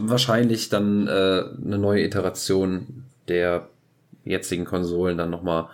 wahrscheinlich 0.03 0.69
dann 0.69 1.07
äh, 1.07 1.45
eine 1.65 1.79
neue 1.79 2.05
Iteration 2.05 3.05
der 3.29 3.69
jetzigen 4.25 4.65
Konsolen 4.65 5.19
dann 5.19 5.31
nochmal 5.31 5.69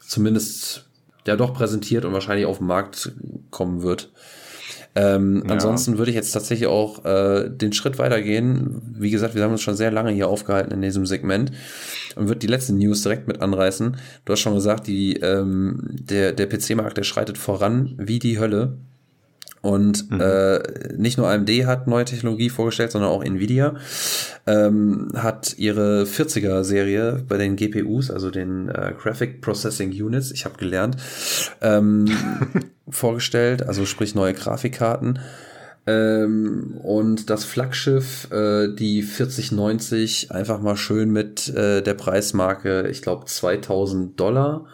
zumindest 0.00 0.86
ja 1.26 1.36
doch 1.36 1.54
präsentiert 1.54 2.04
und 2.04 2.12
wahrscheinlich 2.12 2.46
auf 2.46 2.58
den 2.58 2.66
Markt 2.66 3.12
kommen 3.50 3.82
wird. 3.82 4.10
Ähm, 4.94 5.42
ja. 5.46 5.52
Ansonsten 5.52 5.96
würde 5.98 6.10
ich 6.10 6.14
jetzt 6.14 6.32
tatsächlich 6.32 6.68
auch 6.68 7.04
äh, 7.04 7.48
den 7.48 7.72
Schritt 7.72 7.98
weitergehen. 7.98 8.82
Wie 8.94 9.10
gesagt, 9.10 9.34
wir 9.34 9.42
haben 9.42 9.52
uns 9.52 9.62
schon 9.62 9.76
sehr 9.76 9.90
lange 9.90 10.12
hier 10.12 10.28
aufgehalten 10.28 10.72
in 10.72 10.82
diesem 10.82 11.06
Segment 11.06 11.50
und 12.14 12.28
würde 12.28 12.40
die 12.40 12.46
letzte 12.46 12.74
News 12.74 13.02
direkt 13.02 13.26
mit 13.26 13.40
anreißen. 13.40 13.96
Du 14.24 14.32
hast 14.32 14.40
schon 14.40 14.54
gesagt, 14.54 14.86
die, 14.86 15.14
ähm, 15.16 15.80
der, 15.92 16.32
der 16.32 16.46
PC-Markt, 16.46 16.98
der 16.98 17.04
schreitet 17.04 17.38
voran 17.38 17.94
wie 17.98 18.18
die 18.18 18.38
Hölle. 18.38 18.76
Und 19.62 20.10
mhm. 20.10 20.20
äh, 20.20 20.60
nicht 20.96 21.18
nur 21.18 21.28
AMD 21.28 21.48
hat 21.66 21.86
neue 21.86 22.04
Technologie 22.04 22.50
vorgestellt, 22.50 22.90
sondern 22.90 23.10
auch 23.10 23.22
Nvidia 23.22 23.76
ähm, 24.44 25.12
hat 25.14 25.56
ihre 25.56 26.02
40er-Serie 26.02 27.24
bei 27.28 27.38
den 27.38 27.54
GPUs, 27.54 28.10
also 28.10 28.30
den 28.30 28.68
äh, 28.68 28.92
Graphic 29.00 29.40
Processing 29.40 29.90
Units, 29.90 30.32
ich 30.32 30.44
habe 30.44 30.58
gelernt, 30.58 30.96
ähm, 31.60 32.06
vorgestellt, 32.88 33.62
also 33.62 33.86
sprich 33.86 34.16
neue 34.16 34.34
Grafikkarten. 34.34 35.20
Ähm, 35.86 36.78
und 36.82 37.30
das 37.30 37.44
Flaggschiff, 37.44 38.30
äh, 38.32 38.74
die 38.74 39.02
4090, 39.02 40.32
einfach 40.32 40.60
mal 40.60 40.76
schön 40.76 41.10
mit 41.10 41.48
äh, 41.54 41.82
der 41.82 41.94
Preismarke, 41.94 42.88
ich 42.88 43.02
glaube 43.02 43.26
2000 43.26 44.18
Dollar 44.18 44.66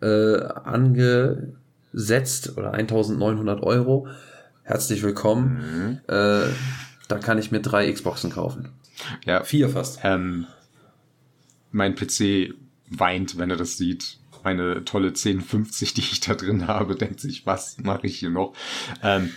äh, 0.00 0.40
ange 0.64 1.54
setzt 1.98 2.56
oder 2.56 2.74
1900 2.74 3.62
Euro, 3.62 4.06
herzlich 4.62 5.02
willkommen. 5.02 6.00
Mhm. 6.06 6.14
Äh, 6.14 6.48
da 7.08 7.18
kann 7.18 7.38
ich 7.38 7.50
mir 7.50 7.60
drei 7.60 7.90
Xboxen 7.90 8.30
kaufen. 8.30 8.68
Ja. 9.24 9.42
Vier 9.42 9.68
fast. 9.68 10.00
Ähm, 10.04 10.46
mein 11.72 11.96
PC 11.96 12.54
weint, 12.88 13.36
wenn 13.36 13.50
er 13.50 13.56
das 13.56 13.76
sieht. 13.76 14.18
Meine 14.44 14.84
tolle 14.84 15.08
1050, 15.08 15.94
die 15.94 16.00
ich 16.00 16.20
da 16.20 16.34
drin 16.34 16.68
habe, 16.68 16.94
denkt 16.94 17.18
sich, 17.18 17.44
was 17.46 17.78
mache 17.78 18.06
ich 18.06 18.16
hier 18.16 18.30
noch? 18.30 18.54
Ähm, 19.02 19.30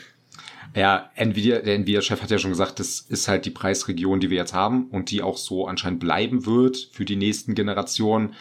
ja, 0.75 1.09
Nvidia, 1.15 1.59
der 1.59 1.75
Nvidia-Chef 1.75 2.21
hat 2.21 2.29
ja 2.29 2.37
schon 2.37 2.51
gesagt, 2.51 2.79
das 2.79 2.99
ist 3.01 3.27
halt 3.27 3.45
die 3.45 3.49
Preisregion, 3.49 4.19
die 4.19 4.29
wir 4.29 4.37
jetzt 4.37 4.53
haben 4.53 4.85
und 4.91 5.09
die 5.09 5.23
auch 5.23 5.37
so 5.37 5.67
anscheinend 5.67 5.99
bleiben 5.99 6.45
wird 6.45 6.89
für 6.93 7.05
die 7.05 7.15
nächsten 7.15 7.55
Generationen. 7.55 8.35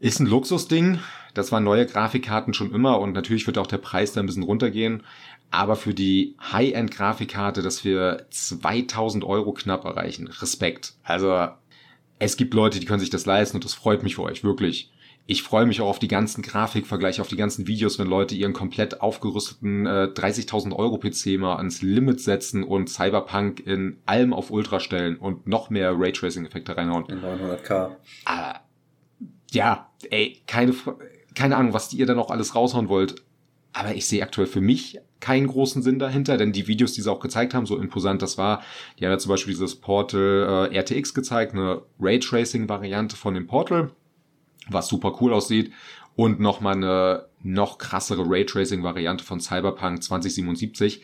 Ist 0.00 0.18
ein 0.18 0.26
Luxusding. 0.26 0.98
Das 1.36 1.52
waren 1.52 1.64
neue 1.64 1.86
Grafikkarten 1.86 2.54
schon 2.54 2.72
immer 2.72 2.98
und 2.98 3.12
natürlich 3.12 3.46
wird 3.46 3.58
auch 3.58 3.66
der 3.66 3.78
Preis 3.78 4.12
da 4.12 4.20
ein 4.20 4.26
bisschen 4.26 4.42
runtergehen. 4.42 5.02
Aber 5.50 5.76
für 5.76 5.94
die 5.94 6.34
High-End-Grafikkarte, 6.40 7.62
dass 7.62 7.84
wir 7.84 8.26
2000 8.30 9.22
Euro 9.22 9.52
knapp 9.52 9.84
erreichen, 9.84 10.28
Respekt. 10.28 10.94
Also 11.02 11.48
es 12.18 12.36
gibt 12.36 12.54
Leute, 12.54 12.80
die 12.80 12.86
können 12.86 13.00
sich 13.00 13.10
das 13.10 13.26
leisten 13.26 13.58
und 13.58 13.64
das 13.64 13.74
freut 13.74 14.02
mich 14.02 14.16
für 14.16 14.22
euch, 14.22 14.44
wirklich. 14.44 14.90
Ich 15.28 15.42
freue 15.42 15.66
mich 15.66 15.80
auch 15.80 15.88
auf 15.88 15.98
die 15.98 16.08
ganzen 16.08 16.40
Grafikvergleiche, 16.40 17.20
auf 17.20 17.28
die 17.28 17.36
ganzen 17.36 17.66
Videos, 17.66 17.98
wenn 17.98 18.06
Leute 18.06 18.34
ihren 18.34 18.52
komplett 18.52 19.00
aufgerüsteten 19.00 19.84
äh, 19.84 20.08
30.000 20.14 20.72
Euro 20.74 20.98
PC 20.98 21.38
mal 21.38 21.56
ans 21.56 21.82
Limit 21.82 22.20
setzen 22.20 22.62
und 22.62 22.88
Cyberpunk 22.88 23.60
in 23.66 23.98
allem 24.06 24.32
auf 24.32 24.50
Ultra 24.50 24.78
stellen 24.80 25.16
und 25.16 25.48
noch 25.48 25.68
mehr 25.68 25.94
Raytracing-Effekte 25.98 26.76
reinhauen. 26.76 27.06
In 27.06 27.20
900k. 27.20 27.96
Ah, 28.24 28.60
ja, 29.50 29.90
ey, 30.10 30.40
keine, 30.46 30.74
keine 31.36 31.56
Ahnung, 31.56 31.72
was 31.72 31.92
ihr 31.92 32.06
da 32.06 32.14
noch 32.14 32.30
alles 32.30 32.56
raushauen 32.56 32.88
wollt. 32.88 33.22
Aber 33.72 33.94
ich 33.94 34.06
sehe 34.06 34.22
aktuell 34.22 34.46
für 34.46 34.62
mich 34.62 34.98
keinen 35.20 35.46
großen 35.46 35.82
Sinn 35.82 35.98
dahinter, 35.98 36.38
denn 36.38 36.52
die 36.52 36.66
Videos, 36.66 36.94
die 36.94 37.02
sie 37.02 37.12
auch 37.12 37.20
gezeigt 37.20 37.52
haben, 37.52 37.66
so 37.66 37.78
imposant 37.78 38.22
das 38.22 38.38
war, 38.38 38.62
die 38.98 39.04
haben 39.04 39.12
ja 39.12 39.18
zum 39.18 39.30
Beispiel 39.30 39.52
dieses 39.52 39.76
Portal 39.76 40.70
äh, 40.72 40.78
RTX 40.78 41.12
gezeigt, 41.12 41.52
eine 41.52 41.82
Raytracing-Variante 42.00 43.16
von 43.16 43.34
dem 43.34 43.46
Portal, 43.46 43.92
was 44.68 44.88
super 44.88 45.18
cool 45.20 45.32
aussieht, 45.34 45.72
und 46.16 46.40
nochmal 46.40 46.76
eine 46.76 47.26
noch 47.42 47.76
krassere 47.76 48.24
Raytracing-Variante 48.26 49.22
von 49.22 49.40
Cyberpunk 49.40 50.02
2077. 50.02 51.02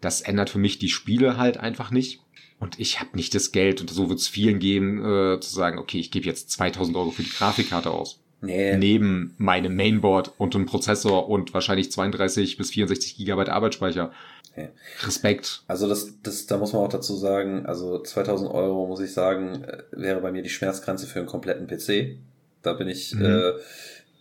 Das 0.00 0.20
ändert 0.20 0.50
für 0.50 0.58
mich 0.58 0.80
die 0.80 0.88
Spiele 0.88 1.36
halt 1.36 1.58
einfach 1.58 1.92
nicht. 1.92 2.20
Und 2.58 2.80
ich 2.80 2.98
habe 2.98 3.16
nicht 3.16 3.32
das 3.36 3.52
Geld, 3.52 3.80
und 3.80 3.90
so 3.90 4.08
wird 4.08 4.18
es 4.18 4.26
vielen 4.26 4.58
geben, 4.58 4.98
äh, 4.98 5.38
zu 5.38 5.50
sagen, 5.50 5.78
okay, 5.78 6.00
ich 6.00 6.10
gebe 6.10 6.26
jetzt 6.26 6.50
2000 6.50 6.96
Euro 6.96 7.12
für 7.12 7.22
die 7.22 7.30
Grafikkarte 7.30 7.92
aus. 7.92 8.20
Nee. 8.40 8.76
Neben 8.76 9.34
meinem 9.38 9.74
Mainboard 9.74 10.32
und 10.38 10.54
einem 10.54 10.66
Prozessor 10.66 11.28
und 11.28 11.54
wahrscheinlich 11.54 11.90
32 11.90 12.56
bis 12.56 12.70
64 12.70 13.16
Gigabyte 13.16 13.48
Arbeitsspeicher. 13.48 14.12
Okay. 14.52 14.68
Respekt. 15.04 15.62
Also 15.66 15.88
das, 15.88 16.08
das, 16.22 16.46
da 16.46 16.56
muss 16.56 16.72
man 16.72 16.82
auch 16.82 16.88
dazu 16.88 17.16
sagen, 17.16 17.66
also 17.66 18.00
2000 18.00 18.50
Euro 18.50 18.86
muss 18.86 19.00
ich 19.00 19.12
sagen, 19.12 19.64
äh, 19.64 19.82
wäre 19.92 20.20
bei 20.20 20.32
mir 20.32 20.42
die 20.42 20.48
Schmerzgrenze 20.48 21.06
für 21.06 21.18
einen 21.18 21.28
kompletten 21.28 21.66
PC. 21.66 22.18
Da 22.62 22.74
bin 22.74 22.88
ich, 22.88 23.14
mhm. 23.14 23.24
äh, 23.24 23.52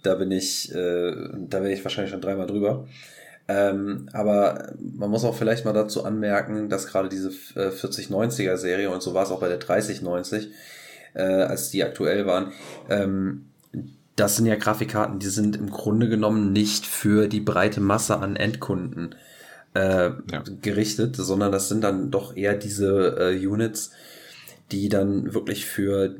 da 0.03 0.15
bin 0.15 0.31
ich, 0.31 0.73
äh, 0.73 1.13
da 1.47 1.61
wäre 1.61 1.73
ich 1.73 1.83
wahrscheinlich 1.83 2.11
schon 2.11 2.21
dreimal 2.21 2.47
drüber. 2.47 2.87
Ähm, 3.47 4.09
aber 4.13 4.73
man 4.79 5.09
muss 5.09 5.23
auch 5.23 5.35
vielleicht 5.35 5.63
mal 5.63 5.73
dazu 5.73 6.03
anmerken, 6.03 6.69
dass 6.69 6.87
gerade 6.87 7.07
diese 7.07 7.29
äh, 7.55 7.69
4090er 7.69 8.57
Serie 8.57 8.89
und 8.89 9.01
so 9.01 9.13
war 9.13 9.23
es 9.23 9.31
auch 9.31 9.39
bei 9.39 9.47
der 9.47 9.57
3090, 9.57 10.49
äh, 11.13 11.21
als 11.21 11.69
die 11.69 11.83
aktuell 11.83 12.25
waren, 12.25 12.51
ähm, 12.89 13.46
das 14.17 14.35
sind 14.35 14.47
ja 14.47 14.55
Grafikkarten, 14.55 15.19
die 15.19 15.27
sind 15.27 15.55
im 15.55 15.69
Grunde 15.69 16.09
genommen 16.09 16.51
nicht 16.51 16.85
für 16.85 17.27
die 17.27 17.39
breite 17.39 17.79
Masse 17.79 18.17
an 18.17 18.35
Endkunden 18.35 19.15
äh, 19.75 20.09
ja. 20.09 20.43
gerichtet, 20.61 21.15
sondern 21.15 21.51
das 21.51 21.69
sind 21.69 21.83
dann 21.83 22.09
doch 22.09 22.35
eher 22.35 22.55
diese 22.55 23.15
äh, 23.19 23.47
Units, 23.47 23.91
die 24.71 24.89
dann 24.89 25.35
wirklich 25.35 25.67
für 25.67 26.15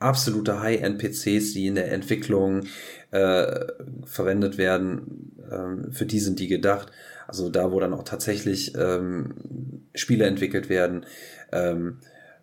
absolute 0.00 0.60
High-End-PCs, 0.60 1.52
die 1.54 1.68
in 1.68 1.76
der 1.76 1.92
Entwicklung 1.92 2.64
äh, 3.12 3.66
verwendet 4.04 4.58
werden, 4.58 5.32
ähm, 5.48 5.92
für 5.92 6.06
die 6.06 6.18
sind 6.18 6.40
die 6.40 6.48
gedacht. 6.48 6.90
Also 7.28 7.50
da, 7.50 7.70
wo 7.70 7.78
dann 7.78 7.94
auch 7.94 8.02
tatsächlich 8.02 8.74
ähm, 8.76 9.84
Spiele 9.94 10.26
entwickelt 10.26 10.68
werden 10.68 11.06
ähm, 11.52 11.98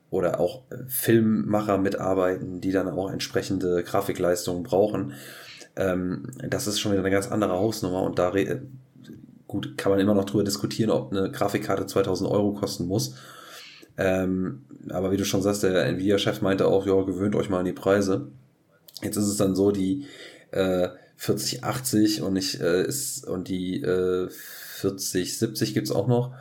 oder 0.10 0.40
auch 0.40 0.64
Filmmacher 0.88 1.78
mitarbeiten, 1.78 2.62
die 2.62 2.72
dann 2.72 2.88
auch 2.88 3.12
entsprechende 3.12 3.84
Grafikleistungen 3.84 4.64
brauchen. 4.64 5.14
Ähm, 5.76 6.32
das 6.48 6.68
ist 6.68 6.80
schon 6.80 6.92
wieder 6.92 7.02
eine 7.02 7.12
ganz 7.12 7.28
andere 7.28 7.54
Hausnummer 7.54 8.04
und 8.04 8.20
da 8.20 8.34
gut 9.48 9.78
kann 9.78 9.92
man 9.92 10.00
immer 10.00 10.14
noch 10.14 10.26
drüber 10.26 10.44
diskutieren, 10.44 10.92
ob 10.92 11.12
eine 11.12 11.32
Grafikkarte 11.32 11.86
2000 11.86 12.30
Euro 12.30 12.54
kosten 12.54 12.86
muss. 12.86 13.16
Ähm, 13.98 14.64
aber 14.90 15.12
wie 15.12 15.18
du 15.18 15.26
schon 15.26 15.42
sagst, 15.42 15.64
der 15.64 15.86
Nvidia-Chef 15.86 16.42
meinte 16.42 16.68
auch, 16.68 16.86
ja, 16.86 17.02
gewöhnt 17.02 17.36
euch 17.36 17.50
mal 17.50 17.60
an 17.60 17.66
die 17.66 17.74
Preise. 17.74 18.30
Jetzt 19.02 19.18
ist 19.18 19.28
es 19.28 19.38
dann 19.38 19.56
so, 19.56 19.72
die 19.72 20.06
äh, 20.52 20.90
4080 21.18 22.22
und 22.22 22.38
ich 22.38 22.62
äh, 22.62 22.84
ist 22.84 23.28
und 23.28 23.50
die 23.50 23.82
äh, 23.82 24.30
4070 24.30 25.74
gibt's 25.74 25.92
auch 25.92 26.08
noch. 26.08 26.34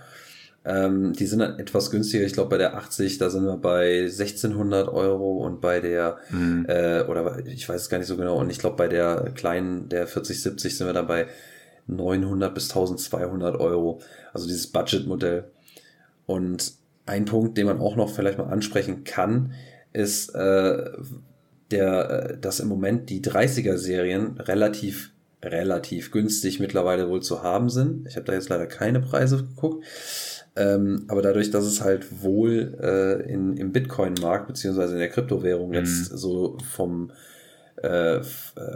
Ähm, 0.64 1.12
die 1.12 1.26
sind 1.26 1.38
dann 1.38 1.58
etwas 1.58 1.90
günstiger. 1.90 2.24
Ich 2.24 2.32
glaube, 2.32 2.50
bei 2.50 2.58
der 2.58 2.76
80, 2.76 3.18
da 3.18 3.30
sind 3.30 3.44
wir 3.44 3.56
bei 3.56 4.02
1600 4.02 4.88
Euro 4.88 5.44
und 5.44 5.60
bei 5.60 5.80
der, 5.80 6.18
mhm. 6.30 6.66
äh, 6.68 7.02
oder 7.02 7.46
ich 7.46 7.68
weiß 7.68 7.82
es 7.82 7.88
gar 7.88 7.98
nicht 7.98 8.08
so 8.08 8.16
genau, 8.16 8.38
und 8.38 8.50
ich 8.50 8.58
glaube, 8.58 8.76
bei 8.76 8.88
der 8.88 9.32
kleinen, 9.34 9.88
der 9.88 10.06
4070 10.06 10.76
sind 10.76 10.86
wir 10.86 10.92
dann 10.92 11.06
bei 11.06 11.26
900 11.86 12.54
bis 12.54 12.68
1200 12.70 13.58
Euro. 13.58 14.00
Also 14.32 14.46
dieses 14.46 14.66
Budget-Modell. 14.66 15.44
Und 16.26 16.72
ein 17.06 17.24
Punkt, 17.24 17.56
den 17.56 17.66
man 17.66 17.80
auch 17.80 17.96
noch 17.96 18.10
vielleicht 18.14 18.38
mal 18.38 18.48
ansprechen 18.48 19.04
kann, 19.04 19.54
ist, 19.92 20.34
äh, 20.34 20.90
der, 21.70 22.10
äh, 22.10 22.38
dass 22.38 22.60
im 22.60 22.68
Moment 22.68 23.10
die 23.10 23.22
30er-Serien 23.22 24.38
relativ, 24.38 25.10
relativ 25.42 26.10
günstig 26.10 26.60
mittlerweile 26.60 27.08
wohl 27.08 27.22
zu 27.22 27.42
haben 27.42 27.70
sind. 27.70 28.06
Ich 28.06 28.16
habe 28.16 28.26
da 28.26 28.34
jetzt 28.34 28.48
leider 28.48 28.66
keine 28.66 29.00
Preise 29.00 29.38
geguckt. 29.38 29.84
Ähm, 30.58 31.04
aber 31.06 31.22
dadurch, 31.22 31.52
dass 31.52 31.64
es 31.64 31.82
halt 31.82 32.22
wohl 32.22 32.76
äh, 32.82 33.32
in, 33.32 33.56
im 33.56 33.70
Bitcoin-Markt 33.70 34.48
beziehungsweise 34.48 34.94
in 34.94 34.98
der 34.98 35.08
Kryptowährung 35.08 35.68
mhm. 35.68 35.74
jetzt 35.74 36.06
so 36.06 36.58
vom 36.68 37.12
äh, 37.80 38.16
äh 38.16 38.22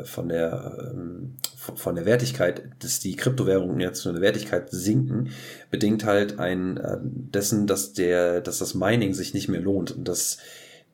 von 0.04 0.28
der 0.28 0.92
ähm, 0.94 1.34
von 1.56 1.96
der 1.96 2.04
Wertigkeit, 2.06 2.62
dass 2.78 3.00
die 3.00 3.16
Kryptowährungen 3.16 3.80
jetzt 3.80 4.02
von 4.02 4.12
der 4.12 4.22
Wertigkeit 4.22 4.70
sinken, 4.70 5.30
bedingt 5.72 6.04
halt 6.04 6.38
ein 6.38 6.76
äh, 6.76 6.98
dessen, 7.02 7.66
dass 7.66 7.92
der, 7.94 8.40
dass 8.40 8.58
das 8.58 8.74
Mining 8.74 9.12
sich 9.12 9.34
nicht 9.34 9.48
mehr 9.48 9.60
lohnt 9.60 9.90
und 9.90 10.06
dass 10.06 10.38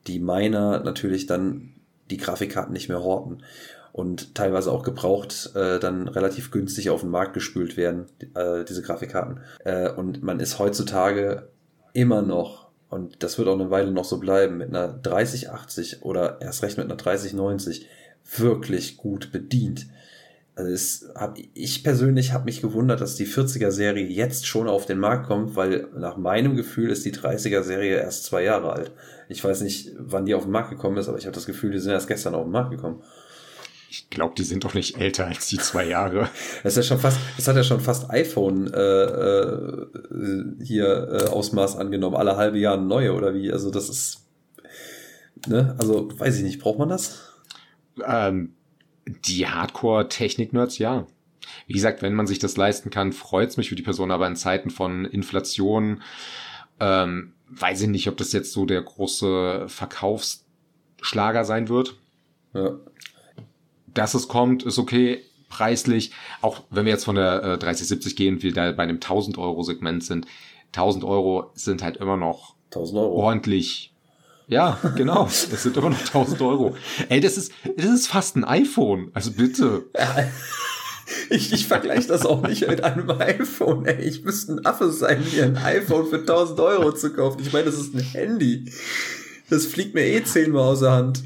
die 0.07 0.21
Miner 0.21 0.81
natürlich 0.81 1.27
dann 1.27 1.75
die 2.11 2.17
Grafikkarten 2.17 2.73
nicht 2.73 2.89
mehr 2.89 3.03
horten 3.03 3.43
und 3.93 4.35
teilweise 4.35 4.71
auch 4.71 4.83
gebraucht 4.83 5.51
äh, 5.55 5.79
dann 5.79 6.09
relativ 6.09 6.51
günstig 6.51 6.91
auf 6.91 7.01
den 7.01 7.11
Markt 7.11 7.35
gespült 7.35 7.77
werden, 7.77 8.07
äh, 8.35 8.65
diese 8.65 8.83
Grafikkarten. 8.83 9.41
Äh, 9.65 9.91
und 9.91 10.23
man 10.23 10.41
ist 10.41 10.59
heutzutage 10.59 11.49
immer 11.93 12.23
noch, 12.23 12.69
und 12.91 13.23
das 13.23 13.39
wird 13.39 13.49
auch 13.49 13.59
eine 13.59 13.71
Weile 13.71 13.91
noch 13.91 14.05
so 14.05 14.19
bleiben, 14.19 14.59
mit 14.59 14.69
einer 14.69 14.89
3080 14.89 16.03
oder 16.03 16.41
erst 16.41 16.63
recht 16.63 16.79
mit 16.79 16.87
einer 16.87 16.97
3090 16.97 17.87
wirklich 18.37 18.97
gut 18.97 19.33
bedient. 19.33 19.87
Also 20.59 20.73
es 20.73 21.09
hab, 21.15 21.39
ich 21.55 21.85
persönlich 21.85 22.33
habe 22.33 22.47
mich 22.47 22.61
gewundert, 22.61 23.01
dass 23.01 23.15
die 23.15 23.29
40er-Serie 23.29 24.05
jetzt 24.05 24.45
schon 24.45 24.69
auf 24.69 24.87
den 24.87 24.99
Markt 24.99 25.29
kommt, 25.29 25.55
weil 25.55 25.87
nach 25.97 26.17
meinem 26.17 26.57
Gefühl 26.57 26.91
ist 26.91 27.05
die 27.05 27.15
30er-Serie 27.15 27.99
erst 27.99 28.25
zwei 28.25 28.43
Jahre 28.43 28.73
alt. 28.73 28.91
Ich 29.29 29.45
weiß 29.45 29.61
nicht, 29.61 29.93
wann 29.99 30.27
die 30.27 30.35
auf 30.35 30.43
den 30.43 30.51
Markt 30.51 30.71
gekommen 30.71 30.97
ist, 30.97 31.09
aber 31.09 31.17
ich 31.17 31.27
habe 31.27 31.35
das 31.35 31.47
Gefühl, 31.47 31.71
die 31.71 31.79
sind 31.79 31.93
erst 31.93 32.09
gestern 32.09 32.35
auf 32.35 32.43
den 32.43 32.51
Markt 32.51 32.73
gekommen. 32.73 33.03
Ich 33.91 34.11
glaube, 34.11 34.35
die 34.37 34.43
sind 34.43 34.65
doch 34.65 34.75
nicht 34.75 34.99
älter 34.99 35.27
als 35.27 35.49
die 35.49 35.59
zwei 35.59 35.87
Jahre. 35.87 36.29
Das 36.63 36.77
ist 36.77 36.77
ja 36.77 36.83
schon 36.83 36.99
fast, 36.99 37.19
das 37.37 37.49
hat 37.49 37.57
ja 37.57 37.65
schon 37.65 37.81
fast 37.81 38.11
iPhone 38.11 38.73
äh, 38.73 39.03
äh, 39.03 39.87
hier 40.63 41.09
äh, 41.11 41.29
Ausmaß 41.29 41.77
angenommen, 41.77 42.17
alle 42.17 42.37
halbe 42.37 42.59
Jahre 42.59 42.81
neue 42.81 43.15
oder 43.15 43.35
wie? 43.35 43.51
Also 43.51 43.71
das 43.71 43.89
ist, 43.89 44.27
ne? 45.47 45.75
Also 45.79 46.09
weiß 46.19 46.37
ich 46.37 46.43
nicht, 46.43 46.61
braucht 46.61 46.79
man 46.79 46.91
das? 46.91 47.33
Ähm, 48.05 48.55
die 49.07 49.47
Hardcore-Technik-Nerds, 49.47 50.79
ja. 50.79 51.07
Wie 51.67 51.73
gesagt, 51.73 52.03
wenn 52.03 52.15
man 52.15 52.27
sich 52.27 52.39
das 52.39 52.57
leisten 52.57 52.91
kann, 52.91 53.13
freut's 53.13 53.57
mich 53.57 53.71
für 53.71 53.77
die 53.77 53.83
Person, 53.83 54.11
aber 54.11 54.27
in 54.27 54.37
Zeiten 54.37 54.71
von 54.71 55.07
Inflation 55.07 56.03
ähm, 56.81 57.33
weiß 57.49 57.83
ich 57.83 57.89
nicht, 57.89 58.09
ob 58.09 58.17
das 58.19 58.33
jetzt 58.33 58.53
so 58.53 58.67
der 58.67 58.83
große 58.83 59.65
Verkaufsschlager 59.69 61.45
sein 61.45 61.69
wird. 61.69 61.97
Ja. 62.55 62.79
Dass 63.99 64.15
es 64.15 64.29
kommt, 64.29 64.63
ist 64.63 64.79
okay. 64.79 65.25
Preislich, 65.49 66.13
auch 66.43 66.63
wenn 66.71 66.85
wir 66.85 66.93
jetzt 66.93 67.05
von 67.05 67.17
der 67.17 67.43
äh, 67.43 67.59
3070 67.59 68.15
gehen, 68.17 68.43
wir 68.43 68.53
da 68.53 68.71
bei 68.71 68.83
einem 68.83 68.97
1000 68.97 69.39
Euro 69.39 69.63
Segment 69.63 70.05
sind, 70.05 70.27
1000 70.73 71.05
Euro 71.05 71.51
sind 71.55 71.83
halt 71.83 71.97
immer 71.97 72.17
noch 72.17 72.55
ordentlich. 72.75 73.93
Ja, 74.47 74.79
genau. 74.95 75.25
Es 75.27 75.63
sind 75.63 75.77
immer 75.77 75.91
noch 75.91 75.99
1000 75.99 76.41
Euro. 76.43 76.77
Ey, 77.09 77.21
das 77.21 77.39
ist, 77.39 77.53
das 77.77 77.87
ist 77.87 78.07
fast 78.09 78.37
ein 78.37 78.45
iPhone. 78.45 79.11
Also 79.15 79.33
bitte. 79.33 79.87
Ich, 81.31 81.55
ich 81.55 81.67
vergleiche 81.67 82.07
das 82.09 82.27
auch 82.27 82.43
nicht 82.43 82.69
mit 82.69 82.85
einem 82.85 83.11
iPhone. 83.11 83.87
Ey. 83.87 84.05
Ich 84.05 84.25
müsste 84.25 84.53
ein 84.53 84.67
Affe 84.67 84.93
sein, 84.93 85.25
mir 85.33 85.45
ein 85.45 85.57
iPhone 85.57 86.07
für 86.07 86.19
1000 86.19 86.61
Euro 86.61 86.93
zu 86.93 87.15
kaufen. 87.15 87.41
Ich 87.41 87.51
meine, 87.51 87.65
das 87.65 87.77
ist 87.77 87.95
ein 87.95 88.01
Handy. 88.01 88.71
Das 89.49 89.65
fliegt 89.65 89.95
mir 89.95 90.05
eh 90.05 90.23
zehnmal 90.23 90.65
aus 90.65 90.81
der 90.81 90.91
Hand. 90.93 91.23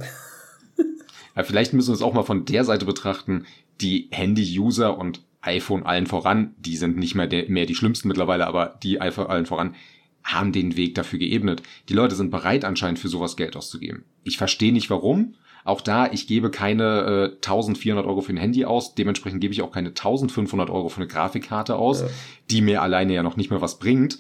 Ja, 1.36 1.44
vielleicht 1.44 1.72
müssen 1.72 1.88
wir 1.88 1.94
es 1.94 2.02
auch 2.02 2.14
mal 2.14 2.22
von 2.22 2.44
der 2.44 2.64
Seite 2.64 2.84
betrachten. 2.84 3.46
Die 3.80 4.08
Handy-User 4.10 4.96
und 4.98 5.22
iPhone 5.40 5.84
allen 5.84 6.06
voran, 6.06 6.54
die 6.58 6.76
sind 6.76 6.96
nicht 6.96 7.14
mehr, 7.14 7.26
der, 7.26 7.48
mehr 7.48 7.66
die 7.66 7.74
schlimmsten 7.74 8.08
mittlerweile, 8.08 8.46
aber 8.46 8.78
die 8.82 9.00
iPhone 9.00 9.26
allen 9.26 9.46
voran 9.46 9.74
haben 10.22 10.52
den 10.52 10.76
Weg 10.76 10.94
dafür 10.94 11.18
geebnet. 11.18 11.62
Die 11.88 11.94
Leute 11.94 12.14
sind 12.14 12.30
bereit 12.30 12.64
anscheinend 12.64 13.00
für 13.00 13.08
sowas 13.08 13.36
Geld 13.36 13.56
auszugeben. 13.56 14.04
Ich 14.22 14.38
verstehe 14.38 14.72
nicht 14.72 14.88
warum. 14.88 15.34
Auch 15.64 15.80
da, 15.80 16.10
ich 16.10 16.26
gebe 16.26 16.50
keine 16.50 17.32
äh, 17.32 17.36
1400 17.36 18.04
Euro 18.06 18.20
für 18.20 18.32
ein 18.32 18.36
Handy 18.36 18.64
aus, 18.64 18.94
dementsprechend 18.94 19.40
gebe 19.40 19.54
ich 19.54 19.62
auch 19.62 19.70
keine 19.70 19.90
1500 19.90 20.70
Euro 20.70 20.88
für 20.88 20.96
eine 20.98 21.06
Grafikkarte 21.06 21.76
aus, 21.76 22.02
ja. 22.02 22.08
die 22.50 22.62
mir 22.62 22.82
alleine 22.82 23.14
ja 23.14 23.22
noch 23.22 23.36
nicht 23.36 23.50
mehr 23.50 23.60
was 23.60 23.78
bringt. 23.78 24.18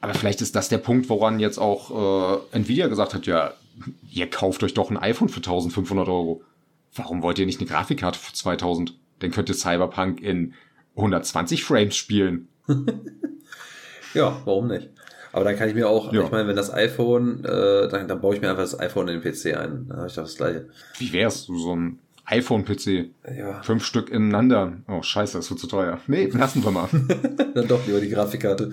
Aber 0.00 0.14
vielleicht 0.14 0.40
ist 0.40 0.54
das 0.56 0.68
der 0.68 0.78
Punkt, 0.78 1.08
woran 1.08 1.40
jetzt 1.40 1.58
auch 1.58 2.42
äh, 2.52 2.56
Nvidia 2.56 2.88
gesagt 2.88 3.14
hat, 3.14 3.26
ja, 3.26 3.54
ihr 4.10 4.28
kauft 4.28 4.62
euch 4.62 4.74
doch 4.74 4.90
ein 4.90 4.96
iPhone 4.96 5.28
für 5.28 5.38
1500 5.38 6.08
Euro. 6.08 6.42
Warum 6.94 7.22
wollt 7.22 7.38
ihr 7.38 7.46
nicht 7.46 7.60
eine 7.60 7.68
Grafikkarte 7.68 8.18
für 8.18 8.32
2000? 8.32 8.98
Dann 9.20 9.30
könnt 9.30 9.48
ihr 9.48 9.54
Cyberpunk 9.54 10.20
in 10.20 10.54
120 10.96 11.64
Frames 11.64 11.96
spielen. 11.96 12.48
ja, 14.14 14.40
warum 14.44 14.68
nicht? 14.68 14.90
Aber 15.32 15.44
dann 15.44 15.56
kann 15.56 15.68
ich 15.68 15.74
mir 15.74 15.88
auch, 15.88 16.12
ja. 16.12 16.24
ich 16.24 16.30
meine, 16.30 16.46
wenn 16.46 16.56
das 16.56 16.72
iPhone, 16.72 17.42
äh, 17.44 17.88
dann, 17.88 18.06
dann 18.06 18.20
baue 18.20 18.34
ich 18.34 18.42
mir 18.42 18.50
einfach 18.50 18.62
das 18.62 18.78
iPhone 18.78 19.08
in 19.08 19.20
den 19.20 19.22
PC 19.22 19.56
ein. 19.56 19.86
Dann 19.88 19.96
habe 19.96 20.08
ich 20.08 20.14
doch 20.14 20.24
das 20.24 20.36
gleiche. 20.36 20.68
Wie 20.98 21.12
wär's, 21.12 21.44
so 21.44 21.74
ein 21.74 21.98
iPhone-PC? 22.26 23.10
Ja. 23.36 23.62
Fünf 23.62 23.84
Stück 23.84 24.10
ineinander. 24.10 24.74
Oh, 24.88 25.02
scheiße, 25.02 25.38
das 25.38 25.48
wird 25.48 25.58
zu 25.58 25.66
teuer. 25.66 26.00
Nee, 26.06 26.26
lassen 26.26 26.62
wir 26.62 26.70
mal. 26.70 26.88
dann 27.54 27.66
doch 27.66 27.86
lieber 27.86 28.00
die 28.00 28.10
Grafikkarte. 28.10 28.72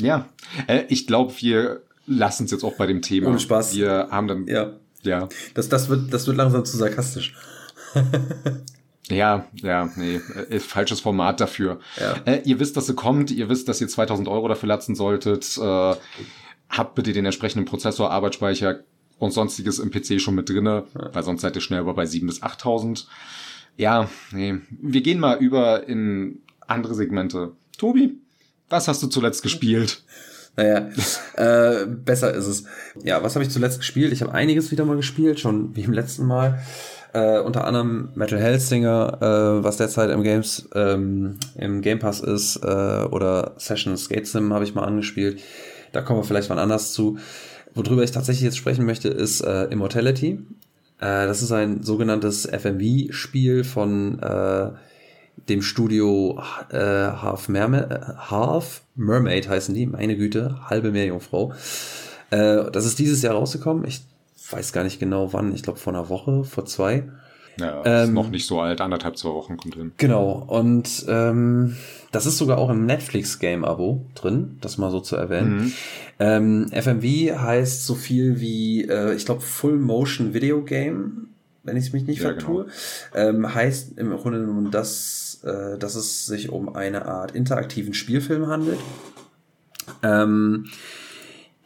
Ja, 0.00 0.28
äh, 0.66 0.84
ich 0.88 1.06
glaube, 1.06 1.32
wir 1.38 1.82
lassen 2.08 2.44
es 2.44 2.50
jetzt 2.50 2.64
auch 2.64 2.76
bei 2.76 2.86
dem 2.86 3.02
Thema. 3.02 3.28
Ohne 3.28 3.38
Spaß. 3.38 3.76
Wir 3.76 4.08
haben 4.10 4.28
dann. 4.28 4.46
Ja. 4.46 4.72
Ja. 5.02 5.28
Das, 5.54 5.68
das, 5.68 5.88
wird, 5.88 6.12
das 6.12 6.26
wird 6.26 6.36
langsam 6.36 6.64
zu 6.64 6.76
sarkastisch. 6.76 7.34
Ja, 9.10 9.46
ja, 9.54 9.90
nee, 9.96 10.20
äh, 10.50 10.60
falsches 10.60 11.00
Format 11.00 11.40
dafür. 11.40 11.80
Ja. 11.98 12.16
Äh, 12.26 12.42
ihr 12.44 12.60
wisst, 12.60 12.76
dass 12.76 12.86
sie 12.86 12.94
kommt, 12.94 13.30
ihr 13.30 13.48
wisst, 13.48 13.68
dass 13.68 13.80
ihr 13.80 13.88
2000 13.88 14.28
Euro 14.28 14.48
dafür 14.48 14.68
latzen 14.68 14.94
solltet. 14.94 15.56
Äh, 15.56 15.94
habt 16.68 16.94
bitte 16.94 17.12
den 17.12 17.24
entsprechenden 17.24 17.64
Prozessor, 17.64 18.10
Arbeitsspeicher 18.10 18.80
und 19.18 19.32
sonstiges 19.32 19.78
im 19.78 19.90
PC 19.90 20.20
schon 20.20 20.34
mit 20.34 20.48
drinne, 20.48 20.84
ja. 20.94 21.14
weil 21.14 21.22
sonst 21.22 21.40
seid 21.40 21.56
ihr 21.56 21.62
schnell 21.62 21.84
bei 21.84 22.04
7 22.04 22.26
bis 22.26 22.42
8000. 22.42 23.08
Ja, 23.76 24.10
nee, 24.30 24.56
wir 24.70 25.00
gehen 25.00 25.20
mal 25.20 25.38
über 25.38 25.88
in 25.88 26.42
andere 26.66 26.94
Segmente. 26.94 27.52
Tobi, 27.78 28.18
was 28.68 28.88
hast 28.88 29.02
du 29.02 29.06
zuletzt 29.06 29.42
gespielt? 29.42 30.02
Naja, 30.58 30.88
äh, 31.36 31.86
besser 31.86 32.34
ist 32.34 32.48
es. 32.48 32.64
Ja, 33.04 33.22
was 33.22 33.36
habe 33.36 33.44
ich 33.44 33.50
zuletzt 33.50 33.78
gespielt? 33.78 34.12
Ich 34.12 34.22
habe 34.22 34.34
einiges 34.34 34.72
wieder 34.72 34.84
mal 34.84 34.96
gespielt, 34.96 35.38
schon 35.38 35.76
wie 35.76 35.82
im 35.82 35.92
letzten 35.92 36.26
Mal. 36.26 36.58
Äh, 37.12 37.38
unter 37.38 37.64
anderem 37.64 38.10
Metal 38.16 38.40
Hellsinger, 38.40 39.18
äh, 39.22 39.64
was 39.64 39.76
derzeit 39.76 40.10
im 40.10 40.24
Games, 40.24 40.68
ähm, 40.74 41.38
im 41.56 41.80
Game 41.80 42.00
Pass 42.00 42.18
ist, 42.18 42.56
äh, 42.56 43.04
oder 43.04 43.54
Session 43.58 43.96
Skate 43.96 44.26
Sim 44.26 44.52
habe 44.52 44.64
ich 44.64 44.74
mal 44.74 44.82
angespielt. 44.82 45.40
Da 45.92 46.02
kommen 46.02 46.18
wir 46.18 46.24
vielleicht 46.24 46.48
mal 46.48 46.58
anders 46.58 46.92
zu. 46.92 47.18
Worüber 47.74 48.02
ich 48.02 48.10
tatsächlich 48.10 48.42
jetzt 48.42 48.58
sprechen 48.58 48.84
möchte, 48.84 49.08
ist 49.10 49.42
äh, 49.42 49.66
Immortality. 49.66 50.40
Äh, 50.98 51.26
das 51.28 51.40
ist 51.40 51.52
ein 51.52 51.84
sogenanntes 51.84 52.46
FMV-Spiel 52.46 53.62
von 53.62 54.18
äh, 54.18 54.70
dem 55.48 55.62
Studio 55.62 56.40
äh, 56.70 56.76
Half, 56.78 57.48
Mermaid, 57.48 57.90
äh, 57.90 58.00
Half 58.16 58.82
Mermaid 58.94 59.48
heißen 59.48 59.74
die, 59.74 59.86
meine 59.86 60.16
Güte, 60.16 60.58
halbe 60.68 60.90
Meerjungfrau. 60.90 61.52
Äh, 62.30 62.70
das 62.70 62.84
ist 62.84 62.98
dieses 62.98 63.22
Jahr 63.22 63.34
rausgekommen. 63.34 63.84
Ich 63.84 64.02
weiß 64.50 64.72
gar 64.72 64.84
nicht 64.84 64.98
genau 64.98 65.32
wann, 65.32 65.54
ich 65.54 65.62
glaube 65.62 65.78
vor 65.78 65.92
einer 65.92 66.08
Woche, 66.08 66.44
vor 66.44 66.64
zwei. 66.66 67.04
Ja, 67.60 67.82
ist 67.82 68.08
ähm, 68.08 68.14
noch 68.14 68.30
nicht 68.30 68.46
so 68.46 68.60
alt, 68.60 68.80
anderthalb, 68.80 69.16
zwei 69.16 69.30
Wochen 69.30 69.56
kommt 69.56 69.74
hin. 69.74 69.92
Genau, 69.96 70.44
und 70.46 71.04
ähm, 71.08 71.76
das 72.12 72.26
ist 72.26 72.38
sogar 72.38 72.58
auch 72.58 72.70
im 72.70 72.86
Netflix-Game-Abo 72.86 74.06
drin, 74.14 74.58
das 74.60 74.78
mal 74.78 74.90
so 74.90 75.00
zu 75.00 75.16
erwähnen. 75.16 75.56
Mhm. 75.56 75.72
Ähm, 76.20 76.66
FMV 76.72 77.04
heißt 77.38 77.84
so 77.84 77.94
viel 77.94 78.40
wie, 78.40 78.84
äh, 78.84 79.14
ich 79.14 79.24
glaube, 79.24 79.40
Full 79.40 79.76
Motion 79.76 80.34
Video 80.34 80.62
Game, 80.62 81.28
wenn 81.64 81.76
ich 81.76 81.86
es 81.86 81.92
mich 81.92 82.06
nicht 82.06 82.22
ja, 82.22 82.30
vertue. 82.30 82.66
Genau. 83.12 83.28
Ähm, 83.28 83.54
heißt 83.54 83.98
im 83.98 84.16
Grunde 84.16 84.40
genommen, 84.40 84.70
dass, 85.42 85.44
äh, 85.44 85.78
dass 85.78 85.94
es 85.94 86.26
sich 86.26 86.50
um 86.50 86.74
eine 86.74 87.06
Art 87.06 87.32
interaktiven 87.32 87.94
Spielfilm 87.94 88.46
handelt, 88.46 88.78
ähm, 90.02 90.66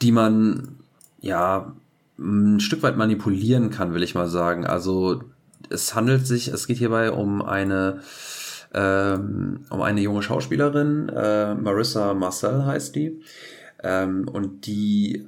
die 0.00 0.12
man 0.12 0.76
ja 1.20 1.74
ein 2.18 2.60
Stück 2.60 2.82
weit 2.82 2.96
manipulieren 2.96 3.70
kann, 3.70 3.94
will 3.94 4.02
ich 4.02 4.14
mal 4.14 4.28
sagen. 4.28 4.66
Also 4.66 5.22
es 5.70 5.94
handelt 5.94 6.26
sich, 6.26 6.48
es 6.48 6.66
geht 6.66 6.78
hierbei 6.78 7.10
um 7.10 7.42
eine 7.42 8.00
ähm, 8.74 9.66
um 9.68 9.82
eine 9.82 10.00
junge 10.00 10.22
Schauspielerin, 10.22 11.10
äh, 11.10 11.54
Marissa 11.54 12.14
Marcel 12.14 12.64
heißt 12.64 12.96
die, 12.96 13.20
ähm, 13.82 14.26
und 14.26 14.66
die 14.66 15.26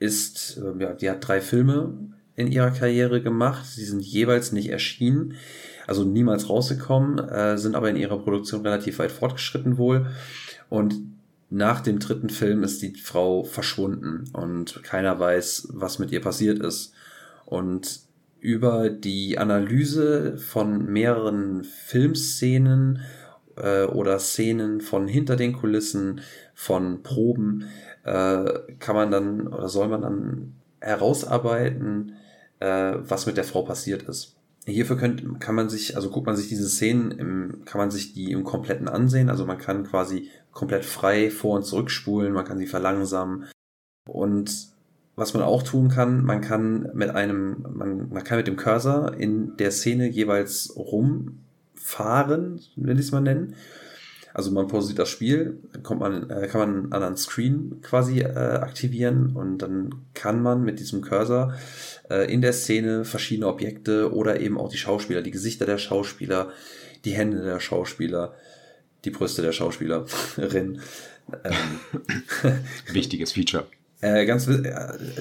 ist, 0.00 0.58
äh, 0.58 0.82
ja, 0.82 0.92
die 0.92 1.08
hat 1.08 1.26
drei 1.26 1.40
Filme 1.40 1.94
in 2.34 2.50
ihrer 2.50 2.72
Karriere 2.72 3.22
gemacht. 3.22 3.64
Sie 3.66 3.84
sind 3.84 4.00
jeweils 4.00 4.50
nicht 4.50 4.70
erschienen, 4.70 5.34
also 5.86 6.04
niemals 6.04 6.48
rausgekommen, 6.48 7.18
äh, 7.18 7.58
sind 7.58 7.74
aber 7.74 7.90
in 7.90 7.96
ihrer 7.96 8.18
Produktion 8.18 8.62
relativ 8.62 8.98
weit 8.98 9.12
fortgeschritten 9.12 9.78
wohl. 9.78 10.06
Und 10.68 10.94
nach 11.50 11.80
dem 11.80 11.98
dritten 11.98 12.30
Film 12.30 12.62
ist 12.62 12.80
die 12.82 12.94
Frau 12.94 13.44
verschwunden 13.44 14.24
und 14.32 14.82
keiner 14.82 15.18
weiß, 15.18 15.68
was 15.72 15.98
mit 15.98 16.10
ihr 16.10 16.22
passiert 16.22 16.58
ist. 16.60 16.94
Und 17.44 18.00
über 18.40 18.88
die 18.88 19.38
Analyse 19.38 20.38
von 20.38 20.86
mehreren 20.86 21.62
Filmszenen 21.64 23.00
äh, 23.56 23.84
oder 23.84 24.18
Szenen 24.18 24.80
von 24.80 25.06
hinter 25.06 25.36
den 25.36 25.52
Kulissen, 25.52 26.22
von 26.54 27.02
Proben, 27.02 27.68
äh, 28.04 28.44
kann 28.78 28.96
man 28.96 29.10
dann 29.10 29.46
oder 29.46 29.68
soll 29.68 29.88
man 29.88 30.02
dann 30.02 30.54
herausarbeiten, 30.80 32.14
äh, 32.60 32.94
was 32.98 33.26
mit 33.26 33.36
der 33.36 33.44
Frau 33.44 33.62
passiert 33.62 34.02
ist. 34.04 34.36
Hierfür 34.66 34.96
könnt, 34.96 35.40
kann 35.40 35.54
man 35.54 35.68
sich, 35.68 35.96
also 35.96 36.10
guckt 36.10 36.26
man 36.26 36.36
sich 36.36 36.48
diese 36.48 36.68
Szenen, 36.68 37.10
im, 37.10 37.64
kann 37.64 37.80
man 37.80 37.90
sich 37.90 38.14
die 38.14 38.30
im 38.30 38.44
Kompletten 38.44 38.88
ansehen. 38.88 39.28
Also 39.28 39.44
man 39.44 39.58
kann 39.58 39.84
quasi 39.84 40.30
komplett 40.52 40.84
frei 40.84 41.30
vor- 41.30 41.56
und 41.56 41.64
zurückspulen, 41.64 42.32
man 42.32 42.44
kann 42.44 42.58
sie 42.58 42.66
verlangsamen. 42.66 43.46
Und 44.08 44.68
was 45.16 45.34
man 45.34 45.42
auch 45.42 45.62
tun 45.62 45.88
kann, 45.88 46.24
man 46.24 46.40
kann 46.40 46.90
mit 46.94 47.10
einem, 47.10 47.66
man, 47.74 48.08
man 48.08 48.24
kann 48.24 48.38
mit 48.38 48.46
dem 48.46 48.56
Cursor 48.56 49.14
in 49.14 49.56
der 49.56 49.70
Szene 49.70 50.08
jeweils 50.08 50.74
rumfahren, 50.76 52.60
will 52.76 52.98
ich 52.98 53.06
es 53.06 53.12
mal 53.12 53.20
nennen. 53.20 53.54
Also 54.34 54.50
man 54.50 54.66
pausiert 54.66 54.98
das 54.98 55.08
Spiel, 55.08 55.58
kommt 55.82 56.00
man, 56.00 56.30
äh, 56.30 56.48
kann 56.48 56.60
man 56.60 56.68
einen 56.70 56.92
anderen 56.92 57.16
Screen 57.16 57.80
quasi 57.82 58.20
äh, 58.20 58.26
aktivieren 58.26 59.36
und 59.36 59.58
dann 59.58 59.94
kann 60.14 60.42
man 60.42 60.62
mit 60.62 60.80
diesem 60.80 61.02
Cursor 61.02 61.54
äh, 62.10 62.32
in 62.32 62.40
der 62.40 62.52
Szene 62.52 63.04
verschiedene 63.04 63.48
Objekte 63.48 64.12
oder 64.12 64.40
eben 64.40 64.58
auch 64.58 64.70
die 64.70 64.78
Schauspieler, 64.78 65.22
die 65.22 65.30
Gesichter 65.30 65.66
der 65.66 65.78
Schauspieler, 65.78 66.50
die 67.04 67.12
Hände 67.12 67.42
der 67.42 67.60
Schauspieler, 67.60 68.34
die 69.04 69.10
Brüste 69.10 69.42
der 69.42 69.52
Schauspielerin. 69.52 70.80
Ähm, 71.44 71.80
Wichtiges 72.92 73.32
Feature. 73.32 73.66
Äh, 74.02 74.26
ganz 74.26 74.48
äh, 74.48 74.72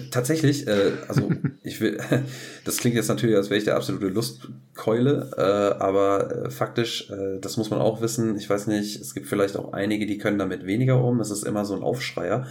tatsächlich, 0.09 0.67
äh, 0.67 0.93
also 1.07 1.31
ich 1.63 1.79
will, 1.81 1.99
das 2.65 2.77
klingt 2.77 2.95
jetzt 2.95 3.09
natürlich, 3.09 3.35
als 3.35 3.51
wäre 3.51 3.59
ich 3.59 3.63
der 3.63 3.75
absolute 3.75 4.07
Lustkeule, 4.07 5.29
äh, 5.37 5.81
aber 5.81 6.45
äh, 6.45 6.49
faktisch, 6.49 7.09
äh, 7.11 7.39
das 7.39 7.57
muss 7.57 7.69
man 7.69 7.79
auch 7.79 8.01
wissen. 8.01 8.35
Ich 8.37 8.49
weiß 8.49 8.65
nicht, 8.65 8.99
es 8.99 9.13
gibt 9.13 9.27
vielleicht 9.27 9.55
auch 9.55 9.73
einige, 9.73 10.07
die 10.07 10.17
können 10.17 10.39
damit 10.39 10.65
weniger 10.65 11.03
um. 11.03 11.19
Es 11.19 11.29
ist 11.29 11.43
immer 11.43 11.63
so 11.63 11.75
ein 11.75 11.83
Aufschreier. 11.83 12.47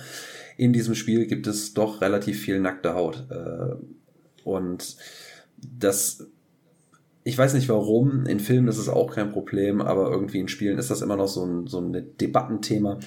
In 0.57 0.73
diesem 0.73 0.95
Spiel 0.95 1.27
gibt 1.27 1.49
es 1.49 1.75
doch 1.75 2.01
relativ 2.01 2.41
viel 2.41 2.61
nackte 2.61 2.95
Haut. 2.95 3.27
Äh, 3.29 3.75
und 4.45 4.97
das 5.61 6.29
ich 7.23 7.37
weiß 7.37 7.55
nicht 7.55 7.69
warum, 7.69 8.25
in 8.25 8.41
Filmen 8.41 8.69
ist 8.69 8.79
es 8.79 8.89
auch 8.89 9.15
kein 9.15 9.31
Problem, 9.31 9.83
aber 9.83 10.11
irgendwie 10.11 10.39
in 10.39 10.49
Spielen 10.49 10.79
ist 10.79 10.91
das 10.91 11.03
immer 11.03 11.17
noch 11.17 11.29
so 11.29 11.45
ein, 11.45 11.67
so 11.67 11.79
ein 11.79 12.17
Debattenthema. 12.19 12.99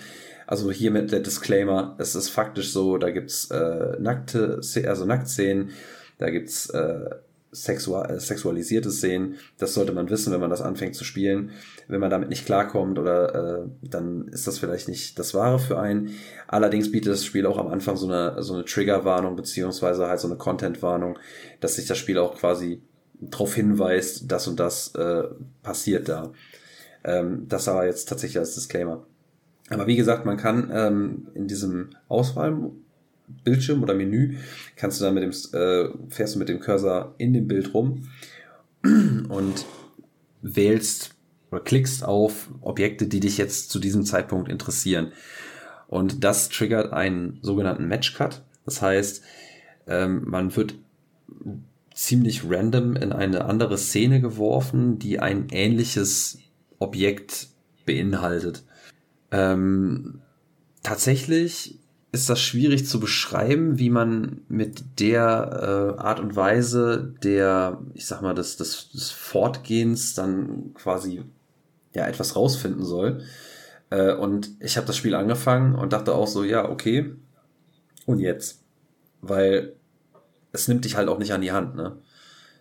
Also 0.48 0.72
hier 0.72 0.92
mit 0.92 1.12
der 1.12 1.22
Disclaimer, 1.22 1.96
es 2.00 2.16
ist 2.16 2.30
faktisch 2.30 2.72
so, 2.72 2.98
da 2.98 3.10
gibt's 3.10 3.50
äh, 3.52 3.98
nackte, 4.00 4.60
also 4.86 5.06
Nacktszenen, 5.06 5.72
da 6.18 6.30
gibt's 6.30 6.70
äh, 6.70 7.10
sexual, 7.54 8.10
äh, 8.10 8.20
sexualisierte 8.20 8.92
Szenen. 8.92 9.36
Das 9.58 9.74
sollte 9.74 9.94
man 9.94 10.10
wissen, 10.10 10.34
wenn 10.34 10.42
man 10.42 10.50
das 10.50 10.62
anfängt 10.62 10.96
zu 10.96 11.04
spielen. 11.04 11.52
Wenn 11.88 12.00
man 12.00 12.10
damit 12.10 12.30
nicht 12.30 12.46
klarkommt 12.46 13.00
oder 13.00 13.64
äh, 13.64 13.68
dann 13.82 14.28
ist 14.30 14.48
das 14.48 14.60
vielleicht 14.60 14.88
nicht 14.88 15.18
das 15.20 15.34
Wahre 15.34 15.60
für 15.60 15.80
einen. 15.80 16.16
Allerdings 16.48 16.92
bietet 16.92 17.14
das 17.14 17.26
Spiel 17.26 17.46
auch 17.46 17.58
am 17.58 17.68
Anfang 17.68 17.96
so 17.96 18.08
eine, 18.08 18.42
so 18.42 18.54
eine 18.56 18.66
Triggerwarnung 18.66 19.36
beziehungsweise 19.36 20.08
halt 20.08 20.20
so 20.20 20.28
eine 20.28 20.38
Content-Warnung, 20.38 21.20
dass 21.60 21.76
sich 21.76 21.86
das 21.86 21.98
Spiel 21.98 22.18
auch 22.18 22.36
quasi 22.38 22.82
darauf 23.20 23.54
hinweist, 23.54 24.32
das 24.32 24.48
und 24.48 24.60
das 24.60 24.94
äh, 24.96 25.24
passiert 25.62 26.10
da. 26.10 26.34
Ähm, 27.04 27.46
das 27.48 27.68
aber 27.68 27.86
jetzt 27.86 28.10
tatsächlich 28.10 28.40
als 28.40 28.56
Disclaimer. 28.56 29.06
Aber 29.74 29.88
wie 29.88 29.96
gesagt, 29.96 30.26
man 30.26 30.38
kann 30.38 30.72
ähm, 30.74 31.28
in 31.34 31.48
diesem 31.48 31.90
Auswahlbildschirm 32.08 33.82
oder 33.82 33.94
Menü 33.94 34.38
kannst 34.76 35.00
du 35.00 35.06
dann 35.06 35.14
mit 35.16 35.24
dem 35.24 35.32
äh, 35.60 35.90
fährst 36.10 36.36
du 36.36 36.40
mit 36.40 36.50
dem 36.50 36.60
Cursor 36.60 37.16
in 37.18 37.34
dem 37.34 37.48
Bild 37.48 37.74
rum 37.74 38.10
und 38.84 39.66
wählst 40.42 41.16
oder 41.52 41.62
klickst 41.62 42.04
auf 42.04 42.50
Objekte, 42.62 43.08
die 43.08 43.20
dich 43.20 43.38
jetzt 43.38 43.70
zu 43.70 43.80
diesem 43.80 44.04
Zeitpunkt 44.04 44.50
interessieren. 44.50 45.12
Und 45.88 46.24
das 46.24 46.50
triggert 46.50 46.92
einen 46.92 47.40
sogenannten 47.42 47.88
Match 47.88 48.16
Cut. 48.16 48.42
Das 48.66 48.82
heißt, 48.82 49.24
ähm, 49.88 50.24
man 50.26 50.56
wird 50.56 50.76
ziemlich 51.94 52.50
random 52.50 52.96
in 52.96 53.12
eine 53.12 53.46
andere 53.46 53.78
Szene 53.78 54.20
geworfen, 54.20 54.98
die 54.98 55.20
ein 55.20 55.48
ähnliches 55.52 56.40
Objekt 56.80 57.50
beinhaltet. 57.86 58.64
Ähm, 59.34 60.22
tatsächlich 60.84 61.80
ist 62.12 62.30
das 62.30 62.40
schwierig 62.40 62.88
zu 62.88 63.00
beschreiben, 63.00 63.80
wie 63.80 63.90
man 63.90 64.42
mit 64.48 65.00
der 65.00 65.96
äh, 65.98 66.00
Art 66.00 66.20
und 66.20 66.36
Weise 66.36 67.16
der, 67.24 67.82
ich 67.96 68.06
sag 68.06 68.22
mal, 68.22 68.36
des, 68.36 68.56
des, 68.58 68.92
des 68.92 69.10
Fortgehens 69.10 70.14
dann 70.14 70.76
quasi 70.76 71.24
ja 71.96 72.06
etwas 72.06 72.36
rausfinden 72.36 72.86
soll. 72.86 73.24
Äh, 73.90 74.14
und 74.14 74.52
ich 74.60 74.78
habe 74.78 74.86
das 74.86 74.96
Spiel 74.96 75.16
angefangen 75.16 75.74
und 75.74 75.92
dachte 75.92 76.14
auch 76.14 76.28
so, 76.28 76.44
ja, 76.44 76.70
okay. 76.70 77.16
Und 78.06 78.20
jetzt? 78.20 78.62
Weil 79.22 79.74
es 80.52 80.68
nimmt 80.68 80.86
dich 80.86 80.96
halt 80.96 81.10
auch 81.10 81.18
nicht 81.18 81.34
an 81.34 81.42
die 81.42 81.52
Hand, 81.52 81.76
ne? 81.76 81.98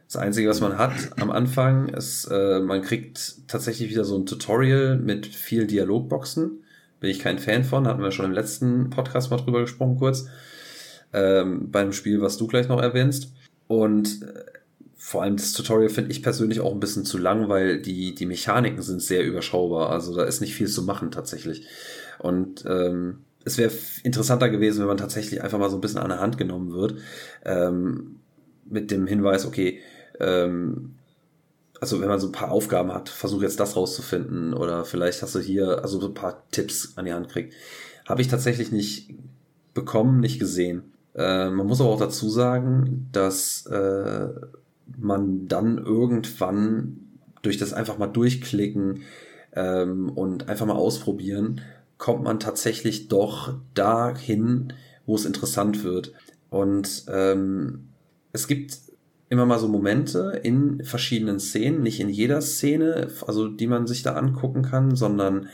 Das 0.06 0.20
Einzige, 0.20 0.48
was 0.50 0.60
man 0.60 0.76
hat 0.76 0.92
am 1.20 1.30
Anfang, 1.30 1.88
ist, 1.88 2.26
äh, 2.26 2.60
man 2.60 2.82
kriegt 2.82 3.48
tatsächlich 3.48 3.88
wieder 3.88 4.04
so 4.04 4.16
ein 4.18 4.26
Tutorial 4.26 4.98
mit 4.98 5.26
vielen 5.26 5.68
Dialogboxen. 5.68 6.61
Bin 7.03 7.11
ich 7.11 7.18
kein 7.18 7.40
Fan 7.40 7.64
von, 7.64 7.88
hatten 7.88 8.00
wir 8.00 8.12
schon 8.12 8.26
im 8.26 8.32
letzten 8.32 8.88
Podcast 8.88 9.32
mal 9.32 9.36
drüber 9.38 9.62
gesprochen 9.62 9.98
kurz. 9.98 10.28
Ähm, 11.12 11.68
bei 11.72 11.80
einem 11.80 11.92
Spiel, 11.92 12.20
was 12.22 12.36
du 12.36 12.46
gleich 12.46 12.68
noch 12.68 12.80
erwähnst. 12.80 13.32
Und 13.66 14.22
äh, 14.22 14.44
vor 14.94 15.24
allem 15.24 15.36
das 15.36 15.53
Tutorial 15.53 15.90
finde 15.90 16.12
ich 16.12 16.22
persönlich 16.22 16.61
auch 16.61 16.72
ein 16.72 16.78
bisschen 16.78 17.05
zu 17.05 17.18
lang, 17.18 17.48
weil 17.48 17.82
die, 17.82 18.14
die 18.14 18.24
Mechaniken 18.24 18.82
sind 18.82 19.03
sehr 19.03 19.26
überschaubar. 19.26 19.90
Also 19.90 20.14
da 20.14 20.22
ist 20.22 20.40
nicht 20.40 20.55
viel 20.55 20.68
zu 20.68 20.84
machen 20.84 21.11
tatsächlich. 21.11 21.66
Und 22.20 22.64
ähm, 22.68 23.24
es 23.44 23.59
wäre 23.59 23.72
interessanter 24.05 24.48
gewesen, 24.48 24.78
wenn 24.78 24.86
man 24.86 24.96
tatsächlich 24.96 25.42
einfach 25.42 25.59
mal 25.59 25.70
so 25.70 25.78
ein 25.78 25.80
bisschen 25.80 25.98
an 25.98 26.11
der 26.11 26.20
Hand 26.20 26.38
genommen 26.38 26.72
wird. 26.72 26.94
Ähm, 27.44 28.20
mit 28.64 28.92
dem 28.92 29.09
Hinweis, 29.09 29.44
okay, 29.44 29.80
ähm, 30.20 30.94
also 31.83 32.01
wenn 32.01 32.09
man 32.09 32.20
so 32.20 32.28
ein 32.28 32.33
paar 32.33 32.53
Aufgaben 32.53 32.95
hat, 32.95 33.09
versuch 33.09 33.43
jetzt 33.43 33.59
das 33.59 33.74
rauszufinden 33.74 34.55
oder 34.55 34.85
vielleicht 34.85 35.20
hast 35.20 35.35
du 35.35 35.41
hier 35.41 35.83
also 35.83 36.01
so 36.01 36.07
ein 36.07 36.14
paar 36.14 36.45
Tipps 36.53 36.93
an 36.95 37.07
die 37.07 37.12
Hand 37.12 37.28
kriegt. 37.28 37.55
Habe 38.09 38.22
ich 38.22 38.28
tatsächlich 38.28 38.70
nicht 38.70 39.12
bekommen, 39.74 40.20
nicht 40.20 40.39
gesehen. 40.39 40.93
Äh, 41.16 41.51
man 41.51 41.66
muss 41.66 41.80
aber 41.80 41.91
auch 41.91 41.99
dazu 41.99 42.30
sagen, 42.30 43.09
dass 43.11 43.66
äh, 43.66 44.28
man 44.97 45.49
dann 45.49 45.78
irgendwann 45.78 47.01
durch 47.43 47.59
das 47.59 47.72
einfach 47.72 47.99
mal 47.99 48.07
durchklicken 48.07 49.03
ähm, 49.53 50.09
und 50.11 50.49
einfach 50.49 50.66
mal 50.66 50.76
ausprobieren, 50.76 51.62
kommt 51.99 52.22
man 52.22 52.39
tatsächlich 52.39 53.09
doch 53.09 53.55
dahin, 53.74 54.72
wo 55.05 55.16
es 55.16 55.24
interessant 55.24 55.83
wird. 55.83 56.12
Und 56.49 57.07
ähm, 57.09 57.89
es 58.33 58.47
gibt 58.47 58.78
immer 59.33 59.47
mal 59.47 59.59
so 59.59 59.66
Momente 59.66 60.41
in 60.43 60.85
verschiedenen 60.85 61.41
Szenen, 61.41 61.83
nicht 61.83 62.01
in 62.01 62.11
jeder 62.11 62.43
Szene, 62.43 63.09
also 63.26 63.49
die 63.49 63.66
man 63.66 63.87
sich 63.87 64.03
da 64.03 64.12
angucken 64.12 64.61
kann, 64.61 64.95
sondern 64.95 65.49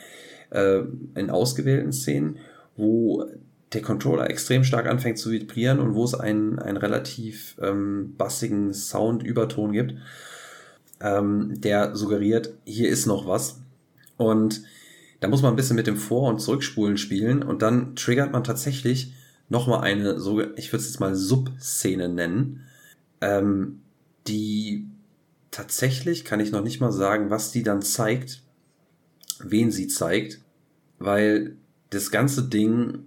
äh, 0.51 0.81
in 1.15 1.31
ausgewählten 1.31 1.93
Szenen, 1.93 2.39
wo 2.77 3.25
der 3.73 3.83
Controller 3.83 4.29
extrem 4.29 4.65
stark 4.65 4.87
anfängt 4.89 5.19
zu 5.19 5.31
vibrieren 5.31 5.79
und 5.79 5.95
wo 5.95 6.03
es 6.03 6.15
einen, 6.15 6.59
einen 6.59 6.77
relativ 6.77 7.57
ähm, 7.63 8.17
bassigen 8.19 8.75
Sound-Überton 8.75 9.71
gibt. 9.71 9.95
ähm, 11.01 11.53
der 11.61 11.95
suggeriert, 11.95 12.55
hier 12.65 12.89
ist 12.89 13.07
noch 13.07 13.29
was. 13.29 13.61
Und 14.17 14.63
da 15.21 15.29
muss 15.29 15.43
man 15.43 15.53
ein 15.53 15.57
bisschen 15.57 15.77
mit 15.77 15.87
dem 15.87 15.97
Vor- 15.97 16.29
und 16.29 16.41
Zurückspulen 16.41 16.97
spielen 16.97 17.45
und 17.45 17.63
dann 17.63 17.95
triggert 17.95 18.33
man 18.33 18.43
tatsächlich 18.43 19.13
nochmal 19.49 19.83
eine, 19.83 20.19
so, 20.19 20.41
ich 20.41 20.73
würde 20.73 20.83
es 20.83 20.89
jetzt 20.89 20.99
mal 20.99 21.15
Subszene 21.15 22.09
nennen, 22.09 22.65
ähm, 23.21 23.83
die 24.27 24.87
tatsächlich, 25.51 26.25
kann 26.25 26.41
ich 26.41 26.53
noch 26.53 26.63
nicht 26.63 26.81
mal 26.81 26.93
sagen, 26.93 27.31
was 27.31 27.51
die 27.51 27.63
dann 27.63 27.83
zeigt, 27.83 28.43
wen 29.41 29.71
sie 29.71 29.89
zeigt, 29.89 30.41
weil 30.99 31.57
das 31.91 32.11
ganze 32.11 32.49
Ding 32.49 33.07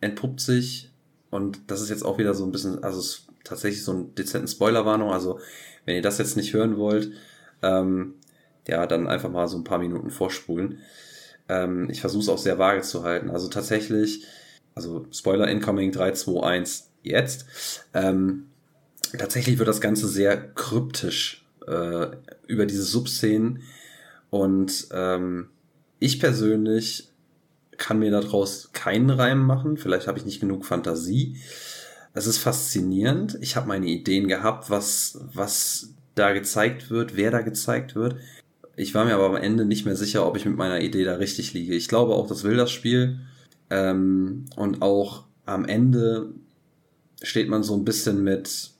entpuppt 0.00 0.40
sich 0.40 0.90
und 1.30 1.60
das 1.70 1.80
ist 1.80 1.90
jetzt 1.90 2.04
auch 2.04 2.18
wieder 2.18 2.34
so 2.34 2.44
ein 2.44 2.52
bisschen, 2.52 2.82
also 2.82 2.98
es 2.98 3.06
ist 3.06 3.28
tatsächlich 3.44 3.84
so 3.84 3.92
ein 3.92 4.14
dezenten 4.14 4.48
Spoilerwarnung, 4.48 5.10
also 5.10 5.38
wenn 5.84 5.96
ihr 5.96 6.02
das 6.02 6.18
jetzt 6.18 6.36
nicht 6.36 6.52
hören 6.52 6.76
wollt, 6.76 7.12
ähm, 7.62 8.14
ja, 8.66 8.86
dann 8.86 9.08
einfach 9.08 9.30
mal 9.30 9.48
so 9.48 9.56
ein 9.56 9.64
paar 9.64 9.78
Minuten 9.78 10.10
vorspulen. 10.10 10.78
Ähm, 11.48 11.90
ich 11.90 12.00
versuche 12.00 12.22
es 12.22 12.28
auch 12.28 12.38
sehr 12.38 12.58
vage 12.58 12.82
zu 12.82 13.02
halten. 13.02 13.30
Also 13.30 13.48
tatsächlich, 13.48 14.24
also 14.74 15.06
Spoiler 15.10 15.48
incoming 15.48 15.90
3, 15.90 16.12
2, 16.12 16.42
1 16.42 16.90
jetzt. 17.02 17.46
Ähm, 17.94 18.51
tatsächlich 19.16 19.58
wird 19.58 19.68
das 19.68 19.80
Ganze 19.80 20.08
sehr 20.08 20.36
kryptisch 20.54 21.44
äh, 21.66 22.06
über 22.46 22.66
diese 22.66 22.84
Subszenen 22.84 23.62
und 24.30 24.88
ähm, 24.92 25.48
ich 25.98 26.18
persönlich 26.18 27.12
kann 27.76 27.98
mir 27.98 28.10
daraus 28.10 28.70
keinen 28.72 29.10
Reim 29.10 29.44
machen. 29.44 29.76
Vielleicht 29.76 30.06
habe 30.06 30.18
ich 30.18 30.24
nicht 30.24 30.40
genug 30.40 30.64
Fantasie. 30.64 31.36
Es 32.14 32.26
ist 32.26 32.38
faszinierend. 32.38 33.38
Ich 33.40 33.56
habe 33.56 33.68
meine 33.68 33.86
Ideen 33.86 34.28
gehabt, 34.28 34.70
was, 34.70 35.18
was 35.32 35.90
da 36.14 36.32
gezeigt 36.32 36.90
wird, 36.90 37.16
wer 37.16 37.30
da 37.30 37.40
gezeigt 37.40 37.94
wird. 37.94 38.16
Ich 38.76 38.94
war 38.94 39.04
mir 39.04 39.14
aber 39.14 39.26
am 39.26 39.36
Ende 39.36 39.64
nicht 39.64 39.84
mehr 39.84 39.96
sicher, 39.96 40.26
ob 40.26 40.36
ich 40.36 40.44
mit 40.44 40.56
meiner 40.56 40.80
Idee 40.80 41.04
da 41.04 41.14
richtig 41.16 41.52
liege. 41.52 41.74
Ich 41.74 41.88
glaube 41.88 42.14
auch, 42.14 42.26
das 42.26 42.44
will 42.44 42.56
das 42.56 42.70
Spiel. 42.70 43.20
Ähm, 43.70 44.46
und 44.56 44.82
auch 44.82 45.24
am 45.44 45.64
Ende 45.64 46.30
steht 47.22 47.48
man 47.48 47.62
so 47.62 47.74
ein 47.74 47.84
bisschen 47.84 48.22
mit 48.22 48.71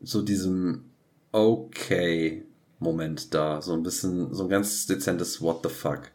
so 0.00 0.22
diesem 0.22 0.84
okay 1.32 2.44
Moment 2.78 3.34
da. 3.34 3.62
So 3.62 3.72
ein 3.72 3.82
bisschen, 3.82 4.32
so 4.34 4.44
ein 4.44 4.48
ganz 4.48 4.86
dezentes 4.86 5.40
What 5.40 5.60
the 5.62 5.68
fuck. 5.68 6.10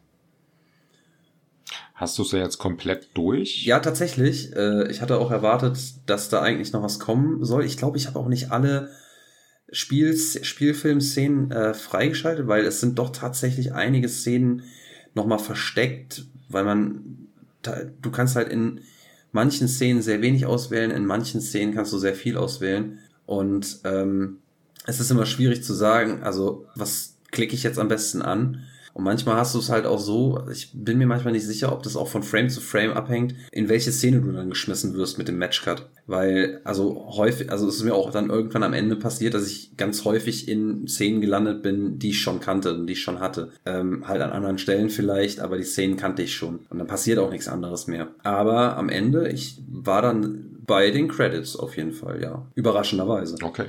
Hast 1.94 2.18
du 2.18 2.22
es 2.22 2.32
ja 2.32 2.38
jetzt 2.38 2.58
komplett 2.58 3.08
durch? 3.14 3.66
Ja, 3.66 3.80
tatsächlich. 3.80 4.56
Äh, 4.56 4.90
ich 4.90 5.02
hatte 5.02 5.18
auch 5.18 5.30
erwartet, 5.30 5.78
dass 6.06 6.30
da 6.30 6.40
eigentlich 6.40 6.72
noch 6.72 6.82
was 6.82 6.98
kommen 6.98 7.44
soll. 7.44 7.64
Ich 7.64 7.76
glaube, 7.76 7.98
ich 7.98 8.06
habe 8.06 8.18
auch 8.18 8.28
nicht 8.28 8.50
alle 8.50 8.90
Spielfilmszenen 9.70 11.50
äh, 11.50 11.74
freigeschaltet, 11.74 12.48
weil 12.48 12.64
es 12.64 12.80
sind 12.80 12.98
doch 12.98 13.10
tatsächlich 13.10 13.74
einige 13.74 14.08
Szenen 14.08 14.62
nochmal 15.14 15.38
versteckt, 15.38 16.24
weil 16.48 16.64
man, 16.64 17.28
du 18.00 18.10
kannst 18.10 18.34
halt 18.34 18.48
in 18.48 18.80
manchen 19.32 19.68
Szenen 19.68 20.02
sehr 20.02 20.22
wenig 20.22 20.46
auswählen, 20.46 20.90
in 20.90 21.06
manchen 21.06 21.40
Szenen 21.40 21.74
kannst 21.74 21.92
du 21.92 21.98
sehr 21.98 22.14
viel 22.14 22.36
auswählen. 22.36 22.98
Und 23.30 23.78
ähm, 23.84 24.38
es 24.86 24.98
ist 24.98 25.12
immer 25.12 25.24
schwierig 25.24 25.62
zu 25.62 25.72
sagen, 25.72 26.24
also 26.24 26.66
was 26.74 27.16
klicke 27.30 27.54
ich 27.54 27.62
jetzt 27.62 27.78
am 27.78 27.86
besten 27.86 28.22
an? 28.22 28.64
Und 28.92 29.04
manchmal 29.04 29.36
hast 29.36 29.54
du 29.54 29.60
es 29.60 29.70
halt 29.70 29.86
auch 29.86 30.00
so, 30.00 30.42
ich 30.50 30.72
bin 30.74 30.98
mir 30.98 31.06
manchmal 31.06 31.32
nicht 31.32 31.46
sicher, 31.46 31.72
ob 31.72 31.84
das 31.84 31.94
auch 31.94 32.08
von 32.08 32.24
Frame 32.24 32.50
zu 32.50 32.60
Frame 32.60 32.90
abhängt, 32.90 33.36
in 33.52 33.68
welche 33.68 33.92
Szene 33.92 34.20
du 34.20 34.32
dann 34.32 34.50
geschmissen 34.50 34.94
wirst 34.94 35.16
mit 35.16 35.28
dem 35.28 35.38
Matchcut. 35.38 35.88
Weil, 36.08 36.60
also 36.64 37.06
häufig, 37.16 37.52
also 37.52 37.68
es 37.68 37.76
ist 37.76 37.84
mir 37.84 37.94
auch 37.94 38.10
dann 38.10 38.30
irgendwann 38.30 38.64
am 38.64 38.72
Ende 38.72 38.96
passiert, 38.96 39.34
dass 39.34 39.46
ich 39.46 39.76
ganz 39.76 40.04
häufig 40.04 40.48
in 40.48 40.88
Szenen 40.88 41.20
gelandet 41.20 41.62
bin, 41.62 42.00
die 42.00 42.10
ich 42.10 42.20
schon 42.20 42.40
kannte 42.40 42.74
und 42.74 42.88
die 42.88 42.94
ich 42.94 43.02
schon 43.02 43.20
hatte. 43.20 43.52
Ähm, 43.64 44.08
halt 44.08 44.22
an 44.22 44.32
anderen 44.32 44.58
Stellen 44.58 44.90
vielleicht, 44.90 45.38
aber 45.38 45.56
die 45.56 45.62
Szenen 45.62 45.96
kannte 45.96 46.22
ich 46.22 46.34
schon. 46.34 46.58
Und 46.68 46.78
dann 46.78 46.88
passiert 46.88 47.20
auch 47.20 47.30
nichts 47.30 47.46
anderes 47.46 47.86
mehr. 47.86 48.08
Aber 48.24 48.76
am 48.76 48.88
Ende, 48.88 49.28
ich 49.28 49.62
war 49.68 50.02
dann 50.02 50.49
bei 50.70 50.92
den 50.92 51.08
Credits 51.08 51.56
auf 51.56 51.76
jeden 51.76 51.92
Fall, 51.92 52.22
ja. 52.22 52.46
Überraschenderweise. 52.54 53.36
Okay. 53.42 53.66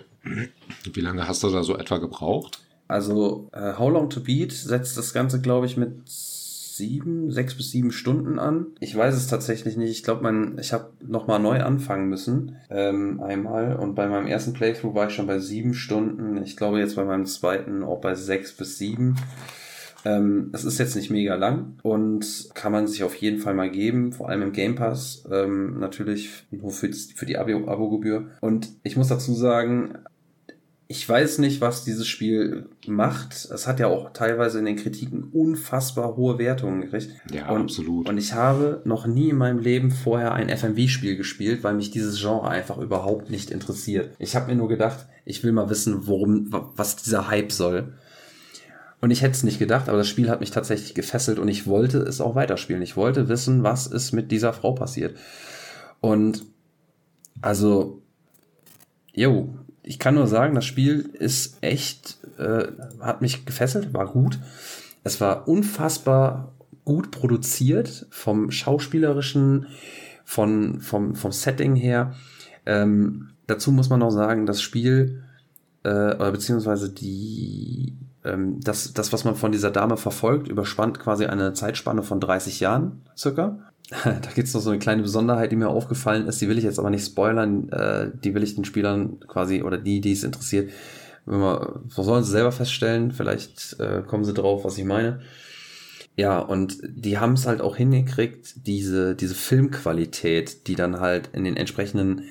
Wie 0.94 1.02
lange 1.02 1.28
hast 1.28 1.42
du 1.42 1.50
da 1.50 1.64
so 1.64 1.76
etwa 1.76 1.98
gebraucht? 1.98 2.60
Also 2.88 3.50
äh, 3.54 3.74
How 3.80 3.92
Long 3.92 4.12
to 4.12 4.20
Beat 4.20 4.52
setzt 4.52 5.00
das 5.00 5.12
Ganze, 5.12 5.42
glaube 5.42 5.66
ich, 5.66 5.78
mit 5.78 6.08
sieben, 6.08 7.32
sechs 7.32 7.56
bis 7.56 7.72
sieben 7.72 7.92
Stunden 7.92 8.38
an. 8.38 8.68
Ich 8.80 8.96
weiß 8.96 9.16
es 9.16 9.26
tatsächlich 9.26 9.78
nicht. 9.78 9.90
Ich 9.90 10.04
glaube, 10.04 10.22
man, 10.22 10.60
ich 10.60 10.74
habe 10.74 10.92
nochmal 11.04 11.40
neu 11.40 11.64
anfangen 11.64 12.08
müssen. 12.08 12.58
Ähm, 12.70 13.20
einmal. 13.20 13.78
Und 13.78 13.96
bei 13.96 14.08
meinem 14.08 14.28
ersten 14.28 14.54
Playthrough 14.54 14.94
war 14.94 15.08
ich 15.08 15.16
schon 15.16 15.26
bei 15.26 15.40
sieben 15.40 15.74
Stunden. 15.74 16.38
Ich 16.44 16.56
glaube 16.56 16.78
jetzt 16.78 16.98
bei 16.98 17.04
meinem 17.04 17.26
zweiten 17.26 17.84
auch 17.84 18.00
bei 18.00 18.14
sechs 18.14 18.56
bis 18.56 18.78
sieben. 18.78 19.16
Ähm, 20.06 20.50
es 20.54 20.64
ist 20.64 20.80
jetzt 20.80 20.96
nicht 20.96 21.12
mega 21.12 21.36
lang 21.36 21.78
und 21.84 22.50
kann 22.54 22.72
man 22.72 22.88
sich 22.88 23.04
auf 23.04 23.16
jeden 23.16 23.40
Fall 23.40 23.54
mal 23.54 23.70
geben, 23.70 24.12
vor 24.12 24.30
allem 24.30 24.42
im 24.42 24.52
Game 24.52 24.76
Pass, 24.76 25.24
ähm, 25.32 25.80
natürlich 25.80 26.46
nur 26.50 26.72
für, 26.72 26.92
für 26.92 27.26
die 27.26 27.38
Abo-Gebühr. 27.38 28.28
Und 28.42 28.70
ich 28.84 28.96
muss 28.98 29.10
dazu 29.10 29.34
sagen, 29.34 29.98
ich 30.92 31.08
weiß 31.08 31.38
nicht, 31.38 31.62
was 31.62 31.86
dieses 31.86 32.06
Spiel 32.06 32.66
macht. 32.86 33.48
Es 33.50 33.66
hat 33.66 33.80
ja 33.80 33.88
auch 33.88 34.12
teilweise 34.12 34.60
in 34.60 34.66
den 34.66 34.76
Kritiken 34.76 35.24
unfassbar 35.32 36.18
hohe 36.18 36.38
Wertungen 36.38 36.82
gekriegt. 36.82 37.12
Ja, 37.32 37.50
und, 37.50 37.62
absolut. 37.62 38.10
Und 38.10 38.18
ich 38.18 38.34
habe 38.34 38.82
noch 38.84 39.08
nie 39.08 39.30
in 39.30 39.38
meinem 39.38 39.60
Leben 39.60 39.90
vorher 39.90 40.34
ein 40.34 40.50
FMV-Spiel 40.50 41.16
gespielt, 41.16 41.64
weil 41.64 41.76
mich 41.76 41.92
dieses 41.92 42.20
Genre 42.20 42.46
einfach 42.50 42.78
überhaupt 42.78 43.30
nicht 43.30 43.52
interessiert. 43.52 44.14
Ich 44.20 44.36
habe 44.36 44.52
mir 44.52 44.58
nur 44.58 44.68
gedacht, 44.68 45.06
ich 45.24 45.46
will 45.46 45.54
mal 45.54 45.70
wissen, 45.70 46.08
worum, 46.08 46.48
was 46.76 46.98
dieser 46.98 47.30
Hype 47.30 47.54
soll. 47.54 47.94
Und 49.02 49.10
ich 49.10 49.24
hätte 49.24 49.32
es 49.32 49.44
nicht 49.44 49.58
gedacht, 49.58 49.90
aber 49.90 49.98
das 49.98 50.08
Spiel 50.08 50.30
hat 50.30 50.40
mich 50.40 50.52
tatsächlich 50.52 50.94
gefesselt 50.94 51.40
und 51.40 51.48
ich 51.48 51.66
wollte 51.66 51.98
es 51.98 52.22
auch 52.22 52.36
weiterspielen. 52.36 52.84
Ich 52.84 52.96
wollte 52.96 53.28
wissen, 53.28 53.64
was 53.64 53.88
ist 53.88 54.12
mit 54.12 54.32
dieser 54.32 54.54
Frau 54.54 54.74
passiert. 54.74 55.18
Und 56.00 56.46
also, 57.42 58.04
jo, 59.12 59.56
ich 59.82 59.98
kann 59.98 60.16
nur 60.16 60.28
sagen, 60.28 60.54
das 60.54 60.66
Spiel 60.66 61.10
ist 61.14 61.58
echt, 61.62 62.20
äh, 62.38 62.68
hat 63.00 63.22
mich 63.22 63.46
gefesselt, 63.46 63.92
war 63.94 64.06
gut. 64.06 64.38
Es 65.04 65.20
war 65.20 65.48
unfassbar 65.48 66.54
gut 66.86 67.10
produziert 67.10 68.06
vom 68.12 68.52
schauspielerischen, 68.52 69.68
von, 70.24 70.80
vom, 70.80 71.16
vom 71.16 71.32
Setting 71.32 71.76
her. 71.76 72.14
Ähm, 72.68 73.32
dazu 73.48 73.72
muss 73.72 73.90
man 73.90 74.00
noch 74.00 74.12
sagen, 74.12 74.46
das 74.46 74.62
Spiel, 74.62 75.24
äh, 75.84 75.90
oder 76.16 76.32
beziehungsweise 76.32 76.92
die, 76.92 77.98
ähm, 78.24 78.60
das, 78.62 78.94
das, 78.94 79.14
was 79.14 79.24
man 79.24 79.36
von 79.36 79.52
dieser 79.52 79.72
Dame 79.72 79.98
verfolgt, 79.98 80.48
überspannt 80.48 81.00
quasi 81.00 81.26
eine 81.26 81.54
Zeitspanne 81.54 82.04
von 82.04 82.20
30 82.20 82.60
Jahren 82.60 83.02
circa. 83.18 83.60
da 84.04 84.30
gibt's 84.34 84.54
noch 84.54 84.62
so 84.62 84.70
eine 84.70 84.80
kleine 84.80 85.02
Besonderheit, 85.02 85.52
die 85.52 85.58
mir 85.58 85.70
aufgefallen 85.70 86.28
ist, 86.28 86.40
die 86.40 86.48
will 86.48 86.58
ich 86.58 86.64
jetzt 86.64 86.80
aber 86.80 86.90
nicht 86.90 87.06
spoilern, 87.06 87.70
äh, 87.70 88.10
die 88.24 88.34
will 88.34 88.44
ich 88.44 88.56
den 88.56 88.66
Spielern 88.66 89.20
quasi 89.28 89.64
oder 89.64 89.78
die, 89.78 90.00
die 90.00 90.14
es 90.14 90.24
interessiert, 90.24 90.72
wenn 91.26 91.40
wir, 91.40 91.82
sollen 91.90 92.24
sie 92.24 92.32
selber 92.32 92.52
feststellen, 92.52 93.12
vielleicht 93.12 93.80
äh, 93.80 94.02
kommen 94.02 94.24
sie 94.24 94.34
drauf, 94.34 94.64
was 94.64 94.78
ich 94.78 94.86
meine. 94.86 95.22
Ja, 96.16 96.40
und 96.40 96.80
die 96.84 97.20
haben 97.20 97.34
es 97.34 97.48
halt 97.48 97.62
auch 97.62 97.76
hingekriegt, 97.76 98.68
diese, 98.68 99.16
diese 99.16 99.36
Filmqualität, 99.36 100.68
die 100.68 100.76
dann 100.76 101.00
halt 101.00 101.30
in 101.34 101.44
den 101.44 101.58
entsprechenden 101.58 102.24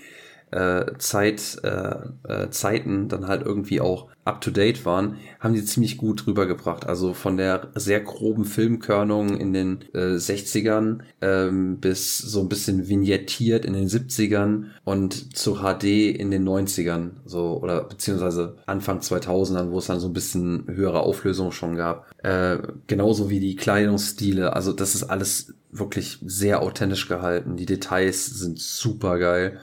äh, 0.51 0.97
Zeit, 0.99 1.59
äh, 1.63 1.95
äh, 2.29 2.51
Zeiten 2.51 3.09
dann 3.09 3.27
halt 3.29 3.43
irgendwie 3.43 3.81
auch 3.81 4.09
up 4.25 4.41
to 4.41 4.51
date 4.51 4.85
waren, 4.85 5.17
haben 5.41 5.55
die 5.55 5.65
ziemlich 5.65 5.97
gut 5.97 6.27
rübergebracht. 6.27 6.87
Also 6.87 7.15
von 7.15 7.37
der 7.37 7.69
sehr 7.75 8.01
groben 8.01 8.45
Filmkörnung 8.45 9.37
in 9.37 9.53
den 9.53 9.85
äh, 9.95 10.17
60ern 10.17 11.01
ähm, 11.21 11.79
bis 11.79 12.19
so 12.19 12.41
ein 12.41 12.49
bisschen 12.49 12.89
vignettiert 12.89 13.65
in 13.65 13.73
den 13.73 13.89
70ern 13.89 14.67
und 14.85 15.37
zu 15.37 15.57
HD 15.57 15.85
in 15.85 16.31
den 16.31 16.47
90ern, 16.47 17.11
so 17.25 17.61
oder 17.63 17.85
beziehungsweise 17.85 18.57
Anfang 18.67 19.01
2000ern, 19.01 19.71
wo 19.71 19.79
es 19.79 19.87
dann 19.87 20.01
so 20.01 20.09
ein 20.09 20.13
bisschen 20.13 20.65
höhere 20.69 21.01
Auflösung 21.01 21.53
schon 21.53 21.77
gab. 21.77 22.07
Äh, 22.23 22.59
genauso 22.87 23.31
wie 23.31 23.41
die 23.41 23.57
Kleidungsstile. 23.57 24.55
Also 24.55 24.73
das 24.73 24.95
ist 24.95 25.05
alles 25.05 25.55
wirklich 25.73 26.19
sehr 26.25 26.63
authentisch 26.63 27.09
gehalten. 27.09 27.57
Die 27.57 27.67
Details 27.67 28.27
sind 28.27 28.59
super 28.59 29.19
geil. 29.19 29.61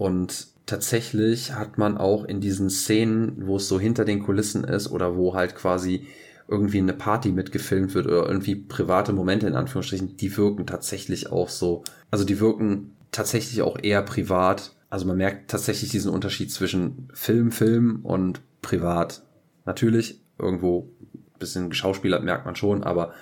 Und 0.00 0.46
tatsächlich 0.64 1.52
hat 1.52 1.76
man 1.76 1.98
auch 1.98 2.24
in 2.24 2.40
diesen 2.40 2.70
Szenen, 2.70 3.46
wo 3.46 3.56
es 3.56 3.68
so 3.68 3.78
hinter 3.78 4.06
den 4.06 4.22
Kulissen 4.22 4.64
ist 4.64 4.90
oder 4.90 5.14
wo 5.14 5.34
halt 5.34 5.54
quasi 5.54 6.06
irgendwie 6.48 6.78
eine 6.78 6.94
Party 6.94 7.32
mitgefilmt 7.32 7.94
wird 7.94 8.06
oder 8.06 8.26
irgendwie 8.26 8.54
private 8.54 9.12
Momente 9.12 9.46
in 9.46 9.56
Anführungsstrichen, 9.56 10.16
die 10.16 10.34
wirken 10.38 10.64
tatsächlich 10.64 11.30
auch 11.30 11.50
so, 11.50 11.84
also 12.10 12.24
die 12.24 12.40
wirken 12.40 12.96
tatsächlich 13.12 13.60
auch 13.60 13.76
eher 13.78 14.00
privat. 14.00 14.74
Also 14.88 15.04
man 15.04 15.18
merkt 15.18 15.50
tatsächlich 15.50 15.90
diesen 15.90 16.10
Unterschied 16.10 16.50
zwischen 16.50 17.10
Film, 17.12 17.52
Film 17.52 18.00
und 18.02 18.40
privat. 18.62 19.20
Natürlich, 19.66 20.22
irgendwo 20.38 20.88
ein 21.12 21.38
bisschen 21.38 21.68
geschauspielert 21.68 22.24
merkt 22.24 22.46
man 22.46 22.56
schon, 22.56 22.84
aber 22.84 23.12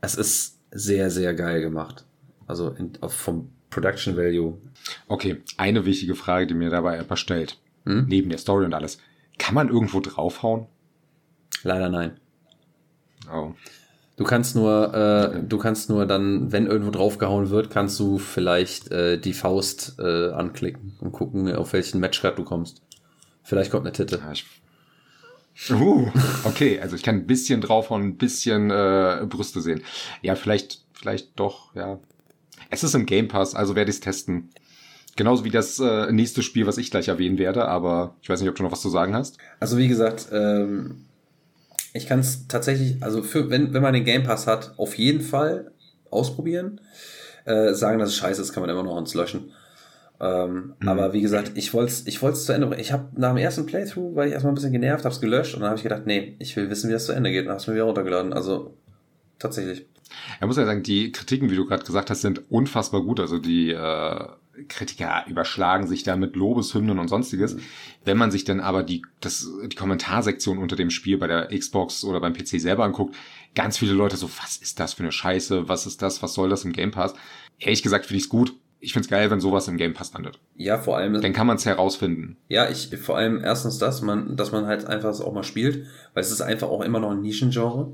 es 0.00 0.16
ist 0.16 0.58
sehr, 0.72 1.08
sehr 1.08 1.34
geil 1.34 1.60
gemacht. 1.60 2.04
Also 2.48 2.70
in, 2.70 2.98
vom 3.00 3.52
Production 3.70 4.16
Value. 4.16 4.58
Okay, 5.08 5.42
eine 5.56 5.84
wichtige 5.84 6.14
Frage, 6.14 6.46
die 6.46 6.54
mir 6.54 6.70
dabei 6.70 6.96
etwas 6.98 7.20
stellt, 7.20 7.58
hm? 7.84 8.06
neben 8.08 8.28
der 8.28 8.38
Story 8.38 8.64
und 8.64 8.74
alles. 8.74 8.98
Kann 9.38 9.54
man 9.54 9.68
irgendwo 9.68 10.00
draufhauen? 10.00 10.66
Leider 11.62 11.88
nein. 11.88 12.18
Oh. 13.32 13.52
Du 14.16 14.24
kannst 14.24 14.54
nur, 14.54 14.92
äh, 14.94 15.42
du 15.42 15.56
kannst 15.56 15.88
nur 15.88 16.04
dann, 16.04 16.52
wenn 16.52 16.66
irgendwo 16.66 16.90
draufgehauen 16.90 17.48
wird, 17.48 17.70
kannst 17.70 17.98
du 17.98 18.18
vielleicht 18.18 18.90
äh, 18.90 19.18
die 19.18 19.32
Faust 19.32 19.96
äh, 19.98 20.30
anklicken 20.32 20.94
und 21.00 21.12
gucken, 21.12 21.50
auf 21.54 21.72
welchen 21.72 22.00
Matchcard 22.00 22.38
du 22.38 22.44
kommst. 22.44 22.82
Vielleicht 23.42 23.70
kommt 23.70 23.86
eine 23.86 23.94
Titte. 23.94 24.20
Ja, 24.22 24.32
ich, 24.32 24.44
uh, 25.70 26.10
okay, 26.44 26.78
also 26.80 26.96
ich 26.96 27.02
kann 27.02 27.14
ein 27.14 27.26
bisschen 27.26 27.62
draufhauen, 27.62 28.02
ein 28.02 28.16
bisschen 28.16 28.70
äh, 28.70 29.24
Brüste 29.26 29.62
sehen. 29.62 29.82
Ja, 30.20 30.34
vielleicht, 30.34 30.84
vielleicht 30.92 31.38
doch, 31.40 31.74
ja. 31.74 31.98
Es 32.70 32.84
ist 32.84 32.94
im 32.94 33.06
Game 33.06 33.28
Pass, 33.28 33.54
also 33.54 33.74
werde 33.74 33.90
ich 33.90 33.96
es 33.96 34.00
testen. 34.00 34.50
Genauso 35.16 35.44
wie 35.44 35.50
das 35.50 35.78
äh, 35.80 36.10
nächste 36.12 36.42
Spiel, 36.42 36.66
was 36.66 36.78
ich 36.78 36.90
gleich 36.90 37.08
erwähnen 37.08 37.36
werde, 37.36 37.66
aber 37.66 38.14
ich 38.22 38.28
weiß 38.28 38.40
nicht, 38.40 38.48
ob 38.48 38.56
du 38.56 38.62
noch 38.62 38.72
was 38.72 38.80
zu 38.80 38.88
sagen 38.88 39.14
hast. 39.14 39.38
Also 39.58 39.76
wie 39.76 39.88
gesagt, 39.88 40.28
ähm, 40.32 41.04
ich 41.92 42.06
kann 42.06 42.20
es 42.20 42.46
tatsächlich, 42.46 43.02
also 43.02 43.22
für, 43.22 43.50
wenn, 43.50 43.74
wenn 43.74 43.82
man 43.82 43.92
den 43.92 44.04
Game 44.04 44.22
Pass 44.22 44.46
hat, 44.46 44.74
auf 44.78 44.96
jeden 44.96 45.20
Fall 45.20 45.72
ausprobieren. 46.10 46.80
Äh, 47.44 47.74
sagen, 47.74 47.98
dass 47.98 48.10
es 48.10 48.16
scheiße 48.16 48.40
ist, 48.42 48.52
kann 48.52 48.62
man 48.62 48.70
immer 48.70 48.82
noch 48.82 48.96
uns 48.96 49.14
löschen. 49.14 49.50
Ähm, 50.20 50.74
mhm. 50.78 50.88
Aber 50.88 51.12
wie 51.12 51.22
gesagt, 51.22 51.52
ich 51.54 51.72
wollte 51.72 51.92
es 51.92 52.06
ich 52.06 52.20
wollt's 52.20 52.44
zu 52.44 52.52
Ende 52.52 52.66
bringen. 52.66 52.80
Ich 52.80 52.92
habe 52.92 53.08
nach 53.16 53.30
dem 53.30 53.38
ersten 53.38 53.66
Playthrough, 53.66 54.14
weil 54.14 54.28
ich 54.28 54.34
erstmal 54.34 54.52
ein 54.52 54.54
bisschen 54.54 54.72
genervt, 54.72 55.04
habe 55.04 55.14
es 55.14 55.20
gelöscht 55.20 55.54
und 55.54 55.60
dann 55.60 55.70
habe 55.70 55.78
ich 55.78 55.82
gedacht, 55.82 56.02
nee, 56.06 56.36
ich 56.38 56.54
will 56.56 56.68
wissen, 56.68 56.88
wie 56.88 56.92
das 56.92 57.06
zu 57.06 57.12
Ende 57.12 57.30
geht 57.30 57.44
und 57.44 57.50
habe 57.50 57.60
es 57.60 57.66
mir 57.66 57.74
wieder 57.74 57.84
runtergeladen. 57.84 58.32
Also 58.32 58.74
tatsächlich. 59.38 59.86
Er 60.40 60.46
muss 60.46 60.56
ja 60.56 60.64
sagen, 60.64 60.82
die 60.82 61.12
Kritiken, 61.12 61.50
wie 61.50 61.56
du 61.56 61.66
gerade 61.66 61.84
gesagt 61.84 62.10
hast, 62.10 62.20
sind 62.22 62.50
unfassbar 62.50 63.02
gut. 63.02 63.20
Also 63.20 63.38
die 63.38 63.70
äh, 63.70 64.28
Kritiker 64.68 65.24
überschlagen 65.28 65.86
sich 65.86 66.02
da 66.02 66.16
mit 66.16 66.36
Lobeshymnen 66.36 66.98
und 66.98 67.08
sonstiges. 67.08 67.54
Mhm. 67.54 67.60
Wenn 68.04 68.18
man 68.18 68.30
sich 68.30 68.44
dann 68.44 68.60
aber 68.60 68.82
die, 68.82 69.02
das, 69.20 69.48
die 69.66 69.76
Kommentarsektion 69.76 70.58
unter 70.58 70.76
dem 70.76 70.90
Spiel 70.90 71.18
bei 71.18 71.26
der 71.26 71.48
Xbox 71.56 72.04
oder 72.04 72.20
beim 72.20 72.34
PC 72.34 72.60
selber 72.60 72.84
anguckt, 72.84 73.14
ganz 73.54 73.78
viele 73.78 73.92
Leute 73.92 74.16
so, 74.16 74.30
was 74.42 74.56
ist 74.56 74.80
das 74.80 74.94
für 74.94 75.02
eine 75.02 75.12
Scheiße? 75.12 75.68
Was 75.68 75.86
ist 75.86 76.02
das? 76.02 76.22
Was 76.22 76.34
soll 76.34 76.48
das 76.48 76.64
im 76.64 76.72
Game 76.72 76.90
Pass? 76.90 77.14
Ehrlich 77.58 77.82
gesagt 77.82 78.06
finde 78.06 78.18
ich 78.18 78.24
es 78.24 78.28
gut. 78.28 78.54
Ich 78.82 78.94
finde 78.94 79.04
es 79.04 79.10
geil, 79.10 79.30
wenn 79.30 79.40
sowas 79.40 79.68
im 79.68 79.76
Game 79.76 79.92
Pass 79.92 80.12
landet. 80.14 80.38
Ja, 80.56 80.78
vor 80.78 80.96
allem. 80.96 81.20
Dann 81.20 81.34
kann 81.34 81.46
man 81.46 81.56
es 81.56 81.66
herausfinden. 81.66 82.38
Ja, 82.48 82.70
ich 82.70 82.88
vor 82.96 83.18
allem 83.18 83.44
erstens 83.44 83.76
das, 83.76 84.00
man, 84.00 84.36
dass 84.36 84.52
man 84.52 84.64
halt 84.64 84.86
einfach 84.86 85.10
es 85.10 85.20
auch 85.20 85.34
mal 85.34 85.44
spielt, 85.44 85.86
weil 86.14 86.22
es 86.22 86.30
ist 86.30 86.40
einfach 86.40 86.68
auch 86.68 86.80
immer 86.80 86.98
noch 86.98 87.10
ein 87.10 87.20
Nischengenre. 87.20 87.92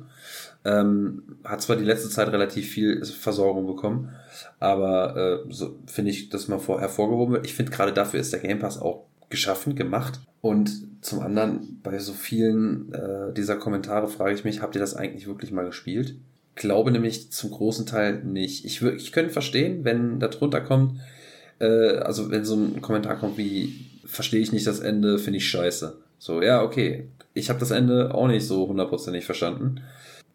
Ähm, 0.67 1.23
hat 1.45 1.62
zwar 1.62 1.77
die 1.77 1.85
letzte 1.85 2.09
Zeit 2.09 2.27
relativ 2.33 2.69
viel 2.69 3.05
Versorgung 3.05 3.69
bekommen, 3.69 4.11
aber 4.59 5.45
äh, 5.47 5.53
so 5.53 5.79
finde 5.87 6.11
ich, 6.11 6.29
dass 6.29 6.49
mal 6.49 6.59
vor, 6.59 6.81
hervorgehoben 6.81 7.35
wird. 7.35 7.47
Ich 7.47 7.55
finde 7.55 7.71
gerade 7.71 7.93
dafür 7.93 8.19
ist 8.19 8.33
der 8.33 8.41
Game 8.41 8.59
Pass 8.59 8.81
auch 8.81 9.05
geschaffen, 9.31 9.77
gemacht. 9.77 10.21
Und 10.41 10.73
zum 11.03 11.21
anderen, 11.21 11.81
bei 11.85 12.01
so 12.01 12.12
vielen 12.12 12.93
äh, 12.93 13.33
dieser 13.33 13.55
Kommentare 13.55 14.09
frage 14.09 14.35
ich 14.35 14.43
mich, 14.43 14.61
habt 14.61 14.75
ihr 14.75 14.81
das 14.81 14.97
eigentlich 14.97 15.29
wirklich 15.29 15.53
mal 15.53 15.67
gespielt? 15.67 16.17
Glaube 16.57 16.91
nämlich 16.91 17.31
zum 17.31 17.53
großen 17.53 17.87
Teil 17.87 18.25
nicht. 18.25 18.64
Ich, 18.64 18.83
ich 18.83 19.12
könnte 19.12 19.33
verstehen, 19.33 19.85
wenn 19.85 20.19
da 20.19 20.27
drunter 20.27 20.61
kommt, 20.61 20.99
äh, 21.61 21.99
also 21.99 22.33
wenn 22.33 22.45
so 22.45 22.57
ein 22.57 22.83
Kommentar 22.83 23.17
kommt 23.17 23.39
wie, 23.39 23.87
verstehe 24.05 24.41
ich 24.41 24.53
nicht 24.53 24.67
das 24.67 24.81
Ende, 24.81 25.21
finde 25.21 25.37
ich 25.37 25.49
scheiße. 25.49 25.97
So, 26.19 26.43
ja, 26.43 26.62
okay. 26.62 27.09
Ich 27.35 27.51
habe 27.51 27.61
das 27.61 27.71
Ende 27.71 28.14
auch 28.14 28.27
nicht 28.27 28.47
so 28.47 28.67
hundertprozentig 28.67 29.25
verstanden. 29.27 29.83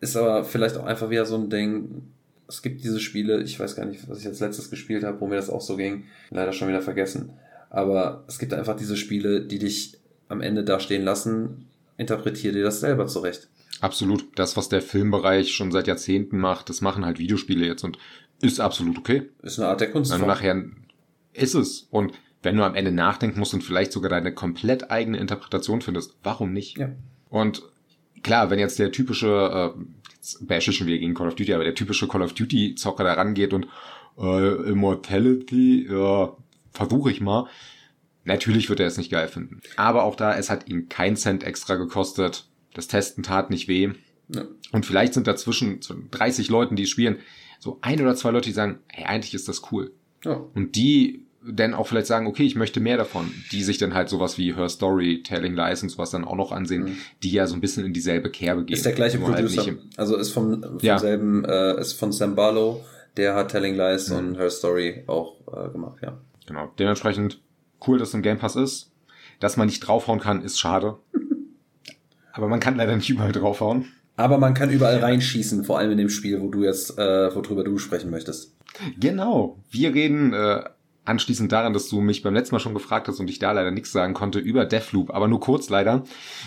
Ist 0.01 0.17
aber 0.17 0.43
vielleicht 0.43 0.75
auch 0.77 0.85
einfach 0.85 1.09
wieder 1.09 1.25
so 1.25 1.35
ein 1.35 1.49
Ding. 1.49 2.03
Es 2.47 2.61
gibt 2.61 2.83
diese 2.83 2.99
Spiele, 2.99 3.41
ich 3.43 3.59
weiß 3.59 3.75
gar 3.75 3.85
nicht, 3.85 4.09
was 4.09 4.19
ich 4.19 4.27
als 4.27 4.39
letztes 4.41 4.69
gespielt 4.69 5.03
habe, 5.03 5.21
wo 5.21 5.27
mir 5.27 5.35
das 5.35 5.49
auch 5.49 5.61
so 5.61 5.77
ging. 5.77 6.05
Leider 6.31 6.51
schon 6.51 6.67
wieder 6.67 6.81
vergessen. 6.81 7.31
Aber 7.69 8.25
es 8.27 8.39
gibt 8.39 8.53
einfach 8.53 8.75
diese 8.75 8.97
Spiele, 8.97 9.41
die 9.41 9.59
dich 9.59 9.97
am 10.27 10.41
Ende 10.41 10.63
da 10.63 10.79
stehen 10.79 11.03
lassen. 11.03 11.67
Interpretier 11.97 12.51
dir 12.51 12.63
das 12.63 12.81
selber 12.81 13.07
zurecht. 13.07 13.47
Absolut. 13.79 14.27
Das, 14.35 14.57
was 14.57 14.69
der 14.69 14.81
Filmbereich 14.81 15.53
schon 15.53 15.71
seit 15.71 15.87
Jahrzehnten 15.87 16.39
macht, 16.39 16.69
das 16.69 16.81
machen 16.81 17.05
halt 17.05 17.19
Videospiele 17.19 17.65
jetzt 17.65 17.83
und 17.83 17.97
ist 18.41 18.59
absolut 18.59 18.97
okay. 18.97 19.29
Ist 19.43 19.59
eine 19.59 19.69
Art 19.69 19.81
der 19.81 19.91
Kunst. 19.91 20.11
Dann 20.11 20.21
nachher 20.21 20.65
ist 21.33 21.53
es. 21.53 21.87
Und 21.91 22.13
wenn 22.43 22.57
du 22.57 22.63
am 22.63 22.75
Ende 22.75 22.91
nachdenken 22.91 23.39
musst 23.39 23.53
und 23.53 23.63
vielleicht 23.63 23.91
sogar 23.91 24.09
deine 24.09 24.33
komplett 24.33 24.89
eigene 24.89 25.19
Interpretation 25.19 25.81
findest, 25.81 26.15
warum 26.23 26.53
nicht? 26.53 26.77
Ja. 26.77 26.89
Und 27.29 27.63
klar, 28.23 28.49
wenn 28.49 28.59
jetzt 28.59 28.79
der 28.79 28.91
typische, 28.91 29.73
äh, 29.77 29.81
jetzt 30.15 30.45
bash 30.47 30.67
ich 30.67 30.77
schon 30.77 30.87
wieder 30.87 30.97
gegen 30.97 31.13
Call 31.13 31.27
of 31.27 31.35
Duty, 31.35 31.53
aber 31.53 31.63
der 31.63 31.75
typische 31.75 32.07
Call 32.07 32.21
of 32.21 32.33
Duty 32.33 32.75
Zocker 32.75 33.03
da 33.03 33.13
rangeht 33.13 33.53
und 33.53 33.67
äh, 34.17 34.69
Immortality, 34.69 35.87
ja, 35.89 36.35
versuche 36.71 37.11
ich 37.11 37.21
mal. 37.21 37.47
Natürlich 38.23 38.69
wird 38.69 38.79
er 38.79 38.87
es 38.87 38.97
nicht 38.97 39.11
geil 39.11 39.27
finden. 39.27 39.61
Aber 39.77 40.03
auch 40.03 40.15
da, 40.15 40.37
es 40.37 40.49
hat 40.49 40.69
ihm 40.69 40.89
kein 40.89 41.15
Cent 41.15 41.43
extra 41.43 41.75
gekostet. 41.75 42.47
Das 42.73 42.87
Testen 42.87 43.23
tat 43.23 43.49
nicht 43.49 43.67
weh. 43.67 43.93
Ja. 44.29 44.45
Und 44.71 44.85
vielleicht 44.85 45.13
sind 45.13 45.27
dazwischen 45.27 45.79
30 46.11 46.49
Leuten, 46.49 46.75
die 46.75 46.85
spielen, 46.85 47.17
so 47.59 47.79
ein 47.81 47.99
oder 47.99 48.15
zwei 48.15 48.31
Leute, 48.31 48.49
die 48.49 48.53
sagen, 48.53 48.79
hey, 48.87 49.05
eigentlich 49.05 49.33
ist 49.33 49.47
das 49.47 49.71
cool. 49.71 49.91
Ja. 50.23 50.33
Und 50.53 50.75
die 50.75 51.25
dann 51.43 51.73
auch 51.73 51.87
vielleicht 51.87 52.07
sagen, 52.07 52.27
okay, 52.27 52.43
ich 52.43 52.55
möchte 52.55 52.79
mehr 52.79 52.97
davon, 52.97 53.31
die 53.51 53.63
sich 53.63 53.77
dann 53.77 53.93
halt 53.93 54.09
sowas 54.09 54.37
wie 54.37 54.55
Her 54.55 54.69
Story, 54.69 55.23
Telling 55.23 55.55
License, 55.55 55.97
was 55.97 56.11
dann 56.11 56.23
auch 56.23 56.35
noch 56.35 56.51
ansehen, 56.51 56.83
mhm. 56.83 56.97
die 57.23 57.31
ja 57.31 57.47
so 57.47 57.55
ein 57.55 57.61
bisschen 57.61 57.85
in 57.85 57.93
dieselbe 57.93 58.29
Kerbe 58.29 58.63
gehen. 58.63 58.75
Ist 58.75 58.85
der 58.85 58.93
gleiche 58.93 59.19
halt 59.19 59.35
Producer. 59.35 59.65
Halt 59.65 59.79
also 59.97 60.17
ist 60.17 60.31
vom, 60.31 60.61
vom 60.61 60.77
ja. 60.81 60.99
selben, 60.99 61.43
äh, 61.45 61.79
ist 61.79 61.93
von 61.93 62.11
Sam 62.11 62.35
Barlow, 62.35 62.83
der 63.17 63.35
hat 63.35 63.51
Telling 63.51 63.75
Lies 63.75 64.09
mhm. 64.09 64.17
und 64.17 64.37
Her 64.37 64.49
Story 64.49 65.03
auch 65.07 65.35
äh, 65.51 65.71
gemacht, 65.71 65.97
ja. 66.01 66.17
Genau. 66.45 66.71
Dementsprechend 66.77 67.41
cool, 67.87 67.97
dass 67.97 68.09
es 68.09 68.13
im 68.13 68.21
Game 68.21 68.37
Pass 68.37 68.55
ist. 68.55 68.91
Dass 69.39 69.57
man 69.57 69.67
nicht 69.67 69.79
draufhauen 69.79 70.19
kann, 70.19 70.43
ist 70.43 70.59
schade. 70.59 70.97
Aber 72.33 72.47
man 72.47 72.59
kann 72.59 72.75
leider 72.75 72.95
nicht 72.95 73.09
überall 73.09 73.31
draufhauen. 73.31 73.85
Aber 74.15 74.37
man 74.37 74.53
kann 74.53 74.69
überall 74.69 74.97
reinschießen, 74.97 75.63
vor 75.63 75.79
allem 75.79 75.91
in 75.91 75.97
dem 75.97 76.09
Spiel, 76.09 76.41
wo 76.41 76.49
du 76.49 76.63
jetzt, 76.63 76.97
äh, 76.97 77.33
worüber 77.33 77.63
du 77.63 77.77
sprechen 77.77 78.11
möchtest. 78.11 78.55
Genau. 78.99 79.57
Wir 79.71 79.93
reden 79.93 80.33
äh, 80.33 80.63
anschließend 81.11 81.51
daran, 81.51 81.73
dass 81.73 81.89
du 81.89 82.01
mich 82.01 82.23
beim 82.23 82.33
letzten 82.33 82.55
Mal 82.55 82.59
schon 82.59 82.73
gefragt 82.73 83.07
hast 83.07 83.19
und 83.19 83.29
ich 83.29 83.37
da 83.37 83.51
leider 83.51 83.69
nichts 83.69 83.91
sagen 83.91 84.13
konnte 84.13 84.39
über 84.39 84.65
Deathloop, 84.65 85.13
aber 85.13 85.27
nur 85.27 85.39
kurz 85.39 85.69
leider, 85.69 86.03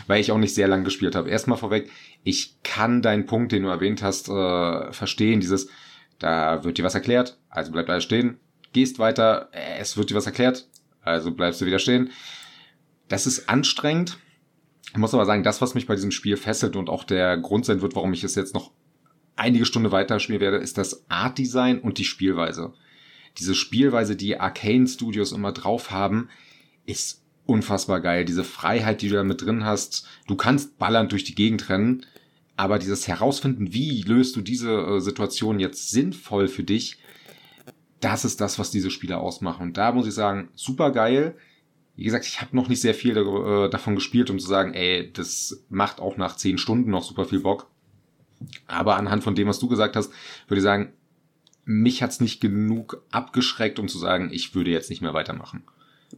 weil 0.07 0.21
ich 0.21 0.33
auch 0.33 0.39
nicht 0.39 0.55
sehr 0.55 0.67
lang 0.67 0.83
gespielt 0.83 1.15
habe. 1.15 1.31
Erstmal 1.31 1.59
vorweg, 1.59 1.91
ich 2.25 2.57
kann 2.63 3.03
deinen 3.03 3.27
Punkt, 3.27 3.53
den 3.53 3.63
du 3.63 3.69
erwähnt 3.69 4.03
hast, 4.03 4.29
äh, 4.29 4.93
verstehen. 4.93 5.41
Dieses, 5.41 5.69
da 6.19 6.65
wird 6.65 6.79
dir 6.79 6.85
was 6.85 6.95
erklärt, 6.95 7.39
also 7.49 7.71
bleib 7.71 7.87
da 7.87 8.01
stehen, 8.01 8.39
gehst 8.73 8.99
weiter, 8.99 9.51
es 9.79 9.97
wird 9.97 10.11
dir 10.11 10.17
was 10.17 10.27
erklärt, 10.27 10.69
also 11.03 11.31
bleibst 11.31 11.61
du 11.61 11.67
wieder 11.67 11.79
stehen. 11.79 12.11
Das 13.09 13.27
ist 13.27 13.49
anstrengend. 13.49 14.19
Ich 14.91 14.99
muss 14.99 15.15
aber 15.15 15.27
sagen, 15.27 15.43
das, 15.43 15.61
was 15.61 15.75
mich 15.75 15.87
bei 15.87 15.95
diesem 15.95 16.11
Spiel 16.11 16.37
fesselt 16.37 16.77
und 16.77 16.89
auch 16.89 17.05
der 17.05 17.37
Grund 17.37 17.67
sein 17.67 17.83
wird, 17.83 17.95
warum 17.95 18.13
ich 18.13 18.25
es 18.25 18.35
jetzt 18.35 18.55
noch 18.55 18.73
einige 19.37 19.67
Stunden 19.67 19.93
weiter 19.93 20.21
spielen 20.21 20.41
werde, 20.41 20.59
ist 20.59 20.79
das 20.79 21.05
Art 21.09 21.39
Design 21.39 21.81
und 21.81 21.99
die 21.99 22.05
Spielweise 22.05 22.73
diese 23.39 23.55
Spielweise, 23.55 24.17
die 24.17 24.39
Arcane 24.39 24.87
Studios 24.87 25.33
immer 25.33 25.53
drauf 25.53 25.91
haben, 25.91 26.29
ist 26.87 27.23
unfassbar 27.47 28.01
geil. 28.01 28.25
Diese 28.25 28.45
Freiheit, 28.45 29.03
die 29.03 29.09
du 29.09 29.17
da 29.17 29.25
mit 29.25 29.43
drin 29.43 29.65
hast. 29.65 30.07
Du 30.27 30.37
kannst 30.37 30.79
ballern 30.79 31.09
durch 31.09 31.25
die 31.25 31.35
Gegend 31.35 31.69
rennen, 31.69 32.07
aber 32.57 32.79
dieses 32.79 33.09
Herausfinden, 33.09 33.73
wie 33.73 34.03
löst 34.03 34.37
du 34.37 34.41
diese 34.41 34.73
äh, 34.73 35.01
Situation 35.01 35.59
jetzt 35.59 35.91
sinnvoll 35.91 36.49
für 36.49 36.63
dich, 36.63 36.99
das 38.01 38.25
ist 38.25 38.41
das, 38.41 38.59
was 38.59 38.71
diese 38.71 38.91
Spiele 38.91 39.19
ausmachen. 39.19 39.69
Und 39.69 39.77
da 39.77 39.93
muss 39.93 40.07
ich 40.07 40.15
sagen, 40.15 40.51
super 40.55 40.91
geil. 40.91 41.37
Wie 41.97 42.05
gesagt, 42.05 42.27
ich 42.27 42.41
habe 42.41 42.55
noch 42.55 42.69
nicht 42.69 42.81
sehr 42.81 42.95
viel 42.95 43.17
äh, 43.17 43.71
davon 43.71 43.95
gespielt, 43.95 44.31
um 44.31 44.39
zu 44.39 44.47
sagen, 44.47 44.75
ey, 44.75 45.11
das 45.13 45.65
macht 45.69 46.01
auch 46.01 46.17
nach 46.17 46.37
zehn 46.37 46.59
Stunden 46.59 46.91
noch 46.91 47.03
super 47.03 47.25
viel 47.25 47.41
Bock. 47.41 47.71
Aber 48.67 48.97
anhand 48.97 49.25
von 49.25 49.35
dem, 49.35 49.49
was 49.49 49.59
du 49.59 49.69
gesagt 49.69 49.97
hast, 49.97 50.13
würde 50.49 50.59
ich 50.59 50.65
sagen, 50.65 50.93
mich 51.65 52.03
hat's 52.03 52.21
nicht 52.21 52.41
genug 52.41 53.03
abgeschreckt, 53.11 53.79
um 53.79 53.89
zu 53.89 53.99
sagen, 53.99 54.31
ich 54.33 54.55
würde 54.55 54.71
jetzt 54.71 54.91
nicht 54.91 55.03
mehr 55.03 55.15
weitermachen. 55.15 55.63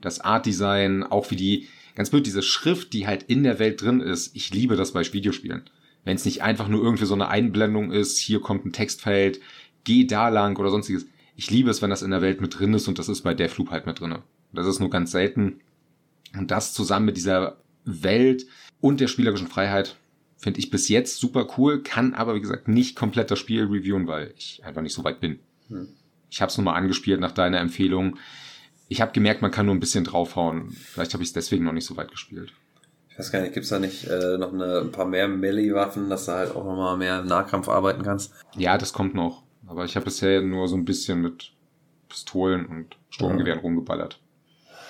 Das 0.01 0.21
Art 0.21 0.47
Design, 0.47 1.03
auch 1.05 1.31
wie 1.31 1.37
die, 1.37 1.69
ganz 1.95 2.11
blöd, 2.11 2.27
diese 2.27 2.43
Schrift, 2.43 2.93
die 2.93 3.07
halt 3.07 3.23
in 3.25 3.43
der 3.43 3.59
Welt 3.59 3.81
drin 3.81 4.01
ist, 4.01 4.35
ich 4.35 4.53
liebe 4.53 4.77
das 4.77 4.93
bei 4.93 5.03
Videospielen. 5.13 5.71
Wenn 6.05 6.17
es 6.17 6.25
nicht 6.25 6.43
einfach 6.43 6.69
nur 6.69 6.83
irgendwie 6.83 7.07
so 7.07 7.15
eine 7.15 7.29
Einblendung 7.29 7.91
ist, 7.91 8.19
hier 8.19 8.41
kommt 8.41 8.65
ein 8.65 8.73
Textfeld, 8.73 9.41
geh 9.85 10.05
da 10.05 10.29
lang 10.29 10.57
oder 10.59 10.71
sonstiges. 10.71 11.07
Ich 11.37 11.51
liebe 11.51 11.71
es, 11.71 11.83
wenn 11.83 11.91
das 11.91 12.03
in 12.03 12.11
der 12.11 12.23
Welt 12.23 12.41
mit 12.41 12.59
drin 12.59 12.75
ist 12.75 12.89
und 12.89 12.99
das 12.99 13.09
ist 13.09 13.23
bei 13.23 13.35
Deathloop 13.35 13.71
halt 13.71 13.87
mit 13.87 14.01
drin. 14.01 14.19
Das 14.53 14.67
ist 14.67 14.79
nur 14.81 14.91
ganz 14.91 15.11
selten. 15.11 15.61
Und 16.37 16.51
das 16.51 16.73
zusammen 16.73 17.07
mit 17.07 17.17
dieser 17.17 17.59
Welt 17.85 18.47
und 18.81 19.01
der 19.01 19.09
spielerischen 19.09 19.49
Freiheit 19.49 19.97
Finde 20.37 20.61
ich 20.61 20.71
bis 20.71 20.89
jetzt 20.89 21.19
super 21.19 21.47
cool, 21.57 21.83
kann 21.83 22.15
aber, 22.15 22.35
wie 22.35 22.41
gesagt, 22.41 22.69
nicht 22.69 22.95
komplett 22.95 23.31
das 23.31 23.39
Spiel 23.39 23.65
reviewen, 23.65 24.07
weil 24.07 24.35
ich 24.37 24.63
einfach 24.65 24.83
nicht 24.83 24.93
so 24.93 25.03
weit 25.03 25.21
bin. 25.21 25.39
Hm. 25.69 25.89
Ich 26.31 26.43
habe 26.43 26.51
es 26.51 26.59
nur 26.59 26.65
mal 26.65 26.75
angespielt 26.75 27.21
nach 27.21 27.33
deiner 27.33 27.59
Empfehlung. 27.59 28.19
Ich 28.89 29.01
habe 29.01 29.13
gemerkt, 29.13 29.43
man 29.43 29.51
kann 29.51 29.67
nur 29.67 29.75
ein 29.75 29.81
bisschen 29.81 30.05
draufhauen. 30.05 30.71
Vielleicht 30.71 31.15
habe 31.15 31.23
ich 31.23 31.31
es 31.31 31.33
deswegen 31.33 31.65
noch 31.65 31.73
nicht 31.73 31.87
so 31.87 31.97
weit 31.97 32.11
gespielt. 32.11 32.53
Ich 33.09 33.19
weiß 33.19 33.33
gar 33.33 33.41
nicht, 33.41 33.55
gibt's 33.55 33.71
da 33.71 33.79
nicht 33.79 34.07
äh, 34.07 34.37
noch 34.37 34.53
eine, 34.53 34.81
ein 34.81 34.93
paar 34.93 35.07
mehr 35.07 35.27
Melee-Waffen, 35.27 36.11
dass 36.11 36.27
du 36.27 36.33
halt 36.33 36.55
auch 36.55 36.65
nochmal 36.65 36.99
mehr 36.99 37.21
im 37.21 37.27
Nahkampf 37.27 37.69
arbeiten 37.69 38.03
kannst? 38.03 38.35
Ja, 38.57 38.77
das 38.77 38.93
kommt 38.93 39.15
noch. 39.15 39.43
Aber 39.67 39.87
ich 39.87 39.97
habe 39.97 40.05
bisher 40.05 40.43
nur 40.43 40.69
so 40.69 40.77
ein 40.77 40.85
bisschen 40.85 41.23
mit 41.23 41.53
Pistolen 42.11 42.67
und 42.67 42.97
Sturmgewehren 43.09 43.59
ja. 43.59 43.63
rumgeballert. 43.63 44.21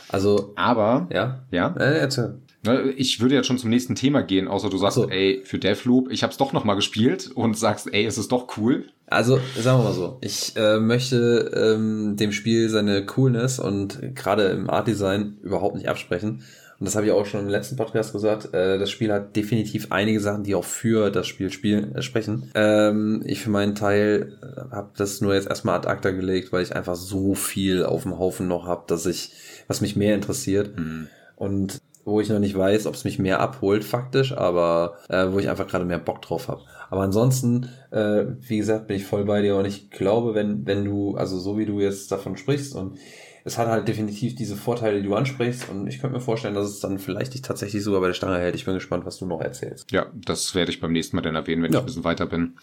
Also. 0.09 0.53
Aber. 0.57 1.07
Ja? 1.13 1.45
Ja? 1.53 1.75
Äh, 1.79 1.99
erzähl. 1.99 2.41
Ne, 2.67 2.91
ich 2.97 3.21
würde 3.21 3.35
jetzt 3.35 3.47
schon 3.47 3.59
zum 3.59 3.71
nächsten 3.71 3.95
Thema 3.95 4.23
gehen, 4.23 4.49
außer 4.49 4.69
du 4.69 4.77
sagst, 4.77 4.97
so. 4.97 5.09
ey, 5.09 5.43
für 5.45 5.59
Deathloop, 5.59 6.11
ich 6.11 6.23
hab's 6.23 6.37
doch 6.37 6.53
noch 6.53 6.65
mal 6.65 6.75
gespielt 6.75 7.31
und 7.35 7.57
sagst, 7.57 7.93
ey, 7.93 8.05
es 8.05 8.19
ist 8.19 8.33
doch 8.33 8.57
cool. 8.59 8.87
Also, 9.07 9.39
sagen 9.57 9.79
wir 9.81 9.85
mal 9.85 9.93
so, 9.93 10.19
ich 10.21 10.55
äh, 10.57 10.79
möchte 10.79 11.53
ähm, 11.55 12.17
dem 12.17 12.33
Spiel 12.33 12.69
seine 12.69 13.07
Coolness 13.07 13.61
und 13.61 14.17
gerade 14.17 14.47
im 14.47 14.69
Art 14.69 14.89
Design 14.89 15.39
überhaupt 15.43 15.77
nicht 15.77 15.89
absprechen. 15.89 16.43
Und 16.79 16.85
das 16.85 16.95
habe 16.95 17.07
ich 17.07 17.13
auch 17.13 17.25
schon 17.25 17.41
im 17.41 17.49
letzten 17.49 17.77
Podcast 17.77 18.13
gesagt. 18.13 18.53
Äh, 18.53 18.79
das 18.79 18.91
Spiel 18.91 19.11
hat 19.13 19.35
definitiv 19.35 19.87
einige 19.91 20.21
Sachen, 20.21 20.45
die 20.45 20.55
auch 20.55 20.65
für 20.65 21.11
das 21.11 21.27
Spiel 21.27 21.51
spielen, 21.51 21.95
äh, 21.95 22.03
sprechen. 22.03 22.51
Ähm, 22.55 23.23
ich 23.25 23.41
für 23.41 23.51
meinen 23.51 23.75
Teil 23.75 24.37
äh, 24.43 24.75
habe 24.75 24.91
das 24.97 25.21
nur 25.21 25.35
jetzt 25.35 25.49
erstmal 25.49 25.77
ad 25.77 25.89
acta 25.89 26.11
gelegt, 26.11 26.53
weil 26.53 26.63
ich 26.63 26.77
einfach 26.77 26.97
so 26.97 27.35
viel 27.35 27.85
auf 27.85 28.03
dem 28.03 28.19
Haufen 28.19 28.47
noch 28.47 28.67
habe, 28.67 28.85
dass 28.89 29.07
ich, 29.07 29.33
was 29.69 29.81
mich 29.81 29.97
mehr 29.97 30.15
interessiert. 30.15 30.79
Mhm. 30.79 31.09
Und 31.37 31.81
wo 32.07 32.21
ich 32.21 32.29
noch 32.29 32.39
nicht 32.39 32.57
weiß, 32.57 32.87
ob 32.87 32.95
es 32.95 33.05
mich 33.05 33.19
mehr 33.19 33.41
abholt, 33.41 33.85
faktisch, 33.85 34.33
aber 34.33 34.97
äh, 35.09 35.27
wo 35.33 35.41
ich 35.41 35.51
einfach 35.51 35.67
gerade 35.67 35.85
mehr 35.85 35.99
Bock 35.99 36.23
drauf 36.23 36.47
habe. 36.47 36.63
Aber 36.89 37.03
ansonsten, 37.03 37.69
äh, 37.91 38.27
wie 38.41 38.59
gesagt, 38.59 38.87
bin 38.87 38.97
ich 38.97 39.05
voll 39.05 39.25
bei 39.25 39.43
dir 39.43 39.57
und 39.57 39.65
ich 39.65 39.91
glaube, 39.91 40.35
wenn, 40.35 40.65
wenn 40.67 40.85
du, 40.85 41.17
also 41.17 41.39
so 41.39 41.59
wie 41.59 41.67
du 41.67 41.81
jetzt 41.81 42.13
davon 42.13 42.37
sprichst 42.37 42.77
und 42.77 42.97
es 43.45 43.59
hat 43.59 43.67
halt 43.67 43.89
definitiv 43.89 44.37
diese 44.37 44.55
Vorteile, 44.57 45.03
die 45.03 45.09
du 45.09 45.17
ansprichst 45.17 45.69
und 45.69 45.89
ich 45.89 46.01
könnte 46.01 46.17
mir 46.17 46.23
vorstellen, 46.23 46.55
dass 46.55 46.67
es 46.67 46.79
dann 46.79 47.01
vielleicht 47.01 47.35
dich 47.35 47.43
tatsächlich 47.43 47.83
sogar 47.83 48.01
bei 48.01 48.07
der 48.07 48.15
Stange 48.15 48.39
hält. 48.39 48.55
Ich 48.55 48.65
bin 48.65 48.75
gespannt, 48.75 49.05
was 49.05 49.19
du 49.19 49.27
noch 49.27 49.41
erzählst. 49.41 49.91
Ja, 49.91 50.07
das 50.15 50.55
werde 50.55 50.71
ich 50.71 50.81
beim 50.81 50.93
nächsten 50.93 51.17
Mal 51.17 51.23
dann 51.23 51.35
erwähnen, 51.35 51.65
wenn 51.65 51.73
ja. 51.73 51.79
ich 51.79 51.83
ein 51.83 51.87
bisschen 51.87 52.05
weiter 52.05 52.27
bin. 52.27 52.55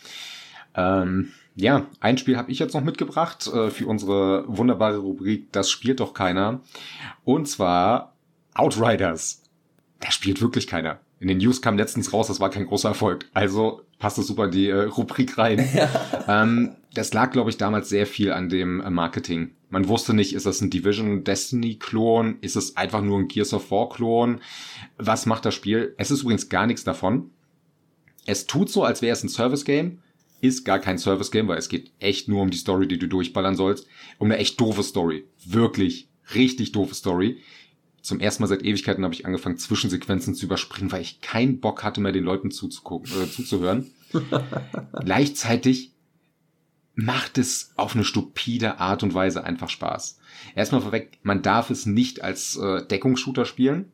Ähm, 0.73 1.33
ja, 1.55 1.87
ein 1.99 2.17
Spiel 2.17 2.37
habe 2.37 2.49
ich 2.49 2.59
jetzt 2.59 2.73
noch 2.73 2.83
mitgebracht 2.83 3.45
äh, 3.53 3.69
für 3.69 3.87
unsere 3.87 4.45
wunderbare 4.47 4.97
Rubrik 4.97 5.51
Das 5.51 5.69
spielt 5.69 5.99
doch 5.99 6.13
keiner. 6.13 6.61
Und 7.25 7.47
zwar 7.47 8.12
Outriders. 8.56 9.43
Da 9.99 10.12
spielt 10.12 10.41
wirklich 10.41 10.68
keiner. 10.68 10.99
In 11.20 11.30
den 11.30 11.38
News 11.38 11.62
kam 11.62 11.78
letztens 11.78 12.12
raus, 12.12 12.28
das 12.28 12.41
war 12.41 12.49
kein 12.49 12.66
großer 12.66 12.89
Erfolg. 12.89 13.30
Also 13.34 13.82
passt 13.97 14.18
es 14.18 14.28
super 14.28 14.45
in 14.45 14.51
die 14.51 14.68
äh, 14.68 14.84
Rubrik 14.84 15.38
rein. 15.38 15.66
Ja. 15.74 16.43
Ähm, 16.43 16.76
das 16.93 17.14
lag, 17.14 17.32
glaube 17.32 17.49
ich, 17.49 17.58
damals 17.58 17.88
sehr 17.88 18.06
viel 18.06 18.32
an 18.34 18.49
dem 18.49 18.82
äh, 18.82 18.89
Marketing. 18.89 19.51
Man 19.70 19.88
wusste 19.88 20.14
nicht, 20.14 20.34
ist 20.34 20.45
das 20.45 20.60
ein 20.60 20.70
Division 20.70 21.24
Destiny 21.24 21.76
Klon? 21.76 22.38
Ist 22.41 22.58
es 22.58 22.76
einfach 22.76 23.01
nur 23.01 23.20
ein 23.20 23.30
Gears 23.30 23.54
of 23.54 23.72
War 23.72 23.88
Klon? 23.88 24.41
Was 24.97 25.26
macht 25.26 25.45
das 25.45 25.56
Spiel? 25.56 25.95
Es 25.97 26.12
ist 26.12 26.24
übrigens 26.24 26.49
gar 26.49 26.68
nichts 26.68 26.84
davon. 26.84 27.32
Es 28.26 28.45
tut 28.45 28.70
so, 28.70 28.84
als 28.84 29.01
wäre 29.01 29.14
es 29.14 29.24
ein 29.24 29.30
Service 29.30 29.64
Game. 29.64 29.99
Ist 30.41 30.66
gar 30.66 30.80
kein 30.80 30.97
Service 30.97 31.32
Game, 31.32 31.47
weil 31.47 31.58
es 31.58 31.70
geht 31.70 31.93
echt 31.99 32.28
nur 32.28 32.41
um 32.41 32.49
die 32.49 32.58
Story, 32.58 32.88
die 32.88 32.99
du 32.99 33.08
durchballern 33.08 33.56
sollst. 33.56 33.88
Um 34.20 34.28
eine 34.28 34.38
echt 34.38 34.60
doofe 34.60 34.84
Story. 34.84 35.24
Wirklich 35.45 36.10
richtig 36.36 36.74
doofe 36.74 36.95
Story 36.95 37.39
zum 38.04 38.20
ersten 38.20 38.43
Mal 38.43 38.47
seit 38.47 38.64
Ewigkeiten 38.64 39.06
habe 39.06 39.14
ich 39.14 39.26
angefangen, 39.26 39.58
Zwischensequenzen 39.58 40.36
zu 40.36 40.45
überspringen, 40.45 40.91
weil 40.91 41.01
ich 41.01 41.22
keinen 41.22 41.62
Bock 41.62 41.84
hatte 41.84 42.01
mehr, 42.01 42.12
den 42.12 42.26
Leuten 42.26 42.51
zuzugucken, 42.51 43.10
äh, 43.24 43.32
zuzuhören. 43.32 43.89
Gleichzeitig 45.06 45.93
macht 46.95 47.38
es 47.38 47.72
auf 47.78 47.95
eine 47.95 48.04
stupide 48.04 48.80
Art 48.80 49.04
und 49.04 49.14
Weise 49.14 49.45
einfach 49.45 49.70
Spaß. 49.70 50.20
Erstmal 50.54 50.82
vorweg, 50.82 51.18
man 51.24 51.41
darf 51.41 51.70
es 51.70 51.86
nicht 51.86 52.22
als 52.22 52.58
äh, 52.58 52.86
Deckungsshooter 52.86 53.45
spielen. 53.45 53.93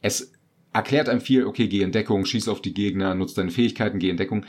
Es 0.00 0.32
erklärt 0.72 1.10
einem 1.10 1.20
viel, 1.20 1.44
okay, 1.44 1.68
geh 1.68 1.82
in 1.82 1.92
Deckung, 1.92 2.24
schieß 2.24 2.48
auf 2.48 2.62
die 2.62 2.72
Gegner, 2.72 3.14
nutz 3.14 3.34
deine 3.34 3.50
Fähigkeiten, 3.50 3.98
geh 3.98 4.08
in 4.08 4.16
Deckung, 4.16 4.46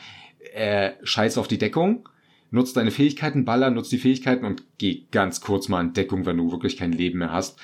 äh, 0.54 0.92
scheiß 1.04 1.38
auf 1.38 1.50
die 1.50 1.58
Deckung, 1.58 2.08
nutz 2.52 2.72
deine 2.72 2.92
Fähigkeiten, 2.92 3.44
baller, 3.44 3.70
nutz 3.70 3.90
die 3.90 3.98
Fähigkeiten 3.98 4.46
und 4.46 4.64
geh 4.78 5.04
ganz 5.12 5.42
kurz 5.42 5.68
mal 5.68 5.82
in 5.82 5.92
Deckung, 5.92 6.26
wenn 6.26 6.38
du 6.38 6.52
wirklich 6.52 6.78
kein 6.78 6.94
Leben 6.94 7.20
mehr 7.20 7.34
hast. 7.34 7.60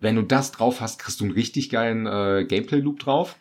Wenn 0.00 0.16
du 0.16 0.22
das 0.22 0.50
drauf 0.50 0.80
hast, 0.80 0.98
kriegst 0.98 1.20
du 1.20 1.24
einen 1.24 1.34
richtig 1.34 1.70
geilen 1.70 2.06
äh, 2.06 2.44
Gameplay-Loop 2.48 2.98
drauf. 2.98 3.36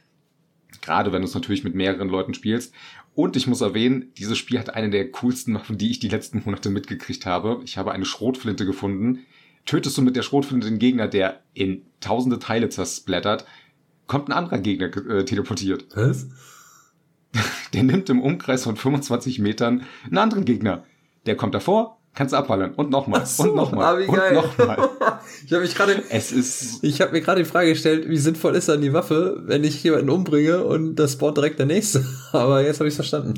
Gerade 0.81 1.11
wenn 1.11 1.21
du 1.21 1.27
es 1.27 1.33
natürlich 1.33 1.63
mit 1.63 1.73
mehreren 1.73 2.09
Leuten 2.09 2.33
spielst. 2.33 2.73
Und 3.15 3.35
ich 3.35 3.47
muss 3.47 3.61
erwähnen, 3.61 4.13
dieses 4.17 4.37
Spiel 4.37 4.59
hat 4.59 4.73
eine 4.75 4.89
der 4.89 5.11
coolsten 5.11 5.55
Waffen, 5.55 5.77
die 5.77 5.89
ich 5.89 5.99
die 5.99 6.09
letzten 6.09 6.41
Monate 6.45 6.69
mitgekriegt 6.69 7.25
habe. 7.25 7.61
Ich 7.65 7.77
habe 7.77 7.91
eine 7.91 8.05
Schrotflinte 8.05 8.65
gefunden. 8.65 9.25
Tötest 9.65 9.97
du 9.97 10.01
mit 10.01 10.15
der 10.15 10.21
Schrotflinte 10.21 10.67
den 10.67 10.79
Gegner, 10.79 11.07
der 11.07 11.43
in 11.53 11.85
tausende 11.99 12.39
Teile 12.39 12.69
zersplattert, 12.69 13.45
kommt 14.07 14.29
ein 14.29 14.33
anderer 14.33 14.59
Gegner 14.59 14.87
äh, 15.09 15.25
teleportiert. 15.25 15.85
Was? 15.95 16.27
Der 17.73 17.83
nimmt 17.83 18.09
im 18.09 18.21
Umkreis 18.21 18.63
von 18.63 18.75
25 18.75 19.37
Metern 19.37 19.85
einen 20.05 20.17
anderen 20.17 20.45
Gegner. 20.45 20.85
Der 21.27 21.35
kommt 21.35 21.53
davor, 21.53 21.98
kannst 22.13 22.33
du 22.33 22.37
abballern 22.37 22.73
und 22.73 22.89
nochmal 22.89 23.25
so, 23.25 23.43
und 23.43 23.55
nochmal 23.55 24.03
und 24.03 24.33
nochmal. 24.33 24.89
ich 25.45 25.53
habe 25.53 25.61
mich 25.61 25.75
gerade, 25.75 26.03
es 26.09 26.31
ist, 26.31 26.83
ich 26.83 27.01
habe 27.01 27.11
mir 27.11 27.21
gerade 27.21 27.43
die 27.43 27.49
Frage 27.49 27.69
gestellt, 27.69 28.09
wie 28.09 28.17
sinnvoll 28.17 28.55
ist 28.55 28.69
dann 28.69 28.81
die 28.81 28.93
Waffe, 28.93 29.41
wenn 29.45 29.63
ich 29.63 29.83
jemanden 29.83 30.09
umbringe 30.09 30.63
und 30.63 30.95
das 30.95 31.13
spawnt 31.13 31.37
direkt 31.37 31.59
der 31.59 31.65
nächste. 31.65 32.05
Aber 32.31 32.63
jetzt 32.63 32.79
habe 32.79 32.89
ich 32.89 32.95
verstanden. 32.95 33.35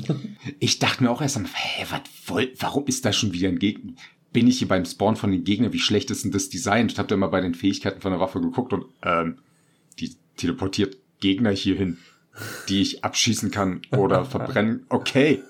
Ich 0.58 0.78
dachte 0.78 1.02
mir 1.02 1.10
auch 1.10 1.22
erst 1.22 1.38
hä, 1.38 1.86
was 1.90 2.00
voll, 2.24 2.50
warum 2.58 2.86
ist 2.86 3.04
da 3.04 3.12
schon 3.12 3.32
wieder 3.32 3.48
ein 3.48 3.58
Gegner? 3.58 3.92
Bin 4.32 4.48
ich 4.48 4.58
hier 4.58 4.68
beim 4.68 4.84
Spawn 4.84 5.16
von 5.16 5.30
den 5.30 5.44
Gegnern? 5.44 5.72
Wie 5.72 5.78
schlecht 5.78 6.10
ist 6.10 6.24
denn 6.24 6.32
das 6.32 6.48
Design? 6.48 6.86
Ich 6.86 6.98
habe 6.98 7.08
da 7.08 7.16
mal 7.16 7.26
bei 7.26 7.42
den 7.42 7.54
Fähigkeiten 7.54 8.00
von 8.00 8.12
der 8.12 8.20
Waffe 8.20 8.40
geguckt 8.40 8.72
und 8.72 8.86
ähm, 9.02 9.38
die 10.00 10.16
teleportiert 10.36 10.96
Gegner 11.20 11.50
hierhin, 11.50 11.98
die 12.68 12.80
ich 12.80 13.04
abschießen 13.04 13.50
kann 13.50 13.82
oder 13.90 14.24
verbrennen. 14.26 14.86
Okay. 14.88 15.42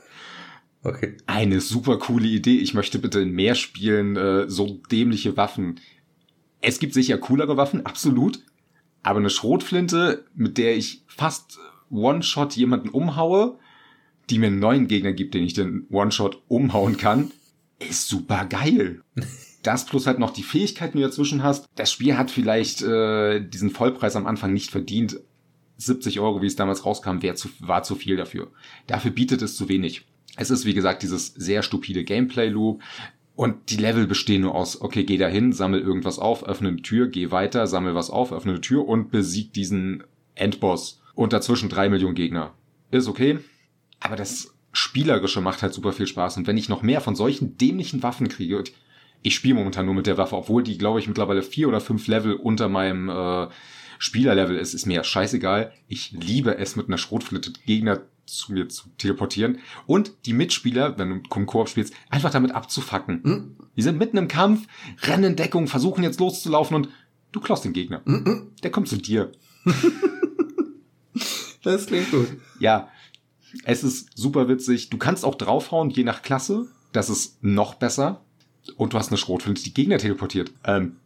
Okay. 0.85 1.17
Eine 1.27 1.61
super 1.61 1.99
coole 1.99 2.27
Idee. 2.27 2.59
Ich 2.59 2.75
möchte 2.75 2.99
bitte 2.99 3.21
in 3.21 3.31
mehr 3.31 3.55
Spielen 3.55 4.17
äh, 4.17 4.49
so 4.49 4.81
dämliche 4.91 5.37
Waffen. 5.37 5.81
Es 6.61 6.79
gibt 6.79 6.95
sicher 6.95 7.19
coolere 7.19 7.57
Waffen, 7.57 7.87
absolut. 7.87 8.41
Aber 9.03 9.19
eine 9.19 9.31
Schrotflinte, 9.31 10.25
mit 10.35 10.59
der 10.59 10.77
ich 10.77 11.05
fast 11.07 11.59
One-Shot 11.91 12.57
jemanden 12.57 12.89
umhaue, 12.89 13.59
die 14.31 14.39
mir 14.39 14.47
einen 14.47 14.61
neuen 14.61 14.89
Gegner 14.89 15.13
gibt, 15.13 15.35
den 15.35 15.45
ich 15.45 15.55
den 15.55 15.87
One-Shot 15.91 16.43
umhauen 16.49 16.97
kann, 16.97 17.31
ist 17.79 18.09
super 18.09 18.45
geil. 18.47 19.03
Das 19.63 19.87
plus 19.87 20.09
halt 20.09 20.19
noch 20.19 20.33
die 20.33 20.43
Fähigkeiten, 20.43 20.97
die 20.97 21.05
du 21.05 21.09
dazwischen 21.09 21.45
hast. 21.45 21.69
Das 21.77 21.93
Spiel 21.93 22.19
hat 22.19 22.33
vielleicht 22.33 22.83
äh, 22.83 23.39
diesen 23.39 23.71
Vollpreis 23.71 24.17
am 24.17 24.27
Anfang 24.27 24.53
nicht 24.53 24.73
verdient. 24.73 25.21
70 25.77 26.19
Euro, 26.19 26.43
wie 26.43 26.47
es 26.47 26.57
damals 26.57 26.85
rauskam, 26.85 27.23
wär 27.23 27.37
zu, 27.37 27.49
war 27.61 27.85
zu 27.85 27.95
viel 27.95 28.17
dafür. 28.17 28.51
Dafür 28.89 29.13
bietet 29.13 29.41
es 29.41 29.57
zu 29.57 29.69
wenig. 29.69 30.05
Es 30.37 30.51
ist, 30.51 30.65
wie 30.65 30.75
gesagt, 30.75 31.03
dieses 31.03 31.29
sehr 31.29 31.63
stupide 31.63 32.05
Gameplay-Loop. 32.05 32.83
Und 33.35 33.71
die 33.71 33.77
Level 33.77 34.07
bestehen 34.07 34.43
nur 34.43 34.55
aus, 34.55 34.81
okay, 34.81 35.05
geh 35.05 35.17
dahin, 35.17 35.53
sammel 35.53 35.81
irgendwas 35.81 36.19
auf, 36.19 36.47
öffne 36.47 36.69
eine 36.69 36.83
Tür, 36.83 37.09
geh 37.09 37.31
weiter, 37.31 37.67
sammel 37.67 37.95
was 37.95 38.11
auf, 38.11 38.33
öffne 38.33 38.53
eine 38.53 38.61
Tür 38.61 38.87
und 38.87 39.11
besieg 39.11 39.53
diesen 39.53 40.05
Endboss. 40.35 41.01
Und 41.15 41.33
dazwischen 41.33 41.69
drei 41.69 41.89
Millionen 41.89 42.15
Gegner. 42.15 42.55
Ist 42.91 43.09
okay. 43.09 43.39
Aber 44.01 44.17
das 44.17 44.55
Spielerische 44.73 45.41
macht 45.41 45.63
halt 45.63 45.75
super 45.75 45.93
viel 45.93 46.07
Spaß. 46.07 46.37
Und 46.37 46.47
wenn 46.47 46.57
ich 46.57 46.69
noch 46.69 46.83
mehr 46.83 47.01
von 47.01 47.17
solchen 47.17 47.57
dämlichen 47.57 48.03
Waffen 48.03 48.29
kriege, 48.29 48.65
ich 49.23 49.35
spiele 49.35 49.55
momentan 49.55 49.87
nur 49.87 49.95
mit 49.95 50.07
der 50.07 50.19
Waffe, 50.19 50.37
obwohl 50.37 50.63
die, 50.63 50.79
glaube 50.79 50.99
ich, 50.99 51.09
mittlerweile 51.09 51.43
vier 51.43 51.69
oder 51.69 51.81
fünf 51.81 52.07
Level 52.09 52.35
unter 52.35 52.69
meinem 52.69 53.09
äh, 53.09 53.49
Spielerlevel 53.99 54.57
ist, 54.57 54.75
ist 54.75 54.87
mir 54.87 55.05
scheißegal. 55.05 55.73
Ich 55.87 56.11
liebe 56.11 56.59
es, 56.59 56.75
mit 56.75 56.89
einer 56.89 56.99
Schrotflinte 56.99 57.53
Gegner 57.67 58.03
zu 58.27 58.53
mir 58.53 58.69
zu 58.69 58.89
teleportieren 58.99 59.59
und 59.87 60.13
die 60.27 60.33
Mitspieler, 60.33 60.99
wenn 60.99 61.09
du 61.09 61.15
im 61.35 61.47
Koop 61.47 61.69
spielst, 61.69 61.93
einfach 62.11 62.31
damit 62.31 62.53
abzufacken. 62.53 63.21
Mhm. 63.23 63.57
Die 63.77 63.83
sind 63.83 63.99
mitten 63.99 64.17
im 64.17 64.29
Kampf, 64.29 64.67
rennen 65.03 65.25
in 65.25 65.37
Deckung, 65.37 65.67
versuchen 65.67 66.05
jetzt 66.05 66.21
loszulaufen 66.21 66.77
und 66.77 66.89
du 67.33 67.41
klaust 67.41 67.65
den 67.65 67.73
Gegner. 67.73 68.03
Mhm. 68.05 68.53
Der 68.63 68.71
kommt 68.71 68.89
zu 68.89 68.97
dir. 68.97 69.33
das 71.63 71.87
klingt 71.87 72.11
gut. 72.11 72.29
Ja, 72.59 72.89
es 73.65 73.85
ist 73.85 74.11
super 74.17 74.49
witzig. 74.49 74.91
Du 74.91 74.99
kannst 74.99 75.25
auch 75.25 75.35
draufhauen, 75.35 75.91
je 75.91 76.05
nach 76.05 76.23
Klasse. 76.23 76.69
Das 76.93 77.11
ist 77.11 77.43
noch 77.43 77.75
besser. 77.75 78.23
Und 78.77 78.93
du 78.93 78.99
hast 78.99 79.09
eine 79.09 79.19
Schrotflinte, 79.19 79.63
die 79.63 79.75
Gegner 79.75 79.99
teleportiert. 79.99 80.53
Ähm, 80.65 80.97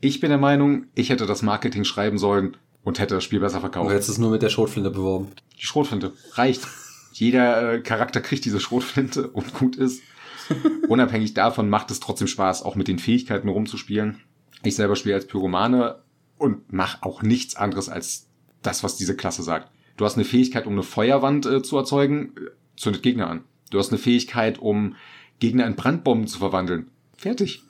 ich 0.00 0.20
bin 0.20 0.30
der 0.30 0.38
Meinung, 0.38 0.86
ich 0.94 1.08
hätte 1.10 1.26
das 1.26 1.42
Marketing 1.42 1.84
schreiben 1.84 2.18
sollen 2.18 2.56
und 2.82 2.98
hätte 2.98 3.14
das 3.14 3.24
Spiel 3.24 3.40
besser 3.40 3.60
verkauft. 3.60 3.88
Du 3.88 3.92
hättest 3.92 4.10
es 4.10 4.18
nur 4.18 4.30
mit 4.30 4.42
der 4.42 4.48
Schrotflinte 4.48 4.90
beworben. 4.90 5.28
Die 5.58 5.66
Schrotflinte 5.66 6.12
reicht. 6.32 6.66
Jeder 7.12 7.74
äh, 7.74 7.80
Charakter 7.80 8.20
kriegt 8.20 8.44
diese 8.44 8.60
Schrotflinte 8.60 9.28
und 9.28 9.54
gut 9.54 9.76
ist. 9.76 10.02
Unabhängig 10.88 11.34
davon 11.34 11.68
macht 11.68 11.90
es 11.90 12.00
trotzdem 12.00 12.28
Spaß, 12.28 12.62
auch 12.62 12.76
mit 12.76 12.88
den 12.88 12.98
Fähigkeiten 12.98 13.48
rumzuspielen. 13.48 14.20
Ich 14.62 14.74
selber 14.74 14.96
spiele 14.96 15.14
als 15.14 15.26
Pyromane 15.26 16.02
und 16.38 16.72
mache 16.72 16.98
auch 17.02 17.22
nichts 17.22 17.56
anderes 17.56 17.88
als 17.88 18.28
das, 18.62 18.82
was 18.82 18.96
diese 18.96 19.16
Klasse 19.16 19.42
sagt. 19.42 19.70
Du 19.96 20.04
hast 20.04 20.14
eine 20.14 20.24
Fähigkeit, 20.24 20.66
um 20.66 20.72
eine 20.72 20.82
Feuerwand 20.82 21.46
äh, 21.46 21.62
zu 21.62 21.76
erzeugen, 21.76 22.32
äh, 22.36 22.50
zündet 22.76 23.02
Gegner 23.02 23.28
an. 23.28 23.44
Du 23.70 23.78
hast 23.78 23.90
eine 23.90 23.98
Fähigkeit, 23.98 24.58
um 24.58 24.96
Gegner 25.38 25.66
in 25.66 25.76
Brandbomben 25.76 26.26
zu 26.26 26.38
verwandeln. 26.38 26.90
Fertig. 27.16 27.62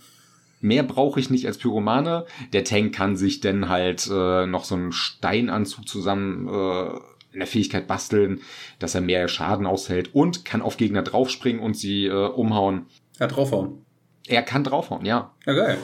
Mehr 0.61 0.83
brauche 0.83 1.19
ich 1.19 1.31
nicht 1.31 1.47
als 1.47 1.59
Pyromane. 1.59 2.27
Der 2.53 2.65
Tank 2.65 2.95
kann 2.95 3.17
sich 3.17 3.41
denn 3.41 3.69
halt 3.69 4.09
äh, 4.13 4.47
noch 4.47 4.65
so 4.65 4.75
einen 4.75 4.93
Steinanzug 4.93 5.89
zusammen 5.89 6.49
äh, 6.49 6.91
in 7.33 7.39
der 7.39 7.47
Fähigkeit 7.47 7.87
basteln, 7.87 8.41
dass 8.79 8.95
er 8.95 9.01
mehr 9.01 9.27
Schaden 9.29 9.67
aushält 9.67 10.15
und 10.15 10.45
kann 10.45 10.63
auf 10.63 10.77
Gegner 10.77 11.03
draufspringen 11.03 11.63
und 11.63 11.77
sie 11.77 12.07
äh, 12.07 12.13
umhauen. 12.27 12.87
Ja, 13.19 13.27
draufhauen. 13.27 13.85
Er 14.27 14.43
kann 14.43 14.65
draufhauen, 14.65 15.07
ja. 15.07 15.33
Ja, 15.47 15.53
geil. 15.55 15.79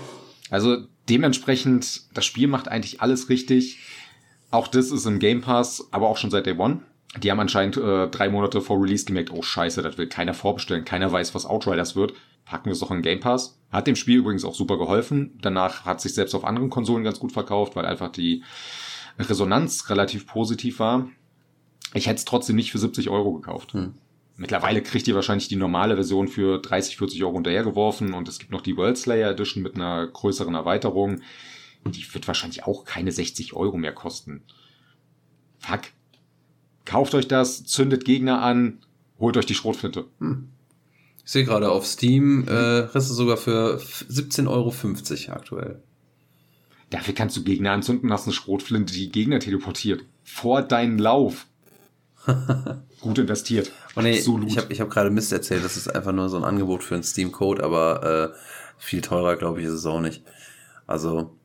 Also 0.51 0.77
dementsprechend, 1.09 2.03
das 2.15 2.25
Spiel 2.25 2.49
macht 2.49 2.69
eigentlich 2.69 3.01
alles 3.01 3.29
richtig. 3.29 3.79
auch 4.51 4.69
das 4.69 4.91
ist 4.91 5.07
im 5.07 5.19
Game 5.19 5.41
Pass, 5.41 5.89
aber 5.91 6.09
auch 6.09 6.17
schon 6.17 6.31
seit 6.31 6.47
Day 6.47 6.57
One. 6.59 6.81
Die 7.23 7.31
haben 7.31 7.41
anscheinend 7.41 7.77
äh, 7.77 8.09
drei 8.09 8.29
Monate 8.29 8.61
vor 8.61 8.83
Release 8.83 9.05
gemerkt, 9.05 9.31
oh 9.33 9.43
scheiße, 9.43 9.83
das 9.83 9.97
will 9.97 10.09
keiner 10.09 10.35
vorbestellen, 10.35 10.85
keiner 10.85 11.11
weiß, 11.11 11.35
was 11.35 11.47
Outriders 11.47 11.97
wird. 11.97 12.15
Packen 12.47 12.67
wir 12.67 12.73
es 12.73 12.79
doch 12.79 12.93
in 12.93 13.03
Game 13.03 13.21
Pass. 13.21 13.59
Hat 13.71 13.87
dem 13.87 13.97
Spiel 13.97 14.19
übrigens 14.19 14.45
auch 14.45 14.55
super 14.55 14.79
geholfen. 14.79 15.39
Danach 15.43 15.85
hat 15.85 16.01
sich 16.01 16.15
selbst 16.15 16.35
auf 16.35 16.45
anderen 16.45 16.71
Konsolen 16.71 17.05
ganz 17.05 17.19
gut 17.19 17.33
verkauft, 17.33 17.77
weil 17.77 17.85
einfach 17.85 18.11
die 18.11 18.45
Resonanz 19.19 19.91
relativ 19.91 20.27
positiv 20.27 20.79
war. 20.79 21.09
Ich 21.93 22.07
hätte 22.07 22.17
es 22.17 22.25
trotzdem 22.25 22.57
nicht 22.57 22.71
für 22.71 22.79
70 22.79 23.11
Euro 23.11 23.33
gekauft. 23.35 23.73
Hm. 23.73 23.95
Mittlerweile 24.37 24.83
kriegt 24.83 25.09
ihr 25.09 25.15
wahrscheinlich 25.15 25.49
die 25.49 25.57
normale 25.57 25.97
Version 25.97 26.29
für 26.29 26.59
30, 26.59 26.99
40 26.99 27.25
Euro 27.25 27.35
hinterhergeworfen 27.35 28.15
und 28.15 28.29
es 28.29 28.39
gibt 28.39 28.53
noch 28.53 28.61
die 28.61 28.77
World 28.77 28.99
Slayer 28.99 29.31
Edition 29.31 29.63
mit 29.63 29.75
einer 29.75 30.07
größeren 30.07 30.55
Erweiterung. 30.55 31.23
Die 31.85 32.15
wird 32.15 32.27
wahrscheinlich 32.27 32.65
auch 32.65 32.85
keine 32.85 33.13
60 33.13 33.55
Euro 33.55 33.77
mehr 33.77 33.93
kosten. 33.93 34.43
Fuck. 35.59 35.83
Kauft 36.85 37.15
euch 37.15 37.27
das, 37.27 37.65
zündet 37.65 38.05
Gegner 38.05 38.43
an, 38.43 38.79
holt 39.19 39.37
euch 39.37 39.47
die 39.47 39.55
Schrotflinte. 39.55 40.05
Hm. 40.21 40.51
Ich 41.27 41.33
sehe 41.33 41.45
gerade 41.45 41.73
auf 41.73 41.85
Steam, 41.85 42.47
äh, 42.47 42.87
du 43.11 43.15
sogar 43.15 43.37
für 43.37 43.79
17,50 43.79 44.49
Euro 44.49 44.73
aktuell. 45.35 45.83
Dafür 46.91 47.15
kannst 47.15 47.37
du 47.37 47.43
Gegner 47.43 47.73
anzünden, 47.73 48.13
hast 48.13 48.27
eine 48.27 48.33
Schrotflinte, 48.33 48.95
die 48.95 49.11
Gegner 49.11 49.41
teleportiert. 49.41 50.05
Vor 50.23 50.63
deinen 50.63 51.01
Lauf. 51.01 51.49
Gut 53.01 53.19
investiert. 53.19 53.73
Oh 53.97 54.03
nee, 54.03 54.19
Absolut. 54.19 54.49
Ich 54.49 54.57
habe 54.57 54.73
ich 54.73 54.81
hab 54.81 54.89
gerade 54.89 55.11
Mist 55.11 55.33
erzählt, 55.33 55.65
das 55.65 55.77
ist 55.77 55.93
einfach 55.93 56.13
nur 56.13 56.29
so 56.29 56.37
ein 56.37 56.45
Angebot 56.45 56.85
für 56.85 56.95
einen 56.95 57.03
Steam-Code, 57.03 57.65
aber 57.65 58.33
äh, 58.33 58.39
viel 58.79 59.01
teurer, 59.01 59.35
glaube 59.35 59.61
ich, 59.61 59.67
ist 59.67 59.73
es 59.73 59.87
auch 59.87 60.01
nicht. 60.01 60.23
Also, 60.87 61.37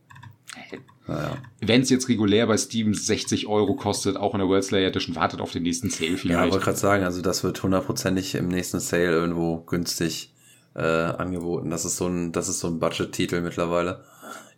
naja. 1.08 1.38
Wenn 1.60 1.82
es 1.82 1.90
jetzt 1.90 2.10
regulär 2.10 2.48
bei 2.48 2.58
Steam 2.58 2.94
60 2.94 3.48
Euro 3.48 3.76
kostet, 3.76 4.18
auch 4.18 4.34
in 4.34 4.40
der 4.40 4.48
World 4.48 4.64
Slayer 4.64 4.88
Edition, 4.88 5.16
wartet 5.16 5.42
auf 5.42 5.52
den 5.52 5.64
nächsten 5.64 5.90
Sale 5.90 6.18
vielleicht. 6.18 6.40
Ja, 6.40 6.46
ich 6.46 6.52
wollte 6.52 6.66
gerade 6.66 6.78
sagen, 6.78 7.04
also 7.04 7.22
das 7.22 7.44
wird 7.44 7.62
hundertprozentig 7.62 8.36
im 8.36 8.48
nächsten 8.48 8.80
Sale 8.80 9.12
irgendwo 9.12 9.58
günstig 9.62 10.34
äh, 10.76 10.82
angeboten. 10.82 11.70
Das 11.70 11.86
ist 11.86 11.98
so 11.98 12.08
ein, 12.08 12.32
das 12.32 12.50
ist 12.50 12.60
so 12.60 12.68
ein 12.68 12.80
Budget-Titel 12.80 13.42
mittlerweile. 13.42 14.04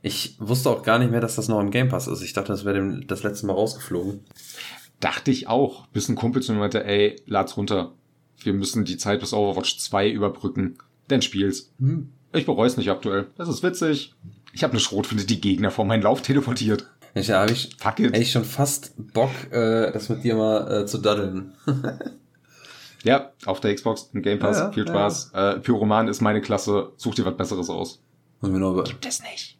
Ich 0.01 0.35
wusste 0.39 0.69
auch 0.69 0.83
gar 0.83 0.99
nicht 0.99 1.11
mehr, 1.11 1.21
dass 1.21 1.35
das 1.35 1.47
noch 1.47 1.61
im 1.61 1.71
Game 1.71 1.89
Pass 1.89 2.07
ist. 2.07 2.21
Ich 2.21 2.33
dachte, 2.33 2.51
das 2.51 2.65
wäre 2.65 3.01
das 3.07 3.23
letzte 3.23 3.47
Mal 3.47 3.53
rausgeflogen. 3.53 4.19
Dachte 4.99 5.31
ich 5.31 5.47
auch, 5.47 5.87
bis 5.87 6.09
ein 6.09 6.15
Kumpel 6.15 6.41
zu 6.41 6.53
mir 6.53 6.59
meinte, 6.59 6.85
ey, 6.85 7.21
lad's 7.25 7.55
runter. 7.55 7.93
Wir 8.37 8.53
müssen 8.53 8.83
die 8.83 8.97
Zeit 8.97 9.21
bis 9.21 9.33
Overwatch 9.33 9.77
2 9.77 10.09
überbrücken. 10.09 10.77
Denn 11.09 11.21
spiel's. 11.21 11.71
Hm. 11.79 12.09
Ich 12.33 12.45
bereue 12.45 12.67
es 12.67 12.77
nicht 12.77 12.89
aktuell. 12.89 13.27
Das 13.37 13.47
ist 13.47 13.63
witzig. 13.63 14.13
Ich 14.53 14.63
habe 14.63 14.71
eine 14.71 14.79
Schrotflinte, 14.79 15.25
die 15.25 15.41
Gegner 15.41 15.71
vor 15.71 15.83
meinen 15.83 16.03
Lauf 16.03 16.21
teleportiert. 16.21 16.87
Ich 17.15 17.31
habe 17.31 17.51
ich, 17.51 17.75
Fuck 17.79 17.99
it. 17.99 18.17
ich 18.17 18.31
schon 18.31 18.45
fast 18.45 18.93
Bock, 19.13 19.31
äh, 19.51 19.91
das 19.91 20.09
mit 20.09 20.23
dir 20.23 20.35
mal 20.35 20.83
äh, 20.83 20.85
zu 20.85 20.99
daddeln. 20.99 21.53
ja, 23.03 23.31
auf 23.45 23.59
der 23.59 23.73
Xbox, 23.73 24.09
im 24.13 24.21
Game 24.21 24.39
Pass. 24.39 24.57
Ja, 24.57 24.65
ja, 24.65 24.71
Viel 24.71 24.87
Spaß. 24.87 25.31
Ja. 25.33 25.51
Äh, 25.53 25.59
Pyroman 25.59 26.07
ist 26.07 26.21
meine 26.21 26.41
Klasse. 26.41 26.93
Such 26.97 27.15
dir 27.15 27.25
was 27.25 27.35
Besseres 27.35 27.69
aus. 27.69 28.01
Gibt 28.41 29.05
es 29.05 29.21
nicht. 29.23 29.57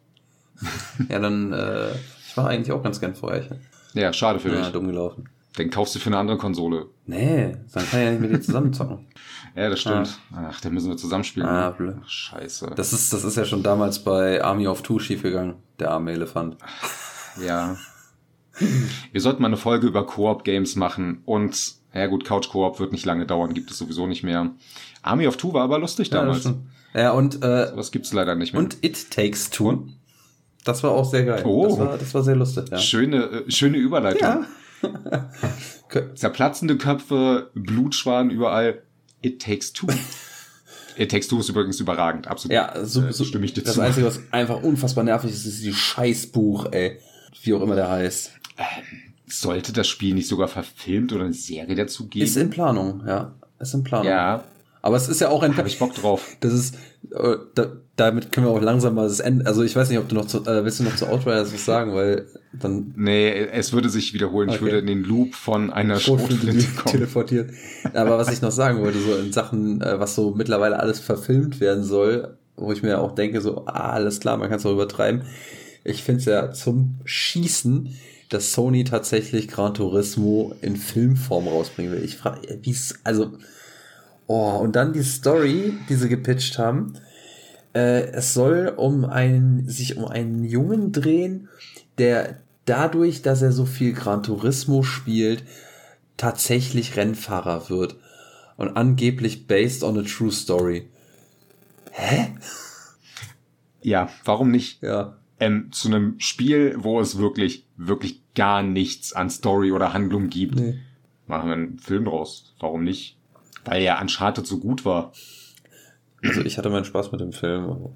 ja, 1.08 1.18
dann, 1.18 1.52
äh, 1.52 1.90
ich 2.26 2.36
mache 2.36 2.48
eigentlich 2.48 2.72
auch 2.72 2.82
ganz 2.82 3.00
gern 3.00 3.14
Feuerchen. 3.14 3.60
Ja, 3.94 4.12
schade 4.12 4.38
für 4.38 4.50
ja, 4.50 4.62
dich. 4.62 4.68
dumm 4.68 4.86
gelaufen. 4.86 5.28
Dann 5.56 5.70
kaufst 5.70 5.94
du 5.94 6.00
für 6.00 6.08
eine 6.08 6.18
andere 6.18 6.36
Konsole. 6.36 6.86
Nee, 7.06 7.56
dann 7.72 7.86
kann 7.88 8.00
ich 8.00 8.04
ja 8.06 8.10
nicht 8.10 8.20
mit 8.20 8.32
dir 8.32 8.40
zusammen 8.40 8.72
zocken. 8.72 9.06
ja, 9.56 9.70
das 9.70 9.80
stimmt. 9.80 10.18
Ah. 10.32 10.50
Ach, 10.50 10.60
dann 10.60 10.74
müssen 10.74 10.88
wir 10.88 10.96
zusammenspielen. 10.96 11.48
Ah, 11.48 11.70
blöd. 11.70 11.96
Ach, 12.02 12.08
scheiße. 12.08 12.72
Das 12.74 12.92
ist, 12.92 13.12
das 13.12 13.22
ist 13.22 13.36
ja 13.36 13.44
schon 13.44 13.62
damals 13.62 14.00
bei 14.00 14.42
Army 14.42 14.66
of 14.66 14.82
Two 14.82 14.98
schiefgegangen, 14.98 15.54
der 15.78 15.92
arme 15.92 16.12
Elefant. 16.12 16.56
Ja. 17.40 17.76
wir 19.12 19.20
sollten 19.20 19.42
mal 19.42 19.48
eine 19.48 19.56
Folge 19.56 19.86
über 19.86 20.06
Koop-Games 20.06 20.76
machen 20.76 21.22
und, 21.24 21.74
ja 21.92 22.06
gut, 22.06 22.24
Couch-Koop 22.24 22.80
wird 22.80 22.92
nicht 22.92 23.04
lange 23.04 23.26
dauern, 23.26 23.54
gibt 23.54 23.70
es 23.70 23.78
sowieso 23.78 24.06
nicht 24.06 24.22
mehr. 24.22 24.50
Army 25.02 25.26
of 25.26 25.36
Two 25.36 25.52
war 25.52 25.62
aber 25.62 25.78
lustig 25.78 26.10
damals. 26.10 26.44
Ja, 26.44 26.54
ja 26.94 27.10
und, 27.12 27.42
äh, 27.42 27.72
was 27.76 27.92
gibt's 27.92 28.12
leider 28.12 28.34
nicht 28.34 28.52
mehr. 28.52 28.62
Und 28.62 28.78
It 28.82 29.10
Takes 29.10 29.50
Two. 29.50 29.86
Das 30.64 30.82
war 30.82 30.92
auch 30.92 31.04
sehr 31.04 31.24
geil. 31.24 31.42
Oh, 31.44 31.66
das 31.68 31.78
war, 31.78 31.98
das 31.98 32.14
war 32.14 32.22
sehr 32.22 32.36
lustig. 32.36 32.64
Ja. 32.70 32.78
Schöne, 32.78 33.24
äh, 33.24 33.50
schöne 33.50 33.76
Überleitung. 33.76 34.22
Ja. 34.22 34.46
Zerplatzende 36.14 36.76
Köpfe, 36.76 37.50
Blutschwaden 37.54 38.30
überall. 38.30 38.82
It 39.22 39.40
takes 39.40 39.72
two. 39.72 39.86
It 40.96 41.10
Takes 41.10 41.26
Two 41.26 41.40
ist 41.40 41.48
übrigens 41.48 41.80
überragend, 41.80 42.28
absolut. 42.28 42.54
Ja, 42.54 42.72
so, 42.84 43.10
so 43.10 43.24
stimme 43.24 43.44
ich 43.44 43.52
dir 43.52 43.62
Das 43.62 43.74
zu. 43.74 43.80
Einzige, 43.80 44.06
was 44.06 44.20
einfach 44.30 44.62
unfassbar 44.62 45.02
nervig 45.02 45.30
ist, 45.32 45.44
ist 45.44 45.60
dieses 45.60 45.76
Scheißbuch, 45.76 46.66
ey. 46.70 47.00
Wie 47.42 47.52
auch 47.52 47.62
immer 47.62 47.74
der 47.74 47.90
heißt. 47.90 48.30
Ähm, 48.56 48.64
sollte 49.26 49.72
das 49.72 49.88
Spiel 49.88 50.14
nicht 50.14 50.28
sogar 50.28 50.46
verfilmt 50.46 51.12
oder 51.12 51.24
eine 51.24 51.32
Serie 51.32 51.74
dazu 51.74 52.06
geben? 52.06 52.24
Ist 52.24 52.36
in 52.36 52.50
Planung, 52.50 53.02
ja. 53.06 53.34
Ist 53.58 53.74
in 53.74 53.82
Planung. 53.82 54.06
Ja. 54.06 54.44
Aber 54.82 54.96
es 54.96 55.08
ist 55.08 55.20
ja 55.20 55.30
auch 55.30 55.42
ein. 55.42 55.56
Hab 55.56 55.66
ich 55.66 55.78
Bock 55.80 55.94
drauf. 55.94 56.36
Das 56.40 56.52
ist, 56.52 56.76
äh, 57.10 57.38
da, 57.54 57.72
damit 57.96 58.32
können 58.32 58.46
wir 58.46 58.50
auch 58.50 58.60
langsam 58.60 58.94
mal 58.94 59.06
das 59.06 59.20
Ende. 59.20 59.46
Also 59.46 59.62
ich 59.62 59.76
weiß 59.76 59.88
nicht, 59.88 59.98
ob 59.98 60.08
du 60.08 60.16
noch 60.16 60.26
zu, 60.26 60.44
äh, 60.46 60.64
willst 60.64 60.80
du 60.80 60.84
noch 60.84 60.96
zu 60.96 61.06
Outriders 61.06 61.52
was 61.54 61.64
sagen, 61.64 61.94
weil 61.94 62.26
dann. 62.52 62.92
Nee, 62.96 63.30
es 63.30 63.72
würde 63.72 63.88
sich 63.88 64.12
wiederholen. 64.14 64.48
Okay. 64.48 64.56
Ich 64.56 64.62
würde 64.62 64.78
in 64.78 64.86
den 64.86 65.04
Loop 65.04 65.34
von 65.34 65.72
einer 65.72 66.00
Schrotflinte 66.00 66.66
kommen. 66.76 66.92
Teleportiert. 66.92 67.50
Aber 67.92 68.18
was 68.18 68.32
ich 68.32 68.42
noch 68.42 68.50
sagen 68.50 68.80
wollte, 68.80 68.98
so 68.98 69.14
in 69.16 69.32
Sachen, 69.32 69.80
äh, 69.80 70.00
was 70.00 70.16
so 70.16 70.32
mittlerweile 70.32 70.80
alles 70.80 70.98
verfilmt 70.98 71.60
werden 71.60 71.84
soll, 71.84 72.36
wo 72.56 72.72
ich 72.72 72.82
mir 72.82 73.00
auch 73.00 73.14
denke, 73.14 73.40
so, 73.40 73.64
ah, 73.66 73.92
alles 73.92 74.18
klar, 74.18 74.36
man 74.38 74.48
kann 74.48 74.58
es 74.58 74.66
auch 74.66 74.72
übertreiben. 74.72 75.22
Ich 75.84 76.02
finde 76.02 76.20
es 76.20 76.24
ja 76.24 76.52
zum 76.52 76.96
Schießen, 77.04 77.94
dass 78.30 78.52
Sony 78.52 78.84
tatsächlich 78.84 79.48
Gran 79.48 79.74
Turismo 79.74 80.54
in 80.62 80.76
Filmform 80.76 81.46
rausbringen 81.46 81.92
will. 81.92 82.02
Ich 82.02 82.16
frage, 82.16 82.58
wie 82.62 82.70
es, 82.70 82.98
also 83.04 83.32
Oh, 84.26 84.58
und 84.62 84.74
dann 84.74 84.92
die 84.92 85.02
Story, 85.02 85.74
die 85.88 85.94
sie 85.96 86.08
gepitcht 86.08 86.58
haben. 86.58 86.94
Äh, 87.74 88.12
es 88.12 88.34
soll 88.34 88.72
um 88.76 89.04
einen, 89.04 89.68
sich 89.68 89.96
um 89.96 90.06
einen 90.06 90.44
Jungen 90.44 90.92
drehen, 90.92 91.48
der 91.98 92.38
dadurch, 92.64 93.22
dass 93.22 93.42
er 93.42 93.52
so 93.52 93.66
viel 93.66 93.92
Gran 93.92 94.22
Turismo 94.22 94.82
spielt, 94.82 95.42
tatsächlich 96.16 96.96
Rennfahrer 96.96 97.68
wird. 97.68 97.96
Und 98.56 98.76
angeblich 98.76 99.48
based 99.48 99.82
on 99.82 99.98
a 99.98 100.02
true 100.02 100.30
story. 100.30 100.88
Hä? 101.90 102.28
Ja, 103.82 104.08
warum 104.24 104.50
nicht? 104.50 104.82
Ja. 104.82 105.16
Ähm, 105.40 105.72
zu 105.72 105.88
einem 105.88 106.20
Spiel, 106.20 106.76
wo 106.78 107.00
es 107.00 107.18
wirklich, 107.18 107.66
wirklich 107.76 108.22
gar 108.34 108.62
nichts 108.62 109.12
an 109.12 109.28
Story 109.28 109.72
oder 109.72 109.92
Handlung 109.92 110.30
gibt. 110.30 110.54
Nee. 110.54 110.78
Machen 111.26 111.48
wir 111.48 111.54
einen 111.54 111.78
Film 111.78 112.04
draus. 112.04 112.54
Warum 112.60 112.84
nicht? 112.84 113.18
Weil 113.64 113.82
ja 113.82 114.00
Uncharted 114.00 114.46
so 114.46 114.58
gut 114.58 114.84
war. 114.84 115.12
Also 116.24 116.40
ich 116.42 116.58
hatte 116.58 116.70
meinen 116.70 116.84
Spaß 116.84 117.12
mit 117.12 117.20
dem 117.20 117.32
Film. 117.32 117.90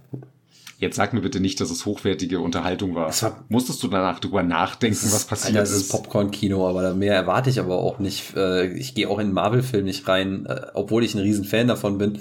Jetzt 0.78 0.94
sag 0.94 1.12
mir 1.12 1.20
bitte 1.20 1.40
nicht, 1.40 1.60
dass 1.60 1.70
es 1.70 1.86
hochwertige 1.86 2.38
Unterhaltung 2.38 2.94
war. 2.94 3.10
war 3.10 3.44
Musstest 3.48 3.82
du 3.82 3.88
danach 3.88 4.20
drüber 4.20 4.44
nachdenken, 4.44 5.08
was 5.10 5.24
passiert 5.24 5.56
Alter, 5.56 5.60
das 5.60 5.70
ist? 5.70 5.76
Das 5.76 5.86
ist 5.86 5.92
Popcorn-Kino, 5.92 6.68
aber 6.68 6.94
mehr 6.94 7.14
erwarte 7.14 7.50
ich 7.50 7.58
aber 7.58 7.78
auch 7.78 7.98
nicht. 7.98 8.36
Äh, 8.36 8.72
ich 8.74 8.94
gehe 8.94 9.08
auch 9.08 9.18
in 9.18 9.32
Marvel-Film 9.32 9.84
nicht 9.84 10.06
rein, 10.06 10.46
äh, 10.46 10.66
obwohl 10.74 11.02
ich 11.02 11.14
ein 11.14 11.20
riesen 11.20 11.44
Fan 11.44 11.66
davon 11.66 11.98
bin 11.98 12.20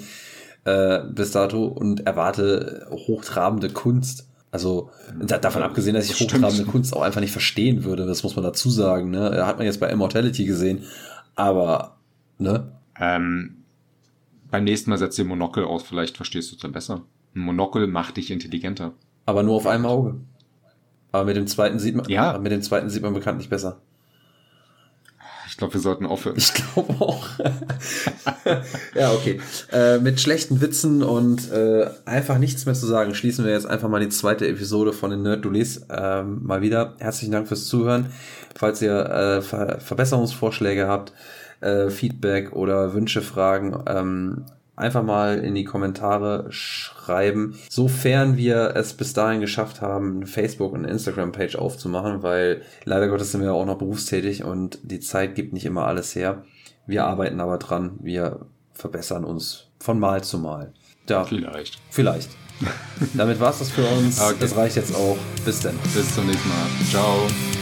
äh, 0.68 1.00
bis 1.10 1.30
dato 1.32 1.66
und 1.66 2.06
erwarte 2.06 2.86
hochtrabende 2.90 3.70
Kunst. 3.70 4.26
Also 4.50 4.90
davon 5.26 5.62
abgesehen, 5.62 5.94
dass 5.94 6.10
ich 6.10 6.18
hochtrabende 6.20 6.64
Kunst 6.64 6.94
auch 6.96 7.02
einfach 7.02 7.20
nicht 7.20 7.32
verstehen 7.32 7.84
würde, 7.84 8.06
das 8.06 8.22
muss 8.22 8.34
man 8.34 8.44
dazu 8.44 8.70
sagen. 8.70 9.10
Ne? 9.10 9.46
Hat 9.46 9.58
man 9.58 9.66
jetzt 9.66 9.80
bei 9.80 9.90
Immortality 9.90 10.44
gesehen, 10.44 10.84
aber 11.34 11.96
ne, 12.38 12.72
ähm, 12.98 13.64
beim 14.50 14.64
nächsten 14.64 14.90
Mal 14.90 14.98
setzt 14.98 15.18
ihr 15.18 15.24
Monokel 15.24 15.64
aus, 15.64 15.82
vielleicht 15.82 16.16
verstehst 16.16 16.50
du 16.50 16.56
es 16.56 16.62
dann 16.62 16.72
besser. 16.72 17.02
Ein 17.34 17.40
Monokel 17.40 17.86
macht 17.86 18.16
dich 18.16 18.30
intelligenter. 18.30 18.92
Aber 19.26 19.42
nur 19.42 19.56
auf 19.56 19.66
einem 19.66 19.86
Auge. 19.86 20.16
Aber 21.12 21.24
mit 21.24 21.36
dem 21.36 21.46
zweiten 21.46 21.78
sieht 21.78 21.94
man, 21.94 22.08
ja. 22.08 22.38
mit 22.38 22.52
dem 22.52 22.62
zweiten 22.62 22.90
sieht 22.90 23.02
man 23.02 23.14
bekanntlich 23.14 23.48
besser. 23.48 23.80
Ich 25.48 25.56
glaube, 25.56 25.74
wir 25.74 25.80
sollten 25.80 26.06
aufhören. 26.06 26.36
Ich 26.36 26.52
glaube 26.54 26.94
auch. 27.00 27.26
ja, 28.94 29.12
okay. 29.12 29.40
Äh, 29.72 29.98
mit 29.98 30.20
schlechten 30.20 30.60
Witzen 30.60 31.02
und 31.02 31.50
äh, 31.50 31.88
einfach 32.04 32.38
nichts 32.38 32.64
mehr 32.64 32.74
zu 32.74 32.86
sagen, 32.86 33.14
schließen 33.14 33.44
wir 33.44 33.52
jetzt 33.52 33.66
einfach 33.66 33.88
mal 33.88 34.00
die 34.00 34.10
zweite 34.10 34.46
Episode 34.46 34.92
von 34.92 35.10
den 35.10 35.22
Nerd 35.22 35.44
Dulis 35.44 35.84
ähm, 35.90 36.44
mal 36.44 36.60
wieder. 36.60 36.94
Herzlichen 36.98 37.32
Dank 37.32 37.48
fürs 37.48 37.66
Zuhören. 37.66 38.10
Falls 38.54 38.80
ihr 38.82 38.92
äh, 38.92 39.42
Ver 39.42 39.80
Verbesserungsvorschläge 39.80 40.86
habt, 40.86 41.12
äh, 41.60 41.90
Feedback 41.90 42.52
oder 42.52 42.94
Wünsche, 42.94 43.22
Fragen, 43.22 43.82
ähm, 43.86 44.44
einfach 44.78 45.02
mal 45.02 45.38
in 45.38 45.54
die 45.54 45.64
Kommentare 45.64 46.46
schreiben, 46.50 47.58
sofern 47.68 48.36
wir 48.36 48.74
es 48.76 48.94
bis 48.94 49.12
dahin 49.12 49.40
geschafft 49.40 49.80
haben, 49.80 50.18
eine 50.18 50.26
Facebook- 50.26 50.72
und 50.72 50.84
Instagram-Page 50.84 51.56
aufzumachen, 51.56 52.22
weil 52.22 52.62
leider 52.84 53.08
Gottes 53.08 53.32
sind 53.32 53.42
wir 53.42 53.52
auch 53.52 53.66
noch 53.66 53.78
berufstätig 53.78 54.44
und 54.44 54.78
die 54.82 55.00
Zeit 55.00 55.34
gibt 55.34 55.52
nicht 55.52 55.66
immer 55.66 55.86
alles 55.86 56.14
her. 56.14 56.44
Wir 56.86 57.04
arbeiten 57.04 57.40
aber 57.40 57.58
dran, 57.58 57.98
wir 58.00 58.46
verbessern 58.72 59.24
uns 59.24 59.66
von 59.80 59.98
Mal 59.98 60.22
zu 60.22 60.38
Mal. 60.38 60.72
Ja, 61.08 61.24
vielleicht. 61.24 61.78
Vielleicht. 61.90 62.30
Damit 63.14 63.40
war's 63.40 63.58
das 63.58 63.70
für 63.70 63.84
uns. 63.84 64.20
Okay. 64.20 64.36
Das 64.40 64.56
reicht 64.56 64.76
jetzt 64.76 64.94
auch. 64.94 65.16
Bis 65.44 65.60
dann. 65.60 65.76
Bis 65.94 66.14
zum 66.14 66.26
nächsten 66.26 66.48
Mal. 66.48 66.66
Ciao. 66.90 67.57